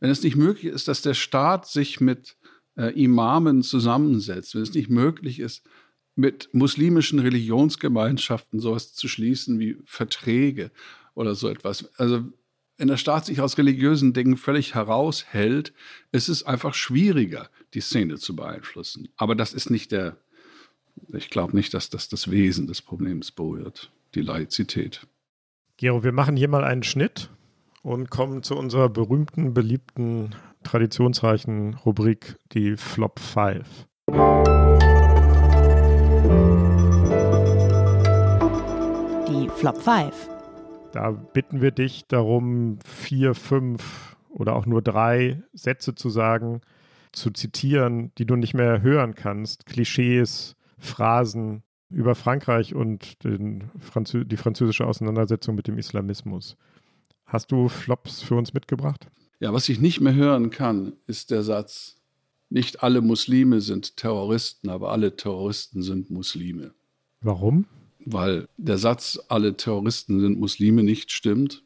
wenn 0.00 0.10
es 0.10 0.22
nicht 0.22 0.36
möglich 0.36 0.72
ist, 0.72 0.88
dass 0.88 1.02
der 1.02 1.14
Staat 1.14 1.66
sich 1.66 2.00
mit 2.00 2.36
äh, 2.76 2.92
Imamen 3.00 3.62
zusammensetzt, 3.62 4.54
wenn 4.54 4.62
es 4.62 4.74
nicht 4.74 4.88
möglich 4.88 5.40
ist, 5.40 5.62
mit 6.16 6.48
muslimischen 6.52 7.18
Religionsgemeinschaften 7.18 8.60
sowas 8.60 8.94
zu 8.94 9.08
schließen 9.08 9.58
wie 9.58 9.78
Verträge 9.84 10.70
oder 11.14 11.34
so 11.34 11.48
etwas. 11.48 11.88
Also 11.98 12.24
wenn 12.76 12.88
der 12.88 12.96
Staat 12.96 13.26
sich 13.26 13.40
aus 13.40 13.58
religiösen 13.58 14.14
Dingen 14.14 14.36
völlig 14.36 14.74
heraushält, 14.74 15.74
ist 16.12 16.28
es 16.28 16.42
einfach 16.42 16.72
schwieriger, 16.72 17.50
die 17.74 17.80
Szene 17.80 18.16
zu 18.16 18.34
beeinflussen. 18.34 19.08
Aber 19.16 19.34
das 19.34 19.52
ist 19.52 19.70
nicht 19.70 19.92
der, 19.92 20.16
ich 21.12 21.30
glaube 21.30 21.56
nicht, 21.56 21.74
dass 21.74 21.90
das 21.90 22.08
das 22.08 22.30
Wesen 22.30 22.66
des 22.66 22.82
Problems 22.82 23.30
berührt, 23.30 23.90
die 24.14 24.22
Laizität. 24.22 25.06
Gero, 25.76 26.04
wir 26.04 26.12
machen 26.12 26.36
hier 26.36 26.48
mal 26.48 26.64
einen 26.64 26.82
Schnitt 26.82 27.30
und 27.82 28.10
kommen 28.10 28.42
zu 28.42 28.56
unserer 28.56 28.88
berühmten, 28.88 29.54
beliebten, 29.54 30.34
traditionsreichen 30.62 31.74
Rubrik, 31.74 32.36
die 32.52 32.76
Flop 32.76 33.18
5. 33.18 33.86
Die 39.28 39.48
Flop 39.56 39.78
5. 39.78 40.28
Da 40.92 41.10
bitten 41.10 41.60
wir 41.60 41.70
dich 41.70 42.06
darum, 42.08 42.78
vier, 42.84 43.34
fünf 43.34 44.16
oder 44.28 44.56
auch 44.56 44.66
nur 44.66 44.82
drei 44.82 45.42
Sätze 45.52 45.94
zu 45.94 46.10
sagen, 46.10 46.60
zu 47.12 47.30
zitieren, 47.30 48.12
die 48.18 48.26
du 48.26 48.36
nicht 48.36 48.54
mehr 48.54 48.82
hören 48.82 49.14
kannst. 49.14 49.66
Klischees, 49.66 50.56
Phrasen 50.80 51.62
über 51.90 52.14
Frankreich 52.14 52.74
und 52.74 53.16
Franzö 53.78 54.24
die 54.24 54.36
französische 54.36 54.86
Auseinandersetzung 54.86 55.54
mit 55.54 55.66
dem 55.66 55.78
Islamismus. 55.78 56.56
Hast 57.26 57.52
du 57.52 57.68
Flops 57.68 58.22
für 58.22 58.34
uns 58.34 58.54
mitgebracht? 58.54 59.08
Ja, 59.38 59.52
was 59.52 59.68
ich 59.68 59.80
nicht 59.80 60.00
mehr 60.00 60.14
hören 60.14 60.50
kann, 60.50 60.94
ist 61.06 61.30
der 61.30 61.42
Satz, 61.42 61.96
nicht 62.48 62.82
alle 62.82 63.00
Muslime 63.00 63.60
sind 63.60 63.96
Terroristen, 63.96 64.68
aber 64.68 64.90
alle 64.90 65.16
Terroristen 65.16 65.82
sind 65.82 66.10
Muslime. 66.10 66.74
Warum? 67.20 67.66
Weil 68.04 68.48
der 68.56 68.78
Satz, 68.78 69.20
alle 69.28 69.56
Terroristen 69.56 70.20
sind 70.20 70.40
Muslime, 70.40 70.82
nicht 70.82 71.12
stimmt. 71.12 71.62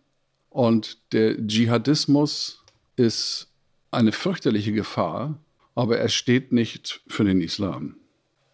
Und 0.50 0.98
der 1.12 1.46
Dschihadismus 1.46 2.62
ist 2.96 3.48
eine 3.90 4.12
fürchterliche 4.12 4.72
Gefahr, 4.72 5.38
aber 5.74 5.98
er 5.98 6.08
steht 6.08 6.52
nicht 6.52 7.02
für 7.06 7.24
den 7.24 7.40
Islam. 7.40 7.96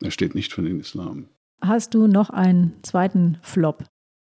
Er 0.03 0.11
steht 0.11 0.35
nicht 0.35 0.53
für 0.53 0.63
den 0.63 0.81
Islam. 0.81 1.29
Hast 1.61 1.95
du 1.95 2.07
noch 2.07 2.31
einen 2.31 2.83
zweiten 2.83 3.39
Flop? 3.43 3.85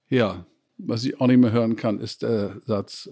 Ja, 0.09 0.45
was 0.78 1.05
ich 1.05 1.20
auch 1.22 1.28
nicht 1.28 1.38
mehr 1.38 1.51
hören 1.51 1.76
kann, 1.76 1.99
ist 1.99 2.24
der 2.24 2.61
Satz, 2.65 3.09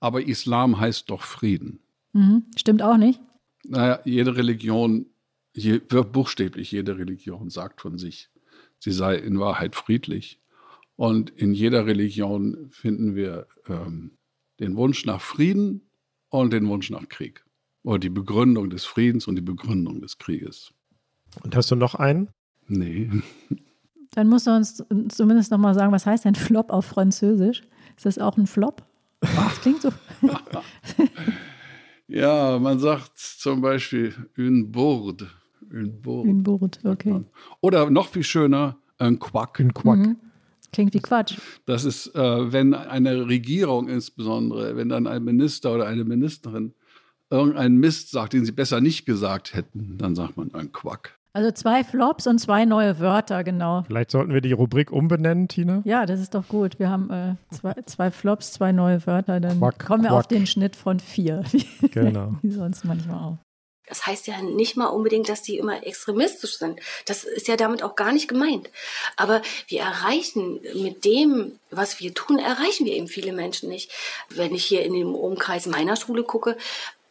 aber 0.00 0.26
Islam 0.26 0.80
heißt 0.80 1.10
doch 1.10 1.22
Frieden. 1.22 1.80
Mhm. 2.12 2.44
Stimmt 2.56 2.82
auch 2.82 2.96
nicht. 2.96 3.20
Naja, 3.64 4.00
jede 4.04 4.36
Religion, 4.36 5.06
je, 5.54 5.78
buchstäblich 5.78 6.72
jede 6.72 6.98
Religion 6.98 7.50
sagt 7.50 7.80
von 7.80 7.98
sich, 7.98 8.30
sie 8.80 8.90
sei 8.90 9.16
in 9.16 9.38
Wahrheit 9.38 9.76
friedlich. 9.76 10.40
Und 10.96 11.30
in 11.30 11.54
jeder 11.54 11.86
Religion 11.86 12.68
finden 12.70 13.14
wir 13.14 13.46
ähm, 13.66 14.18
den 14.60 14.76
Wunsch 14.76 15.06
nach 15.06 15.20
Frieden 15.20 15.88
und 16.28 16.52
den 16.52 16.68
Wunsch 16.68 16.90
nach 16.90 17.08
Krieg. 17.08 17.44
Oder 17.82 17.98
die 17.98 18.10
Begründung 18.10 18.70
des 18.70 18.84
Friedens 18.84 19.26
und 19.26 19.36
die 19.36 19.42
Begründung 19.42 20.00
des 20.00 20.18
Krieges. 20.18 20.72
Und 21.42 21.56
hast 21.56 21.70
du 21.70 21.76
noch 21.76 21.94
einen? 21.94 22.28
Nee. 22.68 23.10
Dann 24.12 24.28
musst 24.28 24.46
du 24.46 24.50
uns 24.50 24.84
zumindest 25.08 25.50
noch 25.50 25.58
mal 25.58 25.74
sagen, 25.74 25.92
was 25.92 26.06
heißt 26.06 26.26
ein 26.26 26.34
Flop 26.34 26.70
auf 26.70 26.84
Französisch? 26.84 27.62
Ist 27.96 28.06
das 28.06 28.18
auch 28.18 28.36
ein 28.36 28.46
Flop? 28.46 28.82
Das 29.20 29.60
klingt 29.60 29.80
so. 29.80 29.90
ja, 32.08 32.58
man 32.58 32.78
sagt 32.78 33.16
zum 33.16 33.60
Beispiel 33.60 34.14
une 34.36 34.64
bourde. 34.64 35.28
Une 35.70 35.90
bourde. 35.90 36.28
Une 36.28 36.42
bourde, 36.42 36.78
okay. 36.84 37.24
Oder 37.60 37.88
noch 37.88 38.08
viel 38.08 38.24
schöner, 38.24 38.76
ein 38.98 39.18
Quack. 39.18 39.60
Ein 39.60 39.72
Quack. 39.72 39.98
Mhm. 39.98 40.16
Klingt 40.72 40.94
wie 40.94 41.00
Quatsch. 41.00 41.36
Das 41.66 41.84
ist, 41.84 42.14
äh, 42.14 42.52
wenn 42.52 42.72
eine 42.74 43.26
Regierung 43.26 43.88
insbesondere, 43.88 44.74
wenn 44.74 44.88
dann 44.88 45.06
ein 45.06 45.22
Minister 45.22 45.74
oder 45.74 45.86
eine 45.86 46.04
Ministerin 46.04 46.74
irgendeinen 47.30 47.76
Mist 47.78 48.10
sagt, 48.10 48.32
den 48.32 48.44
sie 48.44 48.52
besser 48.52 48.80
nicht 48.80 49.04
gesagt 49.04 49.54
hätten, 49.54 49.96
dann 49.98 50.14
sagt 50.14 50.36
man 50.36 50.52
ein 50.54 50.72
Quack. 50.72 51.18
Also 51.34 51.50
zwei 51.50 51.82
Flops 51.82 52.26
und 52.26 52.38
zwei 52.38 52.66
neue 52.66 52.98
Wörter, 53.00 53.42
genau. 53.42 53.84
Vielleicht 53.86 54.10
sollten 54.10 54.34
wir 54.34 54.42
die 54.42 54.52
Rubrik 54.52 54.92
umbenennen, 54.92 55.48
Tina? 55.48 55.80
Ja, 55.84 56.04
das 56.04 56.20
ist 56.20 56.34
doch 56.34 56.46
gut. 56.46 56.78
Wir 56.78 56.90
haben 56.90 57.10
äh, 57.10 57.54
zwei, 57.54 57.74
zwei, 57.86 58.10
Flops, 58.10 58.52
zwei 58.52 58.72
neue 58.72 59.06
Wörter. 59.06 59.40
Dann 59.40 59.58
Quack, 59.58 59.78
kommen 59.78 60.02
wir 60.02 60.10
Quack. 60.10 60.18
auf 60.18 60.26
den 60.26 60.46
Schnitt 60.46 60.76
von 60.76 61.00
vier. 61.00 61.44
Genau. 61.92 62.34
Wie 62.42 62.50
sonst 62.50 62.84
manchmal 62.84 63.18
auch. 63.18 63.38
Das 63.86 64.06
heißt 64.06 64.26
ja 64.26 64.40
nicht 64.40 64.76
mal 64.76 64.86
unbedingt, 64.86 65.28
dass 65.28 65.42
die 65.42 65.58
immer 65.58 65.86
extremistisch 65.86 66.56
sind. 66.56 66.80
Das 67.06 67.24
ist 67.24 67.48
ja 67.48 67.56
damit 67.56 67.82
auch 67.82 67.96
gar 67.96 68.12
nicht 68.12 68.28
gemeint. 68.28 68.70
Aber 69.16 69.42
wir 69.68 69.80
erreichen 69.80 70.60
mit 70.74 71.04
dem, 71.04 71.58
was 71.70 72.00
wir 72.00 72.14
tun, 72.14 72.38
erreichen 72.38 72.86
wir 72.86 72.94
eben 72.94 73.08
viele 73.08 73.32
Menschen 73.32 73.68
nicht. 73.68 73.90
Wenn 74.30 74.54
ich 74.54 74.64
hier 74.64 74.84
in 74.84 74.94
dem 74.94 75.14
Umkreis 75.14 75.66
meiner 75.66 75.96
Schule 75.96 76.22
gucke, 76.22 76.56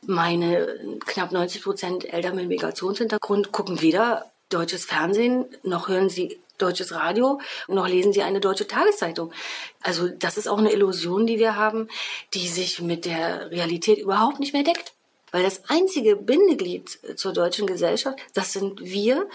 meine 0.07 0.99
knapp 1.05 1.31
90 1.31 1.63
Prozent 1.63 2.13
Eltern 2.13 2.35
mit 2.35 2.47
Migrationshintergrund 2.47 3.51
gucken 3.51 3.81
weder 3.81 4.31
deutsches 4.49 4.85
Fernsehen, 4.85 5.45
noch 5.63 5.87
hören 5.87 6.09
sie 6.09 6.39
deutsches 6.57 6.93
Radio, 6.93 7.39
noch 7.67 7.87
lesen 7.87 8.13
sie 8.13 8.21
eine 8.21 8.39
deutsche 8.39 8.67
Tageszeitung. 8.67 9.31
Also 9.81 10.07
das 10.09 10.37
ist 10.37 10.47
auch 10.47 10.59
eine 10.59 10.71
Illusion, 10.71 11.25
die 11.25 11.39
wir 11.39 11.55
haben, 11.55 11.87
die 12.33 12.47
sich 12.47 12.81
mit 12.81 13.05
der 13.05 13.49
Realität 13.51 13.97
überhaupt 13.97 14.39
nicht 14.39 14.53
mehr 14.53 14.63
deckt. 14.63 14.93
Weil 15.31 15.43
das 15.43 15.69
einzige 15.69 16.17
Bindeglied 16.17 16.99
zur 17.15 17.31
deutschen 17.31 17.65
Gesellschaft, 17.65 18.19
das 18.33 18.51
sind 18.51 18.81
wir, 18.81 19.29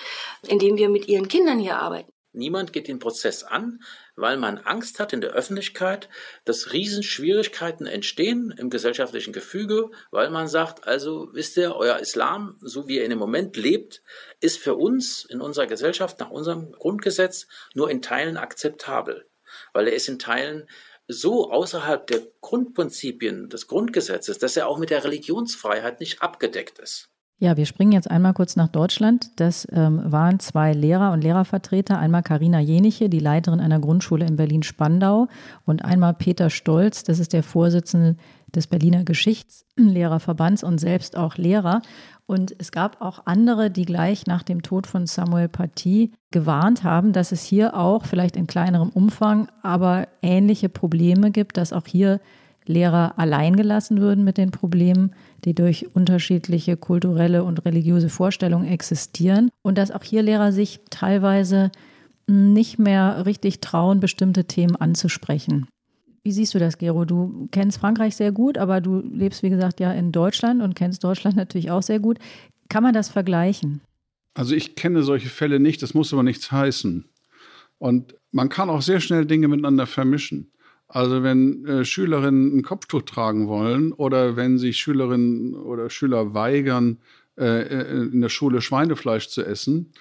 indem 0.47 0.77
wir 0.77 0.91
mit 0.91 1.09
ihren 1.09 1.27
Kindern 1.27 1.59
hier 1.59 1.79
arbeiten. 1.79 2.13
Niemand 2.37 2.73
geht 2.73 2.87
den 2.87 2.99
Prozess 2.99 3.43
an, 3.43 3.83
weil 4.15 4.37
man 4.37 4.59
Angst 4.59 5.01
hat 5.01 5.13
in 5.13 5.23
der 5.23 5.31
Öffentlichkeit, 5.31 6.11
dass 6.45 6.73
Riesenschwierigkeiten 6.73 7.87
entstehen 7.87 8.55
im 8.57 8.69
gesellschaftlichen 8.69 9.33
Gefüge, 9.33 9.91
weil 10.11 10.31
man 10.31 10.47
sagt, 10.47 10.87
also 10.87 11.31
wisst 11.33 11.57
ihr, 11.57 11.75
euer 11.75 11.99
Islam, 11.99 12.59
so 12.61 12.89
wie 12.89 12.99
er 12.99 13.07
im 13.07 13.19
Moment 13.19 13.57
lebt, 13.57 14.03
ist 14.41 14.59
für 14.59 14.75
uns 14.75 15.25
in 15.25 15.41
unserer 15.41 15.67
Gesellschaft 15.67 16.21
nach 16.21 16.31
unserem 16.31 16.73
Grundgesetz 16.73 17.47
nur 17.75 17.91
in 17.91 18.03
Teilen 18.03 18.37
akzeptabel, 18.37 19.27
weil 19.73 19.89
er 19.89 19.95
ist 19.95 20.09
in 20.09 20.19
Teilen 20.19 20.69
so 21.09 21.51
außerhalb 21.51 22.07
der 22.07 22.21
Grundprinzipien 22.43 23.49
des 23.49 23.67
Grundgesetzes, 23.67 24.39
dass 24.39 24.57
er 24.57 24.69
auch 24.69 24.79
mit 24.79 24.91
der 24.91 25.05
Religionsfreiheit 25.05 26.01
nicht 26.01 26.21
abgedeckt 26.21 26.79
ist. 26.81 27.09
Ja, 27.39 27.59
wir 27.59 27.67
springen 27.67 27.93
jetzt 27.93 28.11
einmal 28.11 28.33
kurz 28.33 28.57
nach 28.57 28.69
Deutschland. 28.69 29.39
Das 29.39 29.69
ähm, 29.71 30.01
waren 30.05 30.41
zwei 30.41 30.73
Lehrer 30.73 31.13
und 31.13 31.23
Lehrervertreter. 31.23 31.99
Einmal 31.99 32.23
Karina 32.23 32.61
Jeniche, 32.61 33.11
die 33.11 33.19
Leiterin 33.19 33.61
einer 33.61 33.79
Grundschule 33.79 34.25
in 34.25 34.37
Berlin-Spandau 34.37 35.29
und 35.67 35.85
einmal 35.85 36.15
Peter 36.15 36.49
Stolz, 36.49 37.05
das 37.05 37.19
ist 37.19 37.35
der 37.35 37.43
Vorsitzende 37.43 38.17
des 38.55 38.69
Berliner 38.69 39.05
Geschichtslehrerverbands 39.05 40.65
und 40.65 40.79
selbst 40.79 41.19
auch 41.19 41.37
Lehrer. 41.37 41.83
Und 42.25 42.55
es 42.59 42.73
gab 42.73 43.03
auch 43.03 43.27
andere, 43.27 43.71
die 43.71 43.85
gleich 43.85 44.27
nach 44.27 44.43
dem 44.43 44.63
Tod 44.63 44.87
von 44.87 45.07
Samuel 45.07 45.49
Paty 45.49 46.13
gewarnt 46.31 46.85
haben, 46.85 47.13
dass 47.13 47.33
es 47.33 47.43
hier 47.43 47.77
auch 47.77 48.07
vielleicht 48.07 48.37
in 48.37 48.47
kleinerem 48.47 48.89
Umfang, 48.89 49.49
aber 49.63 50.09
ähnliche 50.23 50.71
Probleme 50.71 51.31
gibt, 51.31 51.59
dass 51.59 51.75
auch 51.75 51.87
hier 51.87 52.19
Lehrer 52.65 53.19
allein 53.19 53.57
gelassen 53.57 54.01
würden 54.01 54.25
mit 54.25 54.39
den 54.39 54.51
Problemen, 54.51 55.15
die 55.45 55.55
durch 55.55 55.95
unterschiedliche 55.95 56.77
kulturelle 56.77 57.45
und 57.45 57.65
religiöse 57.65 58.09
Vorstellungen 58.09 58.67
existieren 58.67 59.51
und 59.63 59.79
dass 59.79 59.91
auch 59.91 60.03
hier 60.03 60.23
Lehrer 60.23 60.53
sich 60.53 60.81
teilweise 60.91 61.71
nicht 62.27 62.79
mehr 62.79 63.25
richtig 63.27 63.61
trauen, 63.61 64.01
bestimmte 64.01 64.45
Themen 64.45 64.77
anzusprechen. 64.77 65.69
Wie 66.25 66.33
siehst 66.33 66.55
du 66.55 66.59
das, 66.59 66.79
Gero? 66.79 67.05
Du 67.05 67.49
kennst 67.53 67.79
Frankreich 67.79 68.17
sehr 68.17 68.33
gut, 68.33 68.59
aber 68.59 68.81
du 68.81 69.01
lebst, 69.01 69.45
wie 69.45 69.51
gesagt, 69.51 69.79
ja 69.79 69.93
in 69.93 70.11
Deutschland 70.11 70.61
und 70.61 70.75
kennst 70.75 71.05
Deutschland 71.05 71.37
natürlich 71.37 71.71
auch 71.71 71.83
sehr 71.83 72.01
gut. 72.01 72.19
Kann 72.69 72.83
man 72.83 72.95
das 72.95 73.09
vergleichen? 73.09 73.81
Also 74.35 74.55
ich 74.55 74.75
kenne 74.75 75.03
solche 75.03 75.29
Fälle 75.29 75.61
nicht, 75.61 75.83
das 75.83 75.95
muss 75.95 76.13
aber 76.13 76.25
nichts 76.25 76.51
heißen. 76.51 77.09
Und 77.79 78.15
man 78.33 78.49
kann 78.49 78.71
auch 78.71 78.83
sehr 78.83 79.01
schnell 79.01 79.25
Dinge 79.25 79.49
miteinander 79.49 79.87
vermischen. 79.87 80.51
Also 80.89 81.23
wenn 81.23 81.67
äh, 81.67 81.85
Schülerinnen 81.85 82.59
ein 82.59 82.63
Kopftuch 82.63 83.03
tragen 83.03 83.49
wollen 83.49 83.93
oder 83.93 84.37
wenn 84.37 84.59
sich 84.59 84.77
Schülerinnen 84.79 85.55
oder 85.55 85.91
Schüler 85.91 86.33
weigern, 86.33 86.99
äh, 87.37 87.63
äh, 87.63 88.03
in 88.13 88.21
der 88.21 88.29
Schule 88.29 88.63
Schweinefleisch 88.63 89.29
zu 89.29 89.45
essen, 89.45 89.93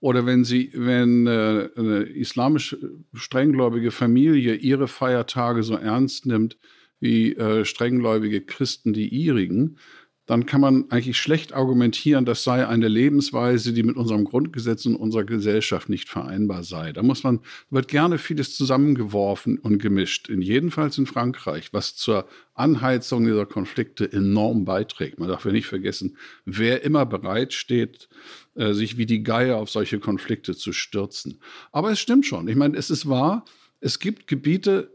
oder 0.00 0.26
wenn 0.26 0.44
sie, 0.44 0.70
wenn 0.74 1.26
äh, 1.26 1.70
eine 1.76 2.02
islamisch 2.02 2.76
strenggläubige 3.14 3.90
Familie 3.90 4.54
ihre 4.54 4.86
Feiertage 4.86 5.62
so 5.62 5.76
ernst 5.76 6.26
nimmt 6.26 6.58
wie 7.00 7.34
äh, 7.36 7.64
strenggläubige 7.64 8.42
Christen 8.42 8.92
die 8.92 9.08
ihrigen, 9.08 9.78
dann 10.26 10.46
kann 10.46 10.60
man 10.60 10.90
eigentlich 10.90 11.18
schlecht 11.18 11.52
argumentieren, 11.52 12.24
das 12.24 12.44
sei 12.44 12.66
eine 12.66 12.88
Lebensweise, 12.88 13.74
die 13.74 13.82
mit 13.82 13.96
unserem 13.96 14.24
Grundgesetz 14.24 14.86
und 14.86 14.96
unserer 14.96 15.24
Gesellschaft 15.24 15.90
nicht 15.90 16.08
vereinbar 16.08 16.64
sei. 16.64 16.92
Da 16.92 17.02
muss 17.02 17.24
man, 17.24 17.40
wird 17.68 17.88
gerne 17.88 18.16
vieles 18.16 18.56
zusammengeworfen 18.56 19.58
und 19.58 19.78
gemischt, 19.78 20.30
in 20.30 20.40
jedenfalls 20.40 20.96
in 20.96 21.06
Frankreich, 21.06 21.72
was 21.72 21.94
zur 21.94 22.26
Anheizung 22.54 23.24
dieser 23.24 23.44
Konflikte 23.44 24.10
enorm 24.10 24.64
beiträgt. 24.64 25.18
Man 25.18 25.28
darf 25.28 25.44
ja 25.44 25.52
nicht 25.52 25.66
vergessen, 25.66 26.16
wer 26.46 26.82
immer 26.82 27.04
bereit 27.04 27.52
steht, 27.52 28.08
äh, 28.54 28.72
sich 28.72 28.96
wie 28.96 29.06
die 29.06 29.22
Geier 29.22 29.58
auf 29.58 29.68
solche 29.68 29.98
Konflikte 29.98 30.56
zu 30.56 30.72
stürzen. 30.72 31.40
Aber 31.70 31.90
es 31.90 32.00
stimmt 32.00 32.24
schon. 32.24 32.48
Ich 32.48 32.56
meine, 32.56 32.78
es 32.78 32.88
ist 32.88 33.08
wahr, 33.08 33.44
es 33.80 33.98
gibt 33.98 34.26
Gebiete, 34.26 34.90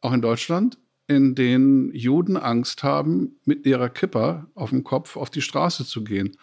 auch 0.00 0.12
in 0.12 0.20
Deutschland, 0.20 0.78
in 1.08 1.34
denen 1.34 1.92
Juden 1.94 2.36
Angst 2.36 2.82
haben, 2.82 3.40
mit 3.44 3.66
ihrer 3.66 3.88
Kippa 3.88 4.46
auf 4.54 4.70
dem 4.70 4.84
Kopf 4.84 5.16
auf 5.16 5.30
die 5.30 5.40
Straße 5.40 5.84
zu 5.86 6.04
gehen. 6.04 6.36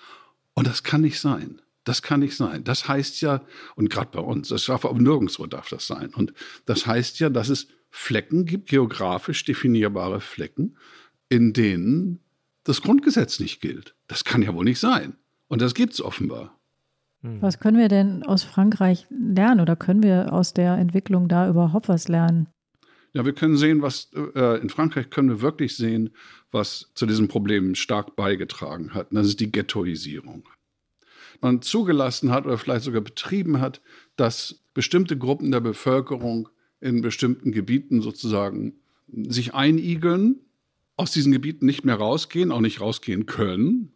Und 0.54 0.68
das 0.68 0.84
kann 0.84 1.02
nicht 1.02 1.20
sein. 1.20 1.62
Das 1.84 2.02
kann 2.02 2.22
nicht 2.22 2.36
sein. 2.36 2.64
Das 2.64 2.88
heißt 2.88 3.22
ja, 3.22 3.44
und 3.76 3.92
gerade 3.92 4.10
bei 4.12 4.20
uns, 4.20 4.50
das 4.50 4.66
darf 4.66 4.84
aber 4.84 5.00
nirgendwo 5.00 5.46
darf 5.46 5.70
das 5.70 5.86
sein. 5.86 6.14
Und 6.16 6.34
das 6.66 6.88
heißt 6.88 7.20
ja, 7.20 7.30
dass 7.30 7.50
es 7.50 7.68
Flecken 7.92 8.46
gibt, 8.46 8.70
geografisch 8.70 9.46
definierbare 9.46 10.20
Flecken, 10.20 10.76
in 11.30 11.54
denen 11.54 12.20
das 12.64 12.82
Grundgesetz 12.82 13.40
nicht 13.40 13.62
gilt. 13.62 13.96
Das 14.08 14.26
kann 14.26 14.42
ja 14.42 14.54
wohl 14.54 14.66
nicht 14.66 14.80
sein. 14.80 15.16
Und 15.48 15.62
das 15.62 15.76
gibt 15.76 15.94
es 15.94 16.02
offenbar. 16.02 16.60
Hm. 17.22 17.40
Was 17.42 17.60
können 17.60 17.78
wir 17.78 17.88
denn 17.88 18.24
aus 18.24 18.44
Frankreich 18.44 19.06
lernen 19.12 19.62
oder 19.62 19.76
können 19.76 20.02
wir 20.02 20.34
aus 20.34 20.54
der 20.54 20.76
Entwicklung 20.78 21.28
da 21.28 21.48
überhaupt 21.48 21.88
was 21.88 22.08
lernen? 22.08 22.48
Ja, 23.16 23.26
wir 23.26 23.32
können 23.32 23.56
sehen, 23.56 23.82
was 23.82 24.10
äh, 24.14 24.60
in 24.60 24.68
Frankreich 24.70 25.10
können 25.10 25.30
wir 25.30 25.40
wirklich 25.40 25.78
sehen, 25.78 26.10
was 26.52 26.92
zu 26.96 27.06
diesem 27.06 27.30
Problem 27.30 27.74
stark 27.74 28.18
beigetragen 28.18 28.94
hat. 28.94 29.12
Und 29.12 29.16
das 29.16 29.28
ist 29.28 29.40
die 29.40 29.54
Ghettoisierung. 29.54 30.44
Man 31.40 31.62
zugelassen 31.62 32.32
hat 32.32 32.46
oder 32.46 32.58
vielleicht 32.58 32.84
sogar 32.84 33.00
betrieben 33.00 33.62
hat, 33.62 33.80
dass 34.18 34.60
bestimmte 34.74 35.18
Gruppen 35.18 35.52
der 35.52 35.62
Bevölkerung 35.62 36.50
in 36.82 37.02
bestimmten 37.02 37.54
Gebieten 37.54 38.02
sozusagen 38.02 38.74
sich 39.08 39.54
einigeln, 39.54 40.42
aus 40.98 41.12
diesen 41.12 41.32
Gebieten 41.32 41.66
nicht 41.66 41.86
mehr 41.86 41.96
rausgehen, 41.96 42.52
auch 42.52 42.60
nicht 42.60 42.82
rausgehen 42.82 43.26
können, 43.26 43.94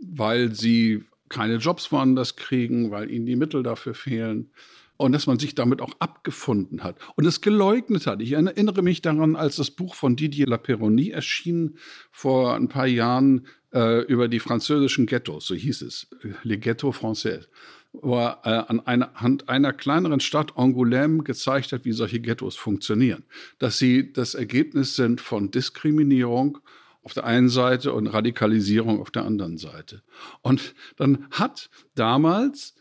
weil 0.00 0.52
sie 0.52 1.04
keine 1.28 1.58
Jobs 1.58 1.92
woanders 1.92 2.34
kriegen, 2.34 2.90
weil 2.90 3.12
ihnen 3.12 3.26
die 3.26 3.36
Mittel 3.36 3.62
dafür 3.62 3.94
fehlen 3.94 4.50
und 4.96 5.12
dass 5.12 5.26
man 5.26 5.38
sich 5.38 5.54
damit 5.54 5.80
auch 5.80 5.94
abgefunden 5.98 6.82
hat 6.82 6.96
und 7.16 7.26
es 7.26 7.40
geleugnet 7.40 8.06
hat. 8.06 8.20
Ich 8.22 8.32
erinnere 8.32 8.82
mich 8.82 9.02
daran, 9.02 9.36
als 9.36 9.56
das 9.56 9.70
Buch 9.70 9.94
von 9.94 10.16
Didier 10.16 10.46
Laperonie 10.46 11.10
erschien 11.10 11.78
vor 12.10 12.54
ein 12.54 12.68
paar 12.68 12.86
Jahren 12.86 13.46
äh, 13.72 14.02
über 14.04 14.28
die 14.28 14.40
französischen 14.40 15.06
Ghettos, 15.06 15.46
so 15.46 15.54
hieß 15.54 15.82
es, 15.82 16.08
Les 16.42 16.60
Ghettos 16.60 16.96
Français, 16.96 17.46
wo 17.92 18.16
er 18.16 18.40
äh, 18.44 18.70
an 18.70 18.80
einer, 18.80 19.12
Hand 19.14 19.48
einer 19.48 19.72
kleineren 19.72 20.20
Stadt 20.20 20.52
Angoulême 20.52 21.22
gezeigt 21.22 21.72
hat, 21.72 21.84
wie 21.84 21.92
solche 21.92 22.20
Ghettos 22.20 22.56
funktionieren. 22.56 23.24
Dass 23.58 23.78
sie 23.78 24.12
das 24.12 24.34
Ergebnis 24.34 24.96
sind 24.96 25.20
von 25.20 25.50
Diskriminierung 25.50 26.58
auf 27.02 27.14
der 27.14 27.24
einen 27.24 27.48
Seite 27.48 27.92
und 27.92 28.08
Radikalisierung 28.08 29.00
auf 29.00 29.10
der 29.10 29.24
anderen 29.24 29.58
Seite. 29.58 30.02
Und 30.42 30.74
dann 30.96 31.26
hat 31.30 31.70
damals 31.94 32.74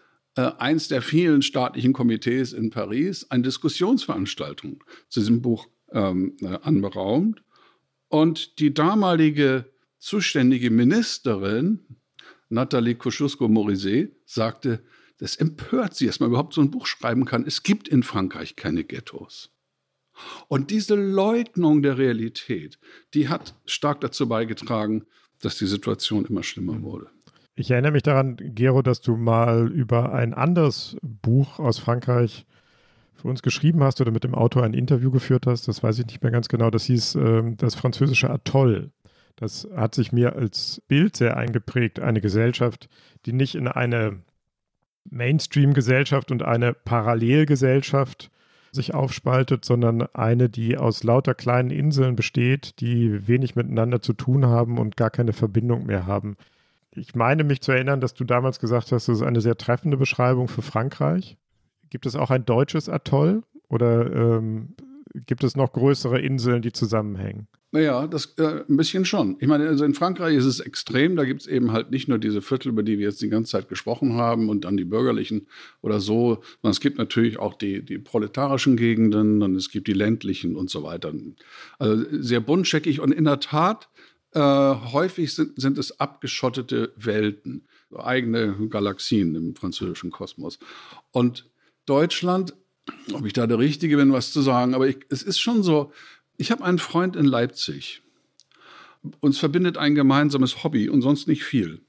eins 0.44 0.88
der 0.88 1.02
vielen 1.02 1.42
staatlichen 1.42 1.94
Komitees 1.94 2.54
in 2.54 2.70
Paris 2.70 3.30
eine 3.30 3.44
Diskussionsveranstaltung 3.44 4.84
zu 5.10 5.20
diesem 5.22 5.42
Buch 5.42 5.68
ähm, 5.92 6.36
äh, 6.42 6.58
anberaumt. 6.62 7.42
Und 8.10 8.60
die 8.60 8.74
damalige 8.74 9.72
zuständige 9.98 10.70
Ministerin, 10.70 11.80
Nathalie 12.50 12.96
Kosciusko-Morizet, 12.96 14.16
sagte, 14.26 14.84
das 15.18 15.38
empört 15.38 15.96
sie, 15.96 16.08
dass 16.08 16.20
man 16.20 16.30
überhaupt 16.30 16.54
so 16.54 16.62
ein 16.62 16.72
Buch 16.72 16.86
schreiben 16.86 17.26
kann. 17.26 17.46
Es 17.46 17.64
gibt 17.64 17.88
in 17.88 18.04
Frankreich 18.04 18.56
keine 18.56 18.84
Ghettos. 18.84 19.52
Und 20.48 20.72
diese 20.72 20.96
Leugnung 20.96 21.82
der 21.82 21.98
Realität, 21.98 22.80
die 23.14 23.30
hat 23.30 23.56
stark 23.66 24.02
dazu 24.02 24.28
beigetragen, 24.28 25.06
dass 25.42 25.58
die 25.58 25.68
Situation 25.68 26.26
immer 26.26 26.44
schlimmer 26.44 26.82
wurde. 26.82 27.10
Ich 27.58 27.72
erinnere 27.72 27.94
mich 27.94 28.04
daran, 28.04 28.36
Gero, 28.38 28.82
dass 28.82 29.00
du 29.00 29.16
mal 29.16 29.72
über 29.72 30.14
ein 30.14 30.34
anderes 30.34 30.98
Buch 31.02 31.58
aus 31.58 31.80
Frankreich 31.80 32.46
für 33.14 33.30
uns 33.30 33.42
geschrieben 33.42 33.82
hast 33.82 34.02
oder 34.02 34.12
mit 34.12 34.26
dem 34.26 34.36
Autor 34.36 34.64
ein 34.64 34.74
Interview 34.74 35.10
geführt 35.10 35.48
hast. 35.48 35.70
Das 35.70 35.82
weiß 35.82 36.00
ich 36.00 36.06
nicht 36.08 36.22
mehr 36.22 36.34
ganz 36.34 36.50
genau. 36.50 36.70
Das 36.70 36.84
hieß 36.84 37.16
äh, 37.16 37.44
das 37.56 37.76
französische 37.76 38.30
Atoll. 38.30 38.92
Das 39.38 39.70
hat 39.74 39.96
sich 39.96 40.12
mir 40.12 40.36
als 40.36 40.82
Bild 40.90 41.16
sehr 41.16 41.38
eingeprägt. 41.38 42.02
Eine 42.02 42.20
Gesellschaft, 42.20 42.90
die 43.26 43.32
nicht 43.32 43.56
in 43.56 43.70
eine 43.70 44.20
Mainstream-Gesellschaft 45.10 46.32
und 46.32 46.44
eine 46.44 46.74
Parallelgesellschaft 46.74 48.32
sich 48.74 48.94
aufspaltet, 48.94 49.64
sondern 49.64 50.02
eine, 50.14 50.50
die 50.50 50.78
aus 50.78 51.04
lauter 51.04 51.34
kleinen 51.34 51.72
Inseln 51.72 52.18
besteht, 52.18 52.82
die 52.82 53.30
wenig 53.30 53.56
miteinander 53.56 54.02
zu 54.02 54.12
tun 54.12 54.46
haben 54.46 54.78
und 54.78 54.98
gar 54.98 55.10
keine 55.10 55.32
Verbindung 55.32 55.86
mehr 55.86 56.06
haben 56.06 56.36
ich 56.96 57.16
meine 57.16 57.44
mich 57.44 57.62
zu 57.62 57.72
erinnern, 57.72 58.02
dass 58.02 58.14
du 58.14 58.24
damals 58.24 58.60
gesagt 58.60 58.92
hast, 58.92 59.08
das 59.08 59.18
ist 59.18 59.22
eine 59.22 59.42
sehr 59.42 59.58
treffende 59.58 59.98
Beschreibung 59.98 60.48
für 60.48 60.62
Frankreich. 60.62 61.38
Gibt 61.90 62.06
es 62.06 62.16
auch 62.16 62.32
ein 62.32 62.46
deutsches 62.46 62.90
Atoll 62.90 63.44
oder 63.68 64.12
ähm, 64.14 64.76
gibt 65.14 65.44
es 65.44 65.56
noch 65.56 65.74
größere 65.74 66.20
Inseln, 66.20 66.62
die 66.62 66.72
zusammenhängen? 66.72 67.48
Naja, 67.72 68.08
das 68.08 68.36
äh, 68.38 68.64
ein 68.70 68.78
bisschen 68.78 69.04
schon. 69.04 69.36
Ich 69.42 69.48
meine, 69.48 69.68
also 69.68 69.84
in 69.84 69.94
Frankreich 69.94 70.36
ist 70.36 70.46
es 70.46 70.62
extrem. 70.62 71.18
Da 71.18 71.26
gibt 71.26 71.42
es 71.42 71.48
eben 71.48 71.74
halt 71.74 71.92
nicht 71.92 72.08
nur 72.08 72.18
diese 72.18 72.42
Viertel, 72.42 72.70
über 72.70 72.84
die 72.84 72.98
wir 72.98 73.08
jetzt 73.08 73.22
die 73.22 73.28
ganze 73.28 73.52
Zeit 73.52 73.68
gesprochen 73.68 74.14
haben 74.14 74.48
und 74.48 74.64
dann 74.64 74.78
die 74.78 74.86
bürgerlichen 74.86 75.48
oder 75.82 76.00
so, 76.00 76.42
sondern 76.62 76.72
es 76.72 76.80
gibt 76.80 76.98
natürlich 76.98 77.38
auch 77.38 77.54
die, 77.54 77.84
die 77.84 77.98
proletarischen 77.98 78.78
Gegenden 78.78 79.42
und 79.42 79.56
es 79.56 79.72
gibt 79.72 79.88
die 79.90 79.94
ländlichen 79.94 80.56
und 80.56 80.70
so 80.70 80.84
weiter. 80.84 81.12
Also 81.78 82.06
sehr 82.12 82.40
buntscheckig 82.40 83.02
und 83.02 83.12
in 83.12 83.26
der 83.26 83.42
Tat 83.42 83.90
äh, 84.36 84.40
häufig 84.40 85.34
sind, 85.34 85.60
sind 85.60 85.78
es 85.78 86.00
abgeschottete 86.00 86.92
Welten, 86.98 87.68
eigene 87.96 88.68
Galaxien 88.70 89.34
im 89.36 89.56
französischen 89.56 90.12
Kosmos. 90.12 90.60
Und 91.12 91.50
Deutschland, 91.86 92.54
ob 93.14 93.26
ich 93.26 93.34
da 93.34 93.48
der 93.48 93.60
Richtige 93.60 93.98
bin, 93.98 94.12
was 94.12 94.34
zu 94.34 94.42
sagen, 94.42 94.74
aber 94.74 94.88
ich, 94.88 94.98
es 95.10 95.24
ist 95.24 95.40
schon 95.40 95.64
so, 95.64 95.92
ich 96.38 96.52
habe 96.52 96.66
einen 96.66 96.80
Freund 96.80 97.16
in 97.16 97.26
Leipzig. 97.26 98.02
Uns 99.22 99.38
verbindet 99.38 99.78
ein 99.78 99.96
gemeinsames 99.96 100.64
Hobby 100.64 100.90
und 100.90 101.02
sonst 101.02 101.28
nicht 101.28 101.44
viel. 101.44 101.82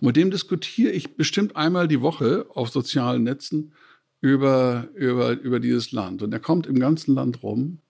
Und 0.00 0.06
mit 0.06 0.16
dem 0.16 0.30
diskutiere 0.30 0.92
ich 0.92 1.16
bestimmt 1.16 1.56
einmal 1.56 1.88
die 1.88 2.00
Woche 2.00 2.46
auf 2.54 2.70
sozialen 2.70 3.22
Netzen 3.22 3.72
über, 4.20 4.88
über, 4.94 5.32
über 5.32 5.60
dieses 5.60 5.92
Land. 5.92 6.22
Und 6.22 6.32
er 6.32 6.40
kommt 6.40 6.66
im 6.66 6.78
ganzen 6.78 7.14
Land 7.14 7.42
rum. 7.42 7.80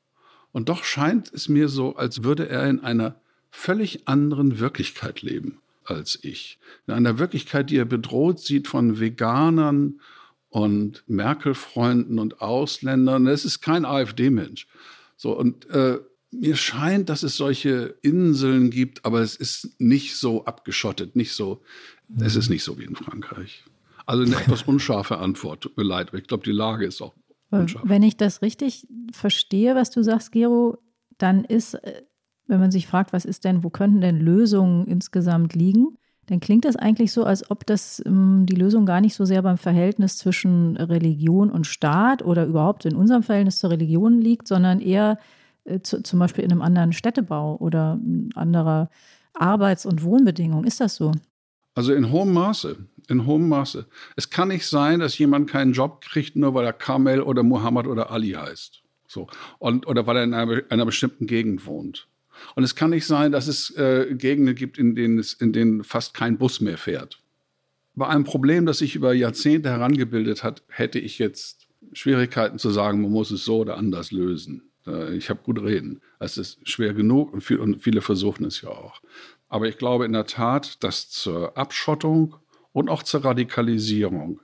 Und 0.53 0.69
doch 0.69 0.85
scheint 0.85 1.33
es 1.33 1.49
mir 1.49 1.69
so, 1.69 1.95
als 1.97 2.25
würde 2.25 2.49
er 2.49 2.69
in 2.69 2.81
einer 2.81 3.21
völlig 3.57 4.07
anderen 4.07 4.59
Wirklichkeit 4.59 5.23
leben 5.23 5.59
als 5.85 6.19
ich. 6.23 6.59
In 6.87 6.95
einer 6.95 7.19
Wirklichkeit, 7.19 7.71
die 7.71 7.79
er 7.79 7.85
bedroht 7.85 8.39
sieht 8.41 8.69
von 8.69 9.01
Veganern 9.01 10.01
und 10.51 11.05
Merkel-Freunden 11.07 12.19
und 12.19 12.41
Ausländern. 12.41 13.27
Es 13.27 13.45
ist 13.45 13.61
kein 13.61 13.85
AfD-Mensch. 13.85 14.67
So, 15.17 15.37
und 15.37 15.69
äh, 15.71 15.99
mir 16.31 16.57
scheint, 16.57 17.09
dass 17.09 17.23
es 17.23 17.37
solche 17.37 17.97
Inseln 18.03 18.71
gibt, 18.71 19.05
aber 19.05 19.21
es 19.21 19.37
ist 19.37 19.81
nicht 19.81 20.17
so 20.17 20.45
abgeschottet, 20.45 21.17
nicht 21.17 21.33
so, 21.33 21.63
mhm. 22.09 22.25
es 22.25 22.37
ist 22.37 22.51
nicht 22.51 22.63
so 22.63 22.79
wie 22.79 22.85
in 22.85 22.97
Frankreich. 22.97 23.65
Also 24.05 24.23
eine 24.23 24.37
etwas 24.41 24.63
unscharfe 24.65 25.19
Antwort, 25.19 25.63
tut 25.63 25.77
mir 25.77 25.85
leid, 25.85 26.09
aber 26.09 26.19
ich 26.19 26.27
glaube, 26.27 26.45
die 26.45 26.53
Lage 26.53 26.85
ist 26.85 27.01
auch 27.01 27.15
unscharf. 27.51 27.85
Wenn 27.87 28.03
ich 28.03 28.17
das 28.17 28.43
richtig 28.43 28.87
verstehe, 29.13 29.75
was 29.75 29.91
du 29.91 30.03
sagst, 30.03 30.33
Gero, 30.33 30.79
dann 31.19 31.45
ist, 31.45 31.75
äh, 31.75 32.03
wenn 32.47 32.61
man 32.61 32.71
sich 32.71 32.87
fragt, 32.87 33.13
was 33.13 33.25
ist 33.25 33.45
denn, 33.45 33.65
wo 33.65 33.71
könnten 33.71 34.01
denn 34.01 34.21
Lösungen 34.21 34.87
insgesamt 34.87 35.55
liegen, 35.55 35.99
dann 36.27 36.41
klingt 36.41 36.65
das 36.65 36.77
eigentlich 36.77 37.13
so, 37.13 37.25
als 37.25 37.51
ob 37.51 37.67
das 37.67 38.03
ähm, 38.05 38.47
die 38.47 38.57
Lösung 38.57 38.85
gar 38.85 39.01
nicht 39.01 39.15
so 39.15 39.25
sehr 39.25 39.43
beim 39.43 39.59
Verhältnis 39.59 40.19
zwischen 40.19 40.77
Religion 40.77 41.51
und 41.51 41.67
Staat 41.67 42.23
oder 42.23 42.47
überhaupt 42.47 42.85
in 42.85 42.97
unserem 42.97 43.23
Verhältnis 43.23 43.59
zur 43.59 43.71
Religion 43.71 44.21
liegt, 44.21 44.49
sondern 44.49 44.81
eher 44.81 45.19
äh, 45.65 45.81
zu, 45.81 46.03
zum 46.03 46.19
Beispiel 46.19 46.45
in 46.45 46.51
einem 46.51 46.63
anderen 46.63 46.93
Städtebau 46.93 47.57
oder 47.59 48.01
anderer 48.35 48.91
Arbeits- 49.35 49.87
und 49.87 50.03
Wohnbedingungen. 50.03 50.67
Ist 50.67 50.81
das 50.81 50.97
so? 50.97 51.13
Also 51.75 51.93
in 51.93 52.11
hohem 52.11 52.33
Maße 52.33 52.77
in 53.09 53.27
hohem 53.27 53.49
Maße. 53.49 53.87
Es 54.17 54.31
kann 54.31 54.49
nicht 54.49 54.67
sein, 54.67 55.01
dass 55.01 55.19
jemand 55.19 55.51
keinen 55.51 55.73
Job 55.73 56.01
kriegt, 56.01 56.37
nur 56.37 56.55
weil 56.55 56.65
er 56.65 56.73
Kamel 56.73 57.23
oder 57.23 57.43
Muhammad 57.43 57.87
oder 57.87 58.11
Ali 58.11 58.33
heißt. 58.33 58.83
So. 59.09 59.29
Und, 59.59 59.87
oder 59.87 60.07
weil 60.07 60.17
er 60.19 60.25
in 60.25 60.35
einer, 60.35 60.63
einer 60.71 60.85
bestimmten 60.85 61.27
Gegend 61.27 61.67
wohnt. 61.67 62.09
Und 62.55 62.65
es 62.65 62.75
kann 62.75 62.91
nicht 62.91 63.07
sein, 63.07 63.33
dass 63.33 63.49
es 63.49 63.71
äh, 63.77 64.15
Gegenden 64.15 64.55
gibt, 64.55 64.79
in 64.79 64.95
denen, 64.95 65.19
es, 65.19 65.33
in 65.33 65.53
denen 65.53 65.85
fast 65.85 66.15
kein 66.15 66.39
Bus 66.39 66.61
mehr 66.61 66.79
fährt. 66.79 67.21
Bei 67.95 68.09
einem 68.09 68.25
Problem, 68.25 68.67
das 68.67 68.79
sich 68.79 68.95
über 68.95 69.15
Jahrzehnte 69.15 69.71
herangebildet 69.71 70.43
hat, 70.43 70.63
hätte 70.69 70.99
ich 70.99 71.19
jetzt 71.19 71.67
Schwierigkeiten 71.93 72.59
zu 72.59 72.71
sagen, 72.71 73.01
man 73.01 73.11
muss 73.11 73.31
es 73.31 73.45
so 73.45 73.59
oder 73.59 73.77
anders 73.77 74.13
lösen. 74.13 74.71
Äh, 74.87 75.17
ich 75.17 75.31
habe 75.31 75.41
gut 75.43 75.63
reden. 75.63 76.01
Es 76.19 76.39
ist 76.39 76.69
schwer 76.69 76.95
genug 76.95 77.33
und, 77.33 77.41
viel, 77.41 77.59
und 77.59 77.83
viele 77.83 78.03
versuchen 78.03 78.45
es 78.45 78.61
ja 78.63 78.69
auch. 78.69 79.01
Aber 79.49 79.69
ich 79.69 79.79
glaube 79.79 80.05
in 80.05 80.13
der 80.13 80.27
Tat, 80.27 80.83
dass 80.83 81.09
zur 81.09 81.57
Abschottung 81.57 82.37
und 82.73 82.89
auch 82.89 83.03
zur 83.03 83.25
Radikalisierung 83.25 84.41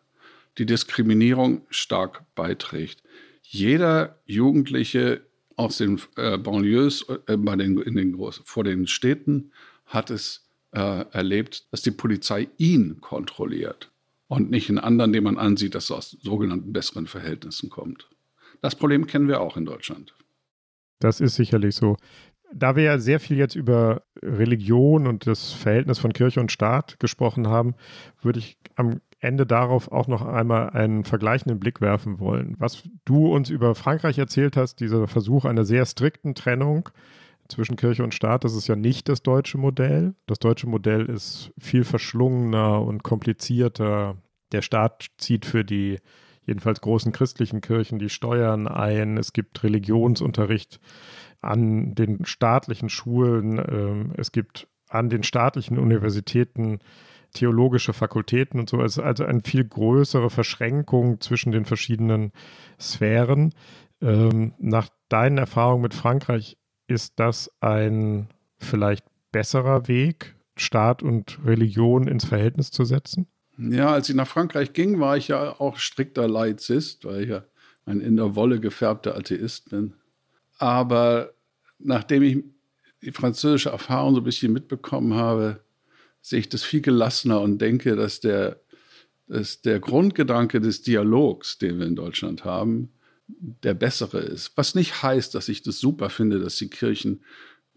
die 0.58 0.66
Diskriminierung 0.66 1.66
stark 1.70 2.24
beiträgt. 2.34 3.02
Jeder 3.42 4.18
Jugendliche 4.24 5.22
aus 5.56 5.78
den 5.78 6.00
äh, 6.16 6.38
Banlieues 6.38 7.06
äh, 7.26 7.36
bei 7.36 7.56
den, 7.56 7.78
in 7.78 7.94
den 7.94 8.12
Groß 8.12 8.42
vor 8.44 8.64
den 8.64 8.86
Städten 8.86 9.52
hat 9.86 10.10
es 10.10 10.48
äh, 10.72 11.04
erlebt, 11.10 11.66
dass 11.70 11.82
die 11.82 11.90
Polizei 11.90 12.48
ihn 12.56 13.00
kontrolliert 13.00 13.90
und 14.28 14.50
nicht 14.50 14.68
einen 14.68 14.78
anderen, 14.78 15.12
den 15.12 15.24
man 15.24 15.38
ansieht, 15.38 15.74
dass 15.74 15.90
er 15.90 15.98
aus 15.98 16.16
sogenannten 16.22 16.72
besseren 16.72 17.06
Verhältnissen 17.06 17.70
kommt. 17.70 18.08
Das 18.62 18.74
Problem 18.74 19.06
kennen 19.06 19.28
wir 19.28 19.40
auch 19.40 19.56
in 19.56 19.66
Deutschland. 19.66 20.14
Das 21.00 21.20
ist 21.20 21.34
sicherlich 21.34 21.74
so. 21.74 21.96
Da 22.54 22.76
wir 22.76 22.84
ja 22.84 22.98
sehr 22.98 23.18
viel 23.18 23.36
jetzt 23.36 23.56
über 23.56 24.02
Religion 24.22 25.06
und 25.06 25.26
das 25.26 25.52
Verhältnis 25.52 25.98
von 25.98 26.12
Kirche 26.12 26.40
und 26.40 26.52
Staat 26.52 27.00
gesprochen 27.00 27.48
haben, 27.48 27.74
würde 28.20 28.38
ich 28.38 28.56
am 28.76 29.00
Ende 29.22 29.46
darauf 29.46 29.90
auch 29.92 30.08
noch 30.08 30.22
einmal 30.22 30.70
einen 30.70 31.04
vergleichenden 31.04 31.60
Blick 31.60 31.80
werfen 31.80 32.18
wollen. 32.18 32.56
Was 32.58 32.82
du 33.04 33.32
uns 33.32 33.50
über 33.50 33.76
Frankreich 33.76 34.18
erzählt 34.18 34.56
hast, 34.56 34.80
dieser 34.80 35.06
Versuch 35.06 35.44
einer 35.44 35.64
sehr 35.64 35.86
strikten 35.86 36.34
Trennung 36.34 36.88
zwischen 37.48 37.76
Kirche 37.76 38.02
und 38.02 38.14
Staat, 38.14 38.42
das 38.42 38.56
ist 38.56 38.66
ja 38.66 38.74
nicht 38.74 39.08
das 39.08 39.22
deutsche 39.22 39.58
Modell. 39.58 40.16
Das 40.26 40.40
deutsche 40.40 40.66
Modell 40.66 41.06
ist 41.06 41.52
viel 41.56 41.84
verschlungener 41.84 42.82
und 42.82 43.04
komplizierter. 43.04 44.16
Der 44.50 44.60
Staat 44.62 45.06
zieht 45.18 45.46
für 45.46 45.64
die 45.64 46.00
jedenfalls 46.44 46.80
großen 46.80 47.12
christlichen 47.12 47.60
Kirchen 47.60 48.00
die 48.00 48.08
Steuern 48.08 48.66
ein. 48.66 49.18
Es 49.18 49.32
gibt 49.32 49.62
Religionsunterricht 49.62 50.80
an 51.40 51.94
den 51.94 52.24
staatlichen 52.24 52.88
Schulen, 52.88 53.58
äh, 53.60 54.20
es 54.20 54.32
gibt 54.32 54.66
an 54.88 55.10
den 55.10 55.22
staatlichen 55.22 55.78
Universitäten 55.78 56.80
theologische 57.32 57.92
Fakultäten 57.92 58.60
und 58.60 58.68
so. 58.68 58.82
Ist 58.82 58.98
also 58.98 59.24
eine 59.24 59.40
viel 59.40 59.64
größere 59.64 60.30
Verschränkung 60.30 61.20
zwischen 61.20 61.52
den 61.52 61.64
verschiedenen 61.64 62.32
Sphären. 62.80 63.54
Ähm, 64.00 64.54
nach 64.58 64.88
deinen 65.08 65.38
Erfahrungen 65.38 65.82
mit 65.82 65.94
Frankreich 65.94 66.56
ist 66.86 67.14
das 67.18 67.50
ein 67.60 68.28
vielleicht 68.58 69.04
besserer 69.30 69.88
Weg, 69.88 70.36
Staat 70.56 71.02
und 71.02 71.38
Religion 71.44 72.06
ins 72.06 72.24
Verhältnis 72.24 72.70
zu 72.70 72.84
setzen? 72.84 73.26
Ja, 73.58 73.92
als 73.92 74.08
ich 74.08 74.14
nach 74.14 74.26
Frankreich 74.26 74.72
ging, 74.72 75.00
war 75.00 75.16
ich 75.16 75.28
ja 75.28 75.58
auch 75.60 75.76
strikter 75.78 76.28
Laizist, 76.28 77.04
weil 77.04 77.22
ich 77.22 77.28
ja 77.30 77.44
ein 77.86 78.00
in 78.00 78.16
der 78.16 78.34
Wolle 78.34 78.60
gefärbter 78.60 79.16
Atheist 79.16 79.70
bin. 79.70 79.94
Aber 80.58 81.32
nachdem 81.78 82.22
ich 82.22 82.44
die 83.02 83.12
französische 83.12 83.70
Erfahrung 83.70 84.14
so 84.14 84.20
ein 84.20 84.24
bisschen 84.24 84.52
mitbekommen 84.52 85.14
habe, 85.14 85.60
sehe 86.22 86.40
ich 86.40 86.48
das 86.48 86.62
viel 86.62 86.80
gelassener 86.80 87.40
und 87.40 87.58
denke, 87.58 87.96
dass 87.96 88.20
der, 88.20 88.62
dass 89.26 89.60
der 89.60 89.80
Grundgedanke 89.80 90.60
des 90.60 90.82
Dialogs, 90.82 91.58
den 91.58 91.78
wir 91.78 91.86
in 91.86 91.96
Deutschland 91.96 92.44
haben, 92.44 92.92
der 93.26 93.74
bessere 93.74 94.20
ist. 94.20 94.52
Was 94.56 94.74
nicht 94.74 95.02
heißt, 95.02 95.34
dass 95.34 95.48
ich 95.48 95.62
das 95.62 95.78
super 95.78 96.08
finde, 96.08 96.38
dass 96.38 96.56
die 96.56 96.70
Kirchen 96.70 97.22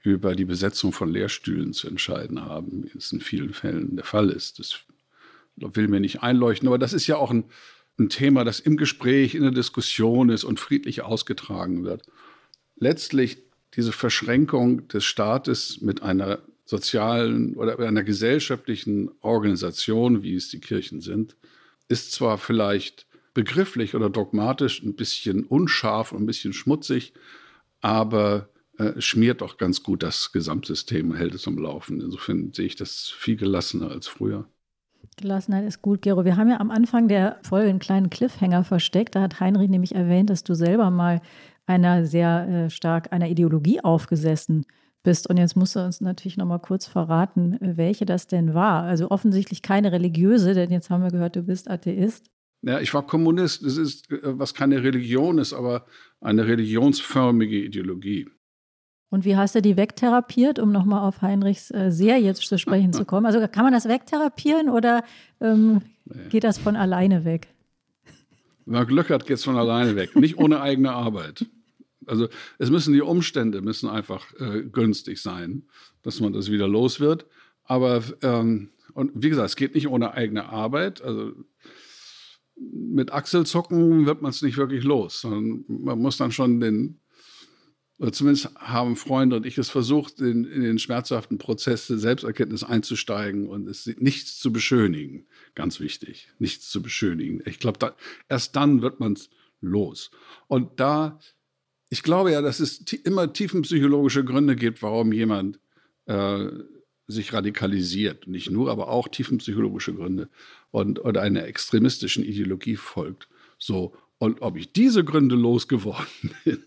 über 0.01 0.35
die 0.35 0.45
Besetzung 0.45 0.93
von 0.93 1.09
Lehrstühlen 1.09 1.73
zu 1.73 1.87
entscheiden 1.87 2.41
haben, 2.41 2.85
wie 2.85 2.97
es 2.97 3.11
in 3.11 3.21
vielen 3.21 3.53
Fällen 3.53 3.95
der 3.95 4.05
Fall 4.05 4.29
ist. 4.29 4.59
Das 4.59 4.79
will 5.55 5.87
mir 5.87 5.99
nicht 5.99 6.21
einleuchten, 6.21 6.67
aber 6.67 6.77
das 6.77 6.93
ist 6.93 7.07
ja 7.07 7.17
auch 7.17 7.31
ein, 7.31 7.45
ein 7.97 8.09
Thema, 8.09 8.43
das 8.43 8.59
im 8.59 8.77
Gespräch, 8.77 9.35
in 9.35 9.41
der 9.41 9.51
Diskussion 9.51 10.29
ist 10.29 10.43
und 10.43 10.59
friedlich 10.59 11.01
ausgetragen 11.01 11.83
wird 11.83 12.03
letztlich 12.75 13.37
diese 13.75 13.91
Verschränkung 13.91 14.87
des 14.87 15.03
Staates 15.03 15.81
mit 15.81 16.01
einer 16.01 16.39
sozialen 16.65 17.55
oder 17.55 17.79
einer 17.79 18.03
gesellschaftlichen 18.03 19.11
Organisation, 19.21 20.23
wie 20.23 20.35
es 20.35 20.49
die 20.49 20.59
Kirchen 20.59 20.99
sind, 20.99 21.37
ist 21.87 22.11
zwar 22.11 22.37
vielleicht 22.37 23.05
begrifflich 23.33 23.95
oder 23.95 24.09
dogmatisch 24.09 24.81
ein 24.81 24.95
bisschen 24.95 25.43
unscharf 25.43 26.11
und 26.11 26.23
ein 26.23 26.25
bisschen 26.25 26.53
schmutzig, 26.53 27.13
aber 27.81 28.49
äh, 28.77 28.99
schmiert 28.99 29.41
doch 29.41 29.57
ganz 29.57 29.83
gut 29.83 30.01
das 30.01 30.31
Gesamtsystem, 30.31 31.13
hält 31.13 31.35
es 31.35 31.47
am 31.47 31.57
Laufen. 31.57 32.01
Insofern 32.01 32.51
sehe 32.53 32.65
ich 32.65 32.75
das 32.75 33.13
viel 33.15 33.35
gelassener 33.35 33.91
als 33.91 34.07
früher. 34.07 34.47
Gelassenheit 35.17 35.65
ist 35.65 35.81
gut, 35.81 36.01
Gero. 36.01 36.25
Wir 36.25 36.35
haben 36.35 36.49
ja 36.49 36.59
am 36.59 36.71
Anfang 36.71 37.07
der 37.07 37.39
Folge 37.43 37.69
einen 37.69 37.79
kleinen 37.79 38.09
Cliffhanger 38.09 38.63
versteckt. 38.63 39.15
Da 39.15 39.21
hat 39.21 39.39
Heinrich 39.39 39.69
nämlich 39.69 39.93
erwähnt, 39.93 40.29
dass 40.29 40.43
du 40.43 40.55
selber 40.55 40.89
mal 40.89 41.21
einer 41.67 42.05
sehr 42.05 42.47
äh, 42.47 42.69
stark 42.69 43.13
einer 43.13 43.29
Ideologie 43.29 43.81
aufgesessen 43.81 44.61
bist. 44.61 44.84
Und 45.05 45.37
jetzt 45.37 45.55
musst 45.55 45.75
du 45.75 45.79
uns 45.79 46.01
natürlich 46.01 46.37
noch 46.37 46.45
mal 46.45 46.59
kurz 46.59 46.85
verraten, 46.85 47.57
welche 47.59 48.05
das 48.05 48.27
denn 48.27 48.53
war. 48.53 48.83
Also 48.83 49.11
offensichtlich 49.11 49.61
keine 49.61 49.91
religiöse, 49.91 50.53
denn 50.53 50.71
jetzt 50.71 50.89
haben 50.89 51.03
wir 51.03 51.11
gehört, 51.11 51.35
du 51.35 51.43
bist 51.43 51.69
Atheist. 51.69 52.29
Ja, 52.61 52.79
ich 52.79 52.93
war 52.93 53.05
Kommunist. 53.05 53.63
Das 53.63 53.77
ist, 53.77 54.11
äh, 54.11 54.19
was 54.23 54.53
keine 54.53 54.83
Religion 54.83 55.37
ist, 55.37 55.53
aber 55.53 55.85
eine 56.21 56.47
religionsförmige 56.47 57.63
Ideologie. 57.63 58.27
Und 59.09 59.23
wie 59.23 59.35
hast 59.35 59.55
du 59.55 59.61
die 59.61 59.77
wegtherapiert, 59.77 60.59
um 60.59 60.71
nochmal 60.71 61.07
auf 61.07 61.21
Heinrichs 61.21 61.71
äh, 61.71 61.91
Serie 61.91 62.23
jetzt 62.23 62.41
zu 62.41 62.57
sprechen 62.57 62.91
zu 62.91 63.05
kommen? 63.05 63.25
Also 63.25 63.39
kann 63.47 63.63
man 63.63 63.71
das 63.71 63.87
wegtherapieren 63.87 64.69
oder 64.69 65.03
ähm, 65.39 65.83
nee. 66.05 66.27
geht 66.29 66.43
das 66.43 66.57
von 66.57 66.75
alleine 66.75 67.23
weg? 67.23 67.47
Glück 68.65 69.09
hat, 69.11 69.27
geht 69.27 69.37
es 69.37 69.43
von 69.43 69.57
alleine 69.57 69.95
weg. 69.95 70.15
Nicht 70.15 70.37
ohne 70.37 70.59
eigene 70.59 70.91
Arbeit. 70.91 71.45
Also 72.07 72.27
es 72.59 72.69
müssen 72.69 72.93
die 72.93 73.01
Umstände 73.01 73.61
müssen 73.61 73.89
einfach 73.89 74.33
äh, 74.39 74.63
günstig 74.63 75.21
sein, 75.21 75.63
dass 76.03 76.19
man 76.19 76.33
das 76.33 76.51
wieder 76.51 76.67
los 76.67 76.99
wird. 76.99 77.25
Aber 77.63 78.03
ähm, 78.21 78.69
und 78.93 79.11
wie 79.13 79.29
gesagt, 79.29 79.49
es 79.49 79.55
geht 79.55 79.75
nicht 79.75 79.87
ohne 79.87 80.13
eigene 80.13 80.47
Arbeit. 80.49 81.01
Also 81.01 81.33
mit 82.55 83.11
Achselzucken 83.11 84.05
wird 84.05 84.21
man 84.21 84.31
es 84.31 84.41
nicht 84.41 84.57
wirklich 84.57 84.83
los, 84.83 85.21
sondern 85.21 85.65
man 85.67 85.99
muss 85.99 86.15
dann 86.15 86.31
schon 86.31 86.61
den, 86.61 87.01
oder 87.97 88.13
zumindest 88.13 88.55
haben 88.55 88.95
Freunde 88.95 89.35
und 89.35 89.45
ich 89.45 89.57
es 89.57 89.69
versucht, 89.69 90.21
in, 90.21 90.45
in 90.45 90.61
den 90.61 90.79
schmerzhaften 90.79 91.37
Prozess 91.37 91.87
der 91.87 91.97
Selbsterkenntnis 91.97 92.63
einzusteigen 92.63 93.49
und 93.49 93.67
es 93.67 93.85
nichts 93.97 94.39
zu 94.39 94.53
beschönigen. 94.53 95.27
Ganz 95.55 95.81
wichtig, 95.81 96.29
nichts 96.39 96.69
zu 96.69 96.81
beschönigen. 96.81 97.41
Ich 97.45 97.59
glaube, 97.59 97.79
da, 97.79 97.95
erst 98.29 98.55
dann 98.55 98.81
wird 98.81 99.01
man 99.01 99.13
es 99.13 99.29
los. 99.59 100.11
Und 100.47 100.79
da, 100.79 101.19
ich 101.89 102.03
glaube 102.03 102.31
ja, 102.31 102.41
dass 102.41 102.59
es 102.59 102.79
immer 103.03 103.31
tiefenpsychologische 103.31 104.23
Gründe 104.23 104.55
gibt, 104.55 104.81
warum 104.81 105.11
jemand 105.11 105.59
äh, 106.05 106.47
sich 107.07 107.33
radikalisiert. 107.33 108.27
Nicht 108.27 108.51
nur, 108.51 108.71
aber 108.71 108.89
auch 108.89 109.07
tiefenpsychologische 109.07 109.93
Gründe 109.93 110.29
und 110.71 111.03
oder 111.03 111.21
einer 111.21 111.45
extremistischen 111.45 112.23
Ideologie 112.23 112.75
folgt. 112.75 113.27
So. 113.57 113.95
Und 114.17 114.41
ob 114.41 114.57
ich 114.57 114.71
diese 114.71 115.03
Gründe 115.03 115.35
losgeworden 115.35 116.31
bin, 116.43 116.63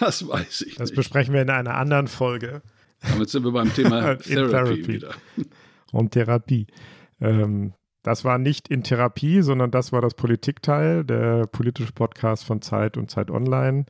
Das 0.00 0.26
weiß 0.26 0.62
ich. 0.62 0.76
Das 0.76 0.90
nicht. 0.90 0.96
besprechen 0.96 1.34
wir 1.34 1.42
in 1.42 1.50
einer 1.50 1.76
anderen 1.76 2.08
Folge. 2.08 2.62
Damit 3.02 3.30
sind 3.30 3.44
wir 3.44 3.52
beim 3.52 3.72
Thema 3.72 4.14
Therapy, 4.18 4.50
Therapy, 4.50 4.88
wieder. 4.88 5.14
Und 5.92 6.12
Therapie. 6.12 6.66
Ähm, 7.20 7.72
das 8.02 8.24
war 8.24 8.38
nicht 8.38 8.68
in 8.68 8.82
Therapie, 8.82 9.42
sondern 9.42 9.70
das 9.70 9.92
war 9.92 10.00
das 10.00 10.14
Politikteil, 10.14 11.04
der 11.04 11.46
politische 11.46 11.92
Podcast 11.92 12.44
von 12.44 12.62
Zeit 12.62 12.96
und 12.96 13.10
Zeit 13.10 13.30
Online. 13.30 13.84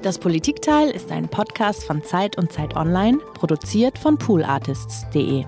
Das 0.02 0.18
Politikteil 0.18 0.90
ist 0.90 1.10
ein 1.10 1.28
Podcast 1.28 1.84
von 1.84 2.02
Zeit 2.04 2.38
und 2.38 2.52
Zeit 2.52 2.76
Online, 2.76 3.18
produziert 3.34 3.98
von 3.98 4.16
poolartists.de. 4.16 5.44